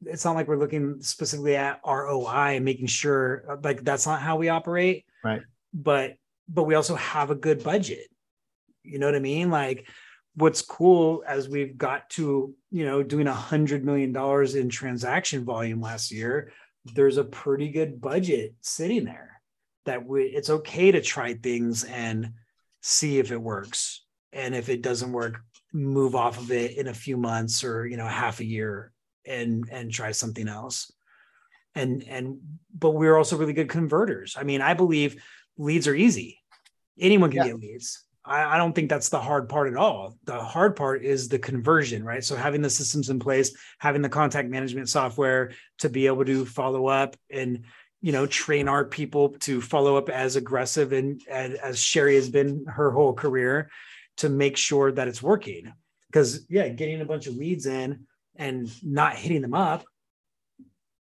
It's 0.06 0.24
not 0.24 0.36
like 0.36 0.48
we're 0.48 0.58
looking 0.58 1.02
specifically 1.02 1.56
at 1.56 1.82
ROI 1.86 2.56
and 2.56 2.66
making 2.66 2.88
sure 2.88 3.60
like 3.64 3.84
that's 3.84 4.06
not 4.06 4.22
how 4.22 4.38
we 4.38 4.50
operate. 4.50 5.06
Right. 5.24 5.42
But 5.74 6.16
but 6.48 6.64
we 6.64 6.76
also 6.76 6.96
have 6.96 7.32
a 7.32 7.36
good 7.36 7.64
budget. 7.64 8.08
You 8.84 9.00
know 9.00 9.06
what 9.06 9.16
I 9.16 9.20
mean? 9.20 9.50
Like 9.50 9.88
what's 10.36 10.62
cool 10.62 11.24
as 11.28 11.50
we've 11.50 11.78
got 11.78 12.10
to 12.10 12.56
you 12.70 12.86
know 12.86 13.04
doing 13.04 13.28
a 13.28 13.34
hundred 13.34 13.84
million 13.84 14.12
dollars 14.14 14.56
in 14.56 14.70
transaction 14.70 15.44
volume 15.44 15.82
last 15.82 16.12
year 16.12 16.52
there's 16.86 17.18
a 17.18 17.24
pretty 17.24 17.70
good 17.70 18.02
budget 18.02 18.56
sitting 18.62 19.06
there 19.06 19.42
that 19.86 20.06
we 20.06 20.24
it's 20.24 20.50
okay 20.50 20.92
to 20.92 21.02
try 21.02 21.34
things 21.34 21.84
and 21.84 22.32
see 22.82 23.20
if 23.20 23.32
it 23.32 23.42
works. 23.42 24.04
And 24.34 24.56
if 24.56 24.70
it 24.70 24.82
doesn't 24.82 25.12
work 25.12 25.42
move 25.74 26.16
off 26.16 26.38
of 26.38 26.52
it 26.52 26.78
in 26.78 26.88
a 26.88 26.94
few 26.94 27.16
months 27.16 27.64
or 27.64 27.86
you 27.86 27.98
know 27.98 28.08
half 28.08 28.40
a 28.40 28.46
year 28.46 28.92
and 29.26 29.68
and 29.72 29.92
try 29.92 30.12
something 30.12 30.48
else. 30.48 30.92
And 31.76 32.04
and 32.08 32.40
but 32.78 32.92
we're 32.92 33.18
also 33.18 33.38
really 33.38 33.54
good 33.54 33.70
converters. 33.70 34.36
I 34.38 34.44
mean 34.44 34.62
i 34.62 34.74
believe 34.74 35.22
leads 35.58 35.88
are 35.88 35.96
easy. 35.96 36.40
Anyone 37.00 37.32
can 37.32 37.46
yeah. 37.46 37.52
get 37.52 37.60
leads 37.60 38.04
I, 38.32 38.56
I 38.56 38.58
don't 38.58 38.74
think 38.74 38.90
that's 38.90 39.10
the 39.10 39.20
hard 39.20 39.50
part 39.50 39.68
at 39.68 39.78
all. 39.78 40.18
The 40.24 40.40
hard 40.40 40.76
part 40.76 41.04
is 41.04 41.28
the 41.28 41.40
conversion 41.40 42.04
right? 42.04 42.24
So 42.24 42.36
having 42.36 42.62
the 42.62 42.70
systems 42.70 43.10
in 43.10 43.20
place 43.20 43.54
having 43.78 44.02
the 44.02 44.10
contact 44.10 44.50
management 44.50 44.90
software 44.90 45.52
to 45.80 45.90
be 45.90 46.08
able 46.08 46.26
to 46.26 46.46
follow 46.46 46.88
up 46.88 47.18
and 47.30 47.66
you 48.02 48.12
know 48.12 48.26
train 48.26 48.68
our 48.68 48.86
people 48.86 49.30
to 49.40 49.62
follow 49.62 49.98
up 49.98 50.10
as 50.10 50.36
aggressive 50.36 50.94
and, 50.94 51.22
and 51.30 51.56
as 51.56 51.80
sherry 51.80 52.16
has 52.16 52.30
been 52.30 52.66
her 52.68 52.92
whole 52.92 53.14
career 53.14 53.70
to 54.18 54.30
make 54.30 54.58
sure 54.58 54.92
that 54.92 55.08
it's 55.08 55.22
working. 55.22 55.72
Because 56.08 56.46
yeah 56.50 56.70
getting 56.70 57.02
a 57.02 57.06
bunch 57.06 57.28
of 57.28 57.36
leads 57.36 57.66
in 57.66 58.08
and 58.38 58.72
not 58.84 59.16
hitting 59.16 59.42
them 59.42 59.54
up 59.54 59.84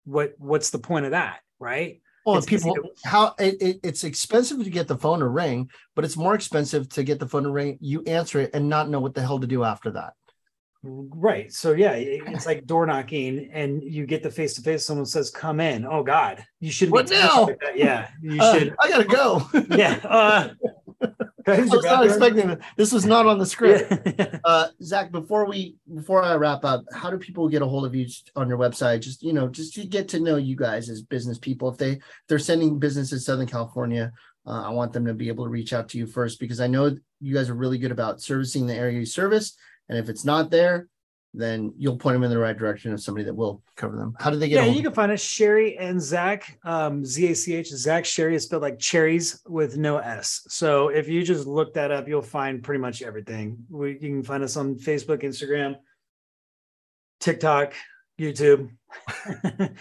what 0.05 0.35
what's 0.39 0.70
the 0.70 0.79
point 0.79 1.07
of 1.07 1.12
that 1.12 1.41
right 1.59 2.01
well 2.25 2.37
it's 2.37 2.47
people 2.47 2.75
how 3.05 3.35
it, 3.39 3.61
it, 3.61 3.81
it's 3.83 4.05
expensive 4.05 4.62
to 4.62 4.70
get 4.70 4.89
the 4.89 4.97
phone 4.97 5.20
to 5.20 5.29
ring 5.29 5.70
but 5.95 6.05
it's 6.05 6.16
more 6.16 6.35
expensive 6.35 6.89
to 6.89 7.03
get 7.03 7.18
the 7.18 7.29
phone 7.29 7.45
to 7.45 7.51
ring 7.51 7.79
you 7.81 8.03
answer 8.05 8.41
it 8.41 8.51
and 8.55 8.68
not 8.68 8.89
know 8.89 9.01
what 9.01 9.14
the 9.14 9.22
hell 9.22 9.39
to 9.39 9.47
do 9.47 9.64
after 9.64 9.91
that. 9.91 10.14
Right 10.83 11.51
so 11.53 11.72
yeah 11.72 11.93
it's 11.93 12.47
like 12.47 12.66
door 12.66 12.85
knocking 12.87 13.51
and 13.53 13.83
you 13.83 14.07
get 14.07 14.22
the 14.22 14.31
face 14.31 14.55
to 14.55 14.62
face 14.62 14.85
someone 14.85 15.07
says 15.07 15.31
come 15.31 15.61
in. 15.61 15.87
Oh 15.87 16.03
god. 16.03 16.45
You 16.61 16.70
shouldn't 16.70 16.93
what 16.93 17.11
now? 17.11 17.45
like 17.45 17.59
yeah 17.75 18.09
you 18.20 18.41
uh, 18.41 18.59
should 18.59 18.75
i 18.81 18.89
gotta 18.89 19.05
go. 19.05 19.49
Yeah 19.70 19.99
uh, 20.05 20.49
I 21.49 21.61
was 21.61 21.84
not 21.84 22.05
expecting 22.05 22.49
that. 22.49 22.61
This 22.76 22.92
was 22.92 23.05
not 23.05 23.26
on 23.26 23.38
the 23.38 23.47
script. 23.47 23.92
Yeah. 24.18 24.38
uh, 24.45 24.68
Zach, 24.82 25.11
before 25.11 25.47
we 25.47 25.76
before 25.92 26.22
I 26.22 26.34
wrap 26.36 26.64
up, 26.64 26.84
how 26.92 27.11
do 27.11 27.18
people 27.18 27.49
get 27.49 27.62
a 27.62 27.66
hold 27.66 27.84
of 27.84 27.95
you 27.95 28.07
on 28.36 28.49
your 28.49 28.59
website? 28.59 29.01
Just 29.01 29.22
you 29.22 29.32
know, 29.32 29.49
just 29.49 29.74
to 29.74 29.84
get 29.84 30.09
to 30.09 30.20
know 30.20 30.36
you 30.36 30.57
guys 30.57 30.88
as 30.88 31.03
business 31.03 31.38
people. 31.38 31.68
If 31.68 31.78
they 31.78 31.92
if 31.92 32.03
they're 32.28 32.38
sending 32.38 32.78
business 32.78 33.11
to 33.11 33.18
Southern 33.18 33.47
California, 33.47 34.12
uh, 34.47 34.62
I 34.66 34.70
want 34.70 34.92
them 34.92 35.05
to 35.07 35.14
be 35.14 35.28
able 35.28 35.45
to 35.45 35.51
reach 35.51 35.72
out 35.72 35.88
to 35.90 35.99
you 35.99 36.07
first 36.07 36.38
because 36.38 36.61
I 36.61 36.66
know 36.66 36.97
you 37.20 37.34
guys 37.34 37.51
are 37.51 37.55
really 37.55 37.78
good 37.78 37.92
about 37.92 38.20
servicing 38.20 38.66
the 38.66 38.74
area 38.74 38.99
you 38.99 39.07
service. 39.07 39.57
And 39.88 39.99
if 39.99 40.09
it's 40.09 40.24
not 40.24 40.51
there, 40.51 40.88
then 41.35 41.74
you'll 41.76 41.97
point 41.97 42.14
them 42.14 42.22
in 42.22 42.30
the 42.30 42.39
right 42.39 42.57
direction 42.57 42.93
of 42.93 43.01
somebody 43.03 43.24
that 43.24 43.35
will 43.35 43.61
cover 43.76 43.97
them. 43.97 44.14
How 44.20 44.30
do 44.30 44.39
they 44.39 44.49
get? 44.49 44.64
Yeah, 44.64 44.72
you 44.72 44.82
can 44.82 44.93
find 44.93 45.11
us 45.11 45.20
Sherry 45.20 45.76
and 45.76 46.01
Zach. 46.01 46.59
Um, 46.64 47.05
Z 47.05 47.32
A 47.32 47.35
C 47.35 47.55
H 47.57 47.68
Zach 47.68 48.05
Sherry 48.05 48.37
is 48.37 48.45
spelled 48.45 48.62
like 48.62 48.78
cherries 48.78 49.43
with 49.47 49.76
no 49.76 49.99
S. 49.99 50.47
So 50.49 50.89
if 50.89 51.09
you 51.09 51.24
just 51.24 51.47
look 51.47 51.74
that 51.74 51.91
up, 51.91 52.07
you'll 52.07 52.22
find 52.22 52.62
pretty 52.62 52.80
much 52.80 53.03
everything. 53.03 53.59
We, 53.68 53.93
you 53.93 53.99
can 53.99 54.22
find 54.22 54.45
us 54.45 54.57
on 54.57 54.76
Facebook, 54.76 55.22
Instagram, 55.22 55.76
TikTok, 57.20 57.74
YouTube. 58.18 58.70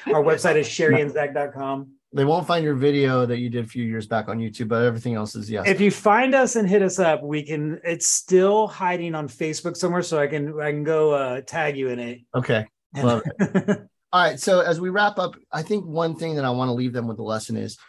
Our 0.08 0.24
website 0.24 0.56
is 0.56 0.68
sherryandzach.com. 0.70 1.92
They 2.16 2.26
won't 2.26 2.46
find 2.46 2.64
your 2.64 2.76
video 2.76 3.26
that 3.26 3.40
you 3.40 3.50
did 3.50 3.66
a 3.66 3.68
few 3.68 3.84
years 3.84 4.06
back 4.06 4.30
on 4.30 4.38
YouTube, 4.38 4.68
but 4.68 4.84
everything 4.84 5.16
else 5.16 5.36
is 5.36 5.50
yes. 5.50 5.68
If 5.68 5.82
you 5.82 5.90
find 5.90 6.36
us 6.36 6.56
and 6.56 6.70
hit 6.70 6.84
us 6.84 7.00
up, 7.00 7.24
we 7.24 7.42
can. 7.42 7.82
It's 7.84 8.08
still 8.08 8.68
hiding 8.68 9.16
on 9.16 9.28
Facebook 9.28 9.76
somewhere, 9.76 10.04
so 10.04 10.20
I 10.20 10.28
can 10.28 10.60
I 10.62 10.70
can 10.70 10.84
go 10.84 11.12
uh, 11.12 11.42
tag 11.42 11.76
you 11.76 11.90
in 11.90 12.00
it. 12.00 12.22
Okay, 12.36 12.68
love 12.96 13.24
it. 13.26 13.82
All 14.14 14.22
right, 14.22 14.40
so 14.40 14.60
as 14.60 14.80
we 14.80 14.92
wrap 14.92 15.18
up, 15.18 15.36
I 15.52 15.64
think 15.64 15.86
one 15.86 16.16
thing 16.16 16.36
that 16.36 16.46
I 16.46 16.52
want 16.52 16.70
to 16.70 16.74
leave 16.74 16.94
them 16.94 17.08
with 17.08 17.18
the 17.18 17.24
lesson 17.24 17.58
is, 17.58 17.80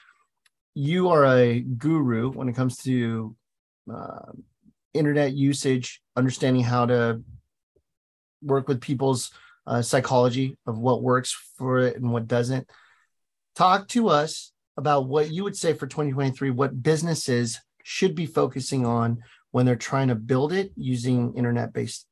you 0.72 1.10
are 1.10 1.26
a 1.26 1.60
guru 1.60 2.30
when 2.30 2.48
it 2.48 2.54
comes 2.54 2.78
to 2.78 3.36
uh, 3.94 4.32
internet 4.94 5.34
usage, 5.34 6.00
understanding 6.16 6.62
how 6.62 6.86
to 6.86 7.20
work 8.40 8.68
with 8.68 8.80
people's 8.80 9.32
uh, 9.66 9.82
psychology 9.82 10.56
of 10.66 10.78
what 10.78 11.02
works 11.02 11.32
for 11.58 11.80
it 11.80 11.96
and 11.96 12.10
what 12.10 12.26
doesn't 12.26 12.66
talk 13.54 13.88
to 13.88 14.08
us 14.08 14.52
about 14.76 15.08
what 15.08 15.30
you 15.30 15.44
would 15.44 15.56
say 15.56 15.72
for 15.72 15.86
2023 15.86 16.50
what 16.50 16.82
businesses 16.82 17.60
should 17.82 18.14
be 18.14 18.26
focusing 18.26 18.84
on 18.86 19.18
when 19.50 19.66
they're 19.66 19.76
trying 19.76 20.08
to 20.08 20.14
build 20.14 20.52
it 20.52 20.72
using 20.76 21.34
internet 21.34 21.72
based 21.72 22.06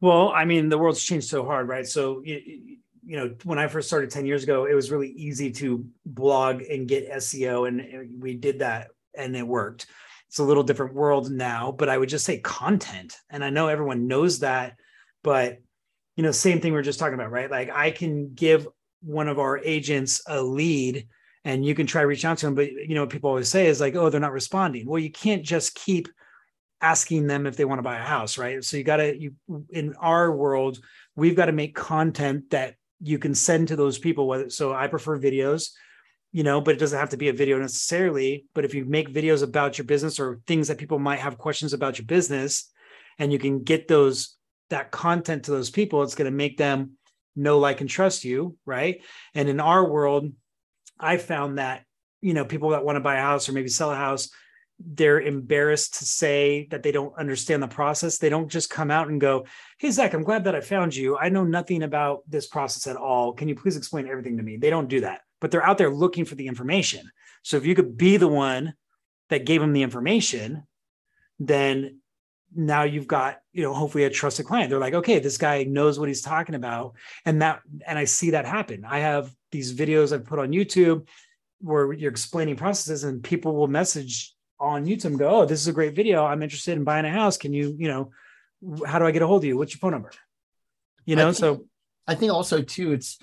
well 0.00 0.30
i 0.30 0.44
mean 0.44 0.68
the 0.68 0.78
world's 0.78 1.02
changed 1.02 1.28
so 1.28 1.44
hard 1.44 1.68
right? 1.68 1.86
So 1.86 2.22
you, 2.24 2.78
you 3.04 3.16
know 3.16 3.34
when 3.44 3.58
i 3.58 3.66
first 3.68 3.88
started 3.88 4.10
10 4.10 4.26
years 4.26 4.42
ago 4.42 4.66
it 4.66 4.74
was 4.74 4.90
really 4.90 5.08
easy 5.10 5.50
to 5.52 5.86
blog 6.04 6.62
and 6.62 6.86
get 6.86 7.10
seo 7.10 7.66
and 7.66 8.20
we 8.20 8.34
did 8.34 8.58
that 8.58 8.88
and 9.16 9.34
it 9.34 9.46
worked. 9.46 9.86
It's 10.28 10.38
a 10.38 10.44
little 10.44 10.62
different 10.62 10.94
world 10.94 11.30
now 11.30 11.72
but 11.72 11.88
i 11.88 11.96
would 11.96 12.10
just 12.10 12.26
say 12.26 12.38
content 12.38 13.16
and 13.30 13.42
i 13.42 13.48
know 13.48 13.68
everyone 13.68 14.08
knows 14.08 14.40
that 14.40 14.76
but 15.24 15.58
you 16.16 16.22
know 16.22 16.32
same 16.32 16.60
thing 16.60 16.74
we 16.74 16.78
are 16.78 16.82
just 16.82 16.98
talking 16.98 17.14
about 17.14 17.30
right? 17.30 17.50
Like 17.50 17.70
i 17.74 17.90
can 17.90 18.34
give 18.34 18.68
one 19.00 19.28
of 19.28 19.38
our 19.38 19.58
agents 19.58 20.22
a 20.26 20.42
lead 20.42 21.06
and 21.44 21.64
you 21.64 21.74
can 21.74 21.86
try 21.86 22.02
reach 22.02 22.24
out 22.24 22.38
to 22.38 22.46
them 22.46 22.54
but 22.54 22.70
you 22.72 22.94
know 22.94 23.02
what 23.02 23.10
people 23.10 23.30
always 23.30 23.48
say 23.48 23.66
is 23.66 23.80
like 23.80 23.94
oh 23.94 24.10
they're 24.10 24.20
not 24.20 24.32
responding. 24.32 24.86
Well 24.86 24.98
you 24.98 25.10
can't 25.10 25.42
just 25.42 25.74
keep 25.74 26.08
asking 26.80 27.26
them 27.26 27.46
if 27.46 27.56
they 27.56 27.64
want 27.64 27.78
to 27.78 27.82
buy 27.82 27.96
a 27.96 28.02
house 28.02 28.38
right? 28.38 28.62
So 28.62 28.76
you 28.76 28.84
got 28.84 28.96
to 28.96 29.16
you 29.18 29.34
in 29.70 29.94
our 29.94 30.30
world 30.32 30.78
we've 31.16 31.36
got 31.36 31.46
to 31.46 31.52
make 31.52 31.74
content 31.74 32.50
that 32.50 32.76
you 33.00 33.18
can 33.18 33.34
send 33.34 33.68
to 33.68 33.76
those 33.76 33.98
people 33.98 34.26
whether 34.26 34.50
so 34.50 34.72
i 34.72 34.86
prefer 34.86 35.18
videos 35.18 35.70
you 36.32 36.42
know 36.42 36.60
but 36.60 36.74
it 36.74 36.78
doesn't 36.78 36.98
have 36.98 37.10
to 37.10 37.16
be 37.16 37.28
a 37.28 37.32
video 37.32 37.58
necessarily 37.58 38.46
but 38.54 38.64
if 38.64 38.74
you 38.74 38.84
make 38.84 39.12
videos 39.12 39.42
about 39.42 39.78
your 39.78 39.84
business 39.84 40.18
or 40.18 40.40
things 40.46 40.68
that 40.68 40.78
people 40.78 40.98
might 40.98 41.20
have 41.20 41.38
questions 41.38 41.72
about 41.72 41.98
your 41.98 42.06
business 42.06 42.70
and 43.18 43.32
you 43.32 43.38
can 43.38 43.62
get 43.62 43.88
those 43.88 44.36
that 44.70 44.90
content 44.90 45.44
to 45.44 45.50
those 45.50 45.70
people 45.70 46.02
it's 46.02 46.14
going 46.14 46.30
to 46.30 46.36
make 46.36 46.56
them 46.56 46.92
know, 47.38 47.58
like, 47.58 47.80
and 47.80 47.88
trust 47.88 48.24
you, 48.24 48.56
right? 48.66 49.02
And 49.34 49.48
in 49.48 49.60
our 49.60 49.88
world, 49.88 50.32
I 50.98 51.16
found 51.16 51.58
that, 51.58 51.84
you 52.20 52.34
know, 52.34 52.44
people 52.44 52.70
that 52.70 52.84
want 52.84 52.96
to 52.96 53.00
buy 53.00 53.16
a 53.16 53.22
house 53.22 53.48
or 53.48 53.52
maybe 53.52 53.68
sell 53.68 53.90
a 53.90 53.96
house, 53.96 54.30
they're 54.80 55.20
embarrassed 55.20 55.98
to 55.98 56.04
say 56.04 56.68
that 56.70 56.82
they 56.82 56.92
don't 56.92 57.16
understand 57.18 57.62
the 57.62 57.68
process. 57.68 58.18
They 58.18 58.28
don't 58.28 58.48
just 58.48 58.70
come 58.70 58.90
out 58.90 59.08
and 59.08 59.20
go, 59.20 59.46
Hey, 59.78 59.90
Zach, 59.90 60.14
I'm 60.14 60.22
glad 60.22 60.44
that 60.44 60.54
I 60.54 60.60
found 60.60 60.94
you. 60.94 61.16
I 61.16 61.30
know 61.30 61.44
nothing 61.44 61.82
about 61.82 62.22
this 62.28 62.46
process 62.46 62.86
at 62.86 62.96
all. 62.96 63.32
Can 63.32 63.48
you 63.48 63.56
please 63.56 63.76
explain 63.76 64.06
everything 64.08 64.36
to 64.36 64.42
me? 64.42 64.56
They 64.56 64.70
don't 64.70 64.88
do 64.88 65.00
that, 65.00 65.22
but 65.40 65.50
they're 65.50 65.66
out 65.66 65.78
there 65.78 65.90
looking 65.90 66.24
for 66.24 66.36
the 66.36 66.46
information. 66.46 67.10
So 67.42 67.56
if 67.56 67.66
you 67.66 67.74
could 67.74 67.96
be 67.96 68.16
the 68.18 68.28
one 68.28 68.74
that 69.30 69.46
gave 69.46 69.60
them 69.60 69.72
the 69.72 69.82
information, 69.82 70.64
then 71.40 72.00
now 72.54 72.82
you've 72.82 73.06
got 73.06 73.38
you 73.52 73.62
know 73.62 73.74
hopefully 73.74 74.04
a 74.04 74.10
trusted 74.10 74.46
client. 74.46 74.70
They're 74.70 74.78
like 74.78 74.94
okay 74.94 75.18
this 75.18 75.38
guy 75.38 75.64
knows 75.64 75.98
what 75.98 76.08
he's 76.08 76.22
talking 76.22 76.54
about. 76.54 76.94
And 77.24 77.42
that 77.42 77.60
and 77.86 77.98
i 77.98 78.04
see 78.04 78.30
that 78.30 78.46
happen. 78.46 78.84
I 78.84 79.00
have 79.00 79.30
these 79.50 79.74
videos 79.74 80.12
i've 80.12 80.24
put 80.24 80.38
on 80.38 80.52
youtube 80.52 81.06
where 81.60 81.92
you're 81.92 82.10
explaining 82.10 82.56
processes 82.56 83.04
and 83.04 83.22
people 83.22 83.54
will 83.54 83.66
message 83.66 84.34
on 84.60 84.86
youtube 84.86 85.06
and 85.06 85.18
go 85.18 85.28
oh 85.40 85.44
this 85.44 85.60
is 85.60 85.68
a 85.68 85.72
great 85.72 85.94
video. 85.94 86.24
I'm 86.24 86.42
interested 86.42 86.76
in 86.76 86.84
buying 86.84 87.04
a 87.04 87.10
house. 87.10 87.36
Can 87.36 87.52
you 87.52 87.74
you 87.78 87.88
know 87.88 88.10
how 88.86 88.98
do 88.98 89.04
i 89.04 89.10
get 89.10 89.22
a 89.22 89.26
hold 89.26 89.42
of 89.42 89.48
you? 89.48 89.56
What's 89.56 89.74
your 89.74 89.80
phone 89.80 89.92
number? 89.92 90.10
You 91.04 91.16
know 91.16 91.28
I 91.28 91.32
think, 91.32 91.36
so 91.36 91.64
i 92.06 92.14
think 92.14 92.32
also 92.32 92.62
too 92.62 92.92
it's 92.92 93.18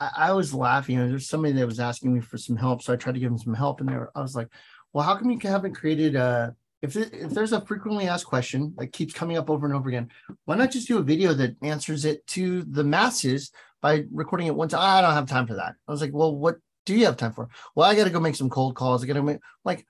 I, 0.00 0.10
I 0.16 0.32
was 0.32 0.52
laughing. 0.52 0.98
There's 0.98 1.28
somebody 1.28 1.54
that 1.54 1.66
was 1.66 1.78
asking 1.78 2.12
me 2.12 2.20
for 2.20 2.36
some 2.36 2.56
help 2.56 2.82
so 2.82 2.92
i 2.92 2.96
tried 2.96 3.14
to 3.14 3.20
give 3.20 3.30
them 3.30 3.38
some 3.38 3.54
help 3.54 3.80
and 3.80 3.88
they 3.88 3.94
were, 3.94 4.10
i 4.14 4.20
was 4.20 4.34
like 4.34 4.48
well 4.92 5.04
how 5.04 5.16
come 5.16 5.30
you 5.30 5.38
haven't 5.42 5.74
created 5.74 6.16
a 6.16 6.54
if, 6.82 6.96
it, 6.96 7.14
if 7.14 7.30
there's 7.30 7.52
a 7.52 7.60
frequently 7.60 8.08
asked 8.08 8.26
question 8.26 8.74
that 8.76 8.92
keeps 8.92 9.14
coming 9.14 9.36
up 9.36 9.48
over 9.48 9.66
and 9.66 9.74
over 9.74 9.88
again, 9.88 10.10
why 10.44 10.56
not 10.56 10.72
just 10.72 10.88
do 10.88 10.98
a 10.98 11.02
video 11.02 11.32
that 11.32 11.56
answers 11.62 12.04
it 12.04 12.26
to 12.28 12.62
the 12.64 12.84
masses 12.84 13.52
by 13.80 14.04
recording 14.12 14.48
it 14.48 14.54
once? 14.54 14.74
I 14.74 15.00
don't 15.00 15.14
have 15.14 15.28
time 15.28 15.46
for 15.46 15.54
that. 15.54 15.76
I 15.86 15.92
was 15.92 16.00
like, 16.00 16.12
well, 16.12 16.34
what 16.34 16.56
do 16.84 16.94
you 16.94 17.06
have 17.06 17.16
time 17.16 17.32
for? 17.32 17.48
Well, 17.76 17.88
I 17.88 17.94
got 17.94 18.04
to 18.04 18.10
go 18.10 18.18
make 18.18 18.34
some 18.34 18.50
cold 18.50 18.74
calls. 18.74 19.02
I 19.02 19.06
got 19.06 19.14
to 19.14 19.22
make 19.22 19.38
like, 19.64 19.86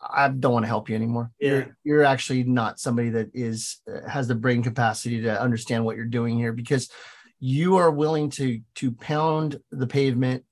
I 0.00 0.28
don't 0.28 0.54
want 0.54 0.62
to 0.62 0.68
help 0.68 0.88
you 0.88 0.94
anymore. 0.94 1.30
Yeah. 1.38 1.50
You're, 1.50 1.76
you're 1.84 2.04
actually 2.04 2.42
not 2.44 2.80
somebody 2.80 3.10
that 3.10 3.30
is 3.34 3.82
uh, 3.86 4.08
has 4.08 4.26
the 4.26 4.34
brain 4.34 4.62
capacity 4.62 5.20
to 5.22 5.40
understand 5.40 5.84
what 5.84 5.96
you're 5.96 6.06
doing 6.06 6.38
here 6.38 6.54
because 6.54 6.90
you 7.38 7.76
are 7.76 7.90
willing 7.90 8.30
to 8.30 8.60
to 8.76 8.92
pound 8.92 9.60
the 9.70 9.86
pavement 9.86 10.44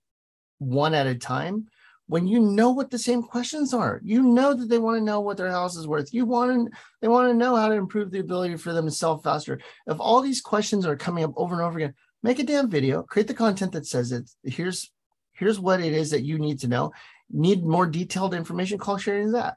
one 0.59 0.93
at 0.93 1.07
a 1.07 1.15
time 1.15 1.67
when 2.09 2.27
you 2.27 2.41
know 2.41 2.71
what 2.71 2.91
the 2.91 2.99
same 2.99 3.23
questions 3.23 3.73
are. 3.73 4.01
You 4.03 4.23
know 4.23 4.55
that 4.55 4.69
they 4.69 4.79
want 4.79 4.99
to 4.99 5.05
know 5.05 5.21
what 5.21 5.37
their 5.37 5.51
house 5.51 5.77
is 5.77 5.87
worth. 5.87 6.13
You 6.13 6.25
want 6.25 6.71
to 6.71 6.77
they 7.01 7.09
want 7.09 7.31
to 7.31 7.35
know 7.35 7.55
how 7.55 7.69
to 7.69 7.75
improve 7.75 8.11
the 8.11 8.21
ability 8.21 8.57
for 8.57 8.73
them 8.73 8.87
to 8.87 8.91
sell 8.91 9.19
faster. 9.19 9.61
If 9.87 10.01
all 10.01 10.21
these 10.21 10.41
questions 10.41 10.85
are 10.85 10.97
coming 10.97 11.25
up 11.25 11.33
over 11.37 11.55
and 11.55 11.63
over 11.63 11.79
again 11.79 11.95
make 12.23 12.41
a 12.41 12.43
damn 12.43 12.69
video 12.69 13.05
create 13.05 13.29
the 13.29 13.35
content 13.35 13.73
that 13.73 13.87
says 13.87 14.11
it. 14.11 14.29
Here's 14.43 14.91
here's 15.33 15.61
what 15.61 15.81
it 15.81 15.93
is 15.93 16.11
that 16.11 16.25
you 16.25 16.39
need 16.39 16.59
to 16.61 16.69
know. 16.69 16.93
Need 17.31 17.65
more 17.65 17.87
detailed 17.87 18.35
information? 18.35 18.79
Call 18.79 18.99
sharing 18.99 19.33
that 19.33 19.57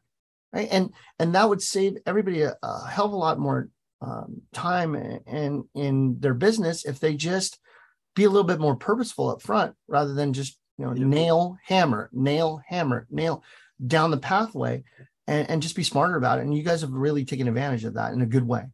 right? 0.53 0.67
And 0.71 0.93
and 1.19 1.35
that 1.35 1.47
would 1.47 1.61
save 1.61 1.97
everybody 2.05 2.43
a, 2.43 2.55
a 2.61 2.87
hell 2.87 3.05
of 3.05 3.13
a 3.13 3.17
lot 3.17 3.39
more 3.39 3.69
um, 4.01 4.41
time 4.53 4.95
and 4.95 5.63
in 5.75 6.19
their 6.19 6.33
business 6.33 6.85
if 6.85 6.99
they 6.99 7.15
just 7.15 7.59
be 8.15 8.23
a 8.23 8.29
little 8.29 8.47
bit 8.47 8.59
more 8.59 8.75
purposeful 8.75 9.29
up 9.29 9.41
front 9.41 9.75
rather 9.87 10.13
than 10.13 10.33
just 10.33 10.57
you 10.77 10.85
know, 10.85 10.93
nail, 10.93 11.57
hammer, 11.65 12.09
nail, 12.13 12.61
hammer, 12.67 13.07
nail 13.09 13.43
down 13.85 14.11
the 14.11 14.17
pathway 14.17 14.83
and, 15.27 15.49
and 15.49 15.61
just 15.61 15.75
be 15.75 15.83
smarter 15.83 16.15
about 16.15 16.39
it. 16.39 16.43
And 16.43 16.55
you 16.55 16.63
guys 16.63 16.81
have 16.81 16.91
really 16.91 17.25
taken 17.25 17.47
advantage 17.47 17.85
of 17.85 17.95
that 17.95 18.13
in 18.13 18.21
a 18.21 18.25
good 18.25 18.47
way. 18.47 18.65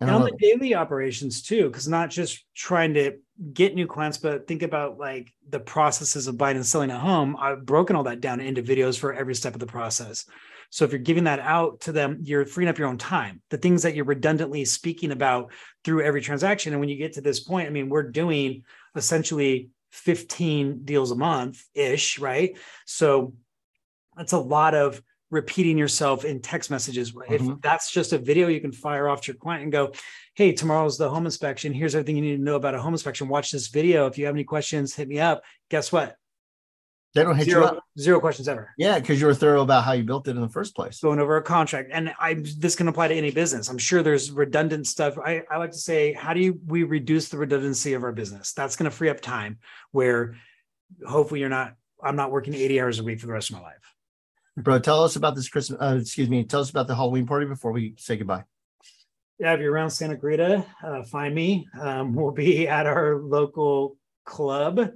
And, 0.00 0.08
and 0.08 0.10
on 0.10 0.22
the 0.22 0.36
daily 0.38 0.74
operations 0.74 1.42
too, 1.42 1.68
because 1.68 1.86
not 1.86 2.08
just 2.08 2.44
trying 2.54 2.94
to 2.94 3.18
get 3.52 3.74
new 3.74 3.86
clients, 3.86 4.16
but 4.16 4.46
think 4.46 4.62
about 4.62 4.98
like 4.98 5.30
the 5.48 5.60
processes 5.60 6.26
of 6.26 6.38
buying 6.38 6.56
and 6.56 6.64
selling 6.64 6.90
a 6.90 6.98
home. 6.98 7.36
I've 7.38 7.66
broken 7.66 7.96
all 7.96 8.04
that 8.04 8.20
down 8.20 8.40
into 8.40 8.62
videos 8.62 8.98
for 8.98 9.12
every 9.12 9.34
step 9.34 9.54
of 9.54 9.60
the 9.60 9.66
process. 9.66 10.24
So 10.70 10.84
if 10.84 10.92
you're 10.92 11.00
giving 11.00 11.24
that 11.24 11.40
out 11.40 11.80
to 11.82 11.92
them, 11.92 12.18
you're 12.22 12.46
freeing 12.46 12.68
up 12.68 12.78
your 12.78 12.88
own 12.88 12.96
time. 12.96 13.42
The 13.50 13.58
things 13.58 13.82
that 13.82 13.94
you're 13.94 14.04
redundantly 14.04 14.64
speaking 14.64 15.10
about 15.10 15.52
through 15.84 16.02
every 16.02 16.20
transaction. 16.20 16.72
And 16.72 16.80
when 16.80 16.88
you 16.88 16.96
get 16.96 17.14
to 17.14 17.20
this 17.20 17.40
point, 17.40 17.66
I 17.66 17.70
mean, 17.70 17.88
we're 17.88 18.04
doing 18.04 18.62
essentially 18.94 19.70
15 19.90 20.84
deals 20.84 21.10
a 21.10 21.16
month 21.16 21.62
ish, 21.74 22.18
right? 22.18 22.56
So 22.86 23.34
that's 24.16 24.32
a 24.32 24.38
lot 24.38 24.74
of 24.74 25.02
repeating 25.30 25.78
yourself 25.78 26.24
in 26.24 26.40
text 26.40 26.70
messages. 26.70 27.12
Mm-hmm. 27.12 27.34
If 27.34 27.60
that's 27.60 27.90
just 27.90 28.12
a 28.12 28.18
video 28.18 28.48
you 28.48 28.60
can 28.60 28.72
fire 28.72 29.08
off 29.08 29.22
to 29.22 29.32
your 29.32 29.38
client 29.38 29.62
and 29.64 29.72
go, 29.72 29.92
Hey, 30.34 30.52
tomorrow's 30.52 30.98
the 30.98 31.08
home 31.08 31.24
inspection. 31.24 31.72
Here's 31.72 31.94
everything 31.94 32.16
you 32.16 32.22
need 32.22 32.36
to 32.36 32.42
know 32.42 32.56
about 32.56 32.74
a 32.74 32.80
home 32.80 32.94
inspection. 32.94 33.28
Watch 33.28 33.50
this 33.50 33.68
video. 33.68 34.06
If 34.06 34.18
you 34.18 34.26
have 34.26 34.34
any 34.34 34.44
questions, 34.44 34.94
hit 34.94 35.08
me 35.08 35.20
up. 35.20 35.42
Guess 35.70 35.92
what? 35.92 36.16
They 37.14 37.24
don't 37.24 37.36
hit 37.36 37.46
zero, 37.46 37.62
you 37.62 37.66
up. 37.66 37.84
Zero 37.98 38.20
questions 38.20 38.46
ever. 38.46 38.72
Yeah, 38.78 38.98
because 39.00 39.20
you 39.20 39.26
were 39.26 39.34
thorough 39.34 39.62
about 39.62 39.84
how 39.84 39.92
you 39.92 40.04
built 40.04 40.28
it 40.28 40.36
in 40.36 40.40
the 40.40 40.48
first 40.48 40.76
place. 40.76 41.00
Going 41.00 41.18
over 41.18 41.36
a 41.36 41.42
contract. 41.42 41.90
And 41.92 42.12
I 42.20 42.34
this 42.34 42.76
can 42.76 42.86
apply 42.86 43.08
to 43.08 43.14
any 43.14 43.32
business. 43.32 43.68
I'm 43.68 43.78
sure 43.78 44.02
there's 44.02 44.30
redundant 44.30 44.86
stuff. 44.86 45.18
I, 45.18 45.42
I 45.50 45.56
like 45.56 45.72
to 45.72 45.78
say, 45.78 46.12
how 46.12 46.34
do 46.34 46.40
you 46.40 46.60
we 46.66 46.84
reduce 46.84 47.28
the 47.28 47.38
redundancy 47.38 47.94
of 47.94 48.04
our 48.04 48.12
business? 48.12 48.52
That's 48.52 48.76
going 48.76 48.88
to 48.88 48.96
free 48.96 49.08
up 49.08 49.20
time 49.20 49.58
where 49.90 50.36
hopefully 51.06 51.40
you're 51.40 51.48
not, 51.48 51.74
I'm 52.02 52.16
not 52.16 52.30
working 52.30 52.54
80 52.54 52.80
hours 52.80 52.98
a 53.00 53.04
week 53.04 53.18
for 53.18 53.26
the 53.26 53.32
rest 53.32 53.50
of 53.50 53.56
my 53.56 53.62
life. 53.62 53.94
Bro, 54.56 54.80
tell 54.80 55.02
us 55.02 55.16
about 55.16 55.34
this 55.34 55.48
Christmas. 55.48 55.80
Uh, 55.80 55.98
excuse 56.00 56.28
me. 56.28 56.44
Tell 56.44 56.60
us 56.60 56.70
about 56.70 56.86
the 56.86 56.94
Halloween 56.94 57.26
party 57.26 57.46
before 57.46 57.72
we 57.72 57.94
say 57.98 58.16
goodbye. 58.16 58.44
Yeah, 59.40 59.54
if 59.54 59.60
you're 59.60 59.72
around 59.72 59.90
Santa 59.90 60.16
Clarita, 60.16 60.64
uh, 60.84 61.02
find 61.04 61.34
me. 61.34 61.66
Um, 61.80 62.14
we'll 62.14 62.30
be 62.30 62.68
at 62.68 62.86
our 62.86 63.16
local 63.16 63.96
club 64.24 64.90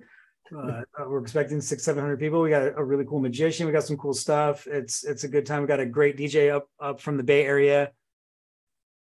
uh, 0.57 0.82
we're 1.07 1.20
expecting 1.20 1.61
six, 1.61 1.84
seven 1.84 2.02
hundred 2.02 2.18
people. 2.18 2.40
We 2.40 2.50
got 2.50 2.76
a 2.76 2.84
really 2.84 3.05
cool 3.05 3.20
magician. 3.20 3.66
We 3.66 3.72
got 3.72 3.84
some 3.84 3.96
cool 3.96 4.14
stuff. 4.14 4.66
It's 4.66 5.05
it's 5.05 5.24
a 5.24 5.28
good 5.28 5.46
time. 5.46 5.62
We 5.62 5.68
got 5.68 5.80
a 5.80 5.86
great 5.86 6.16
DJ 6.16 6.55
up 6.55 6.68
up 6.80 7.00
from 7.00 7.16
the 7.16 7.22
Bay 7.22 7.44
Area. 7.44 7.92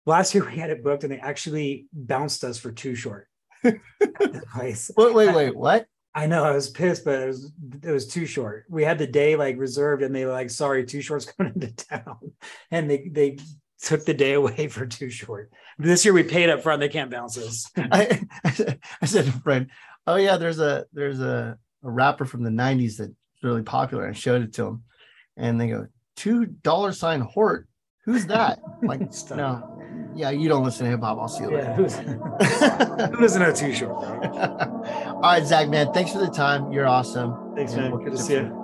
Last 0.07 0.35
year 0.35 0.45
we 0.51 0.57
had 0.57 0.71
it 0.71 0.85
booked, 0.85 1.05
and 1.05 1.13
they 1.13 1.19
actually 1.19 1.87
bounced 1.93 2.45
us 2.45 2.59
for 2.59 2.73
Too 2.73 2.95
$hort. 2.97 3.29
wait, 3.65 4.91
wait, 4.97 5.35
wait, 5.35 5.57
what? 5.57 5.87
I 6.15 6.27
know 6.27 6.45
I 6.45 6.53
was 6.53 6.71
pissed, 6.71 7.05
but 7.05 7.23
it 7.23 7.27
was 7.27 7.53
it 7.83 7.91
was 7.91 8.07
Too 8.07 8.27
$hort. 8.27 8.67
We 8.69 8.85
had 8.85 8.99
the 8.99 9.07
day 9.07 9.37
like 9.37 9.59
reserved, 9.59 10.03
and 10.03 10.15
they 10.15 10.25
were 10.25 10.33
like, 10.33 10.51
"Sorry, 10.51 10.85
Too 10.85 11.03
$hort's 11.07 11.27
coming 11.33 11.55
into 11.55 11.75
town," 11.75 12.33
and 12.71 12.91
they 12.91 13.09
they 13.11 13.39
took 13.81 14.05
the 14.05 14.15
day 14.15 14.35
away 14.35 14.69
for 14.69 14.87
Too 14.87 15.11
$hort. 15.27 15.51
This 15.79 16.05
year 16.05 16.15
we 16.15 16.23
paid 16.23 16.51
up 16.51 16.63
front; 16.63 16.81
they 16.81 16.89
can't 16.89 17.11
bounce 17.11 17.37
us. 17.37 17.69
I, 17.77 18.21
I 18.45 19.07
said 19.07 19.25
to 19.25 19.31
a 19.31 19.41
friend, 19.41 19.69
oh 20.07 20.17
yeah, 20.17 20.37
there's 20.37 20.61
a 20.61 20.87
there's 20.93 21.21
a, 21.21 21.59
a 21.83 21.91
rapper 21.91 22.25
from 22.25 22.43
the 22.43 22.51
'90s 22.51 22.97
that's 22.99 23.13
really 23.43 23.63
popular. 23.63 24.09
I 24.09 24.13
showed 24.13 24.43
it 24.43 24.53
to 24.55 24.67
him, 24.67 24.83
and 25.37 25.61
they 25.61 25.69
go 25.69 25.87
two 26.17 26.47
dollar 26.47 26.93
sign 26.93 27.21
Hort. 27.21 27.69
Who's 28.05 28.27
that? 28.27 28.61
like 28.83 29.01
no, 29.31 30.11
yeah, 30.15 30.31
you 30.31 30.49
don't 30.49 30.65
listen 30.65 30.85
to 30.85 30.91
hip 30.91 31.01
hop. 31.01 31.19
I'll 31.19 31.29
see 31.29 31.45
you 31.45 31.57
yeah, 31.57 31.77
later. 31.77 31.85
who 33.09 33.21
doesn't 33.21 33.43
know 33.43 33.53
Too 33.53 33.73
$hort? 33.87 34.25
All 34.37 35.21
right, 35.21 35.45
Zach, 35.45 35.69
man, 35.69 35.93
thanks 35.93 36.13
for 36.13 36.19
the 36.19 36.29
time. 36.29 36.71
You're 36.73 36.87
awesome. 36.87 37.55
Thanks, 37.57 37.75
man. 37.75 37.97
Good 37.97 38.13
to 38.13 38.19
see 38.19 38.35
you. 38.35 38.64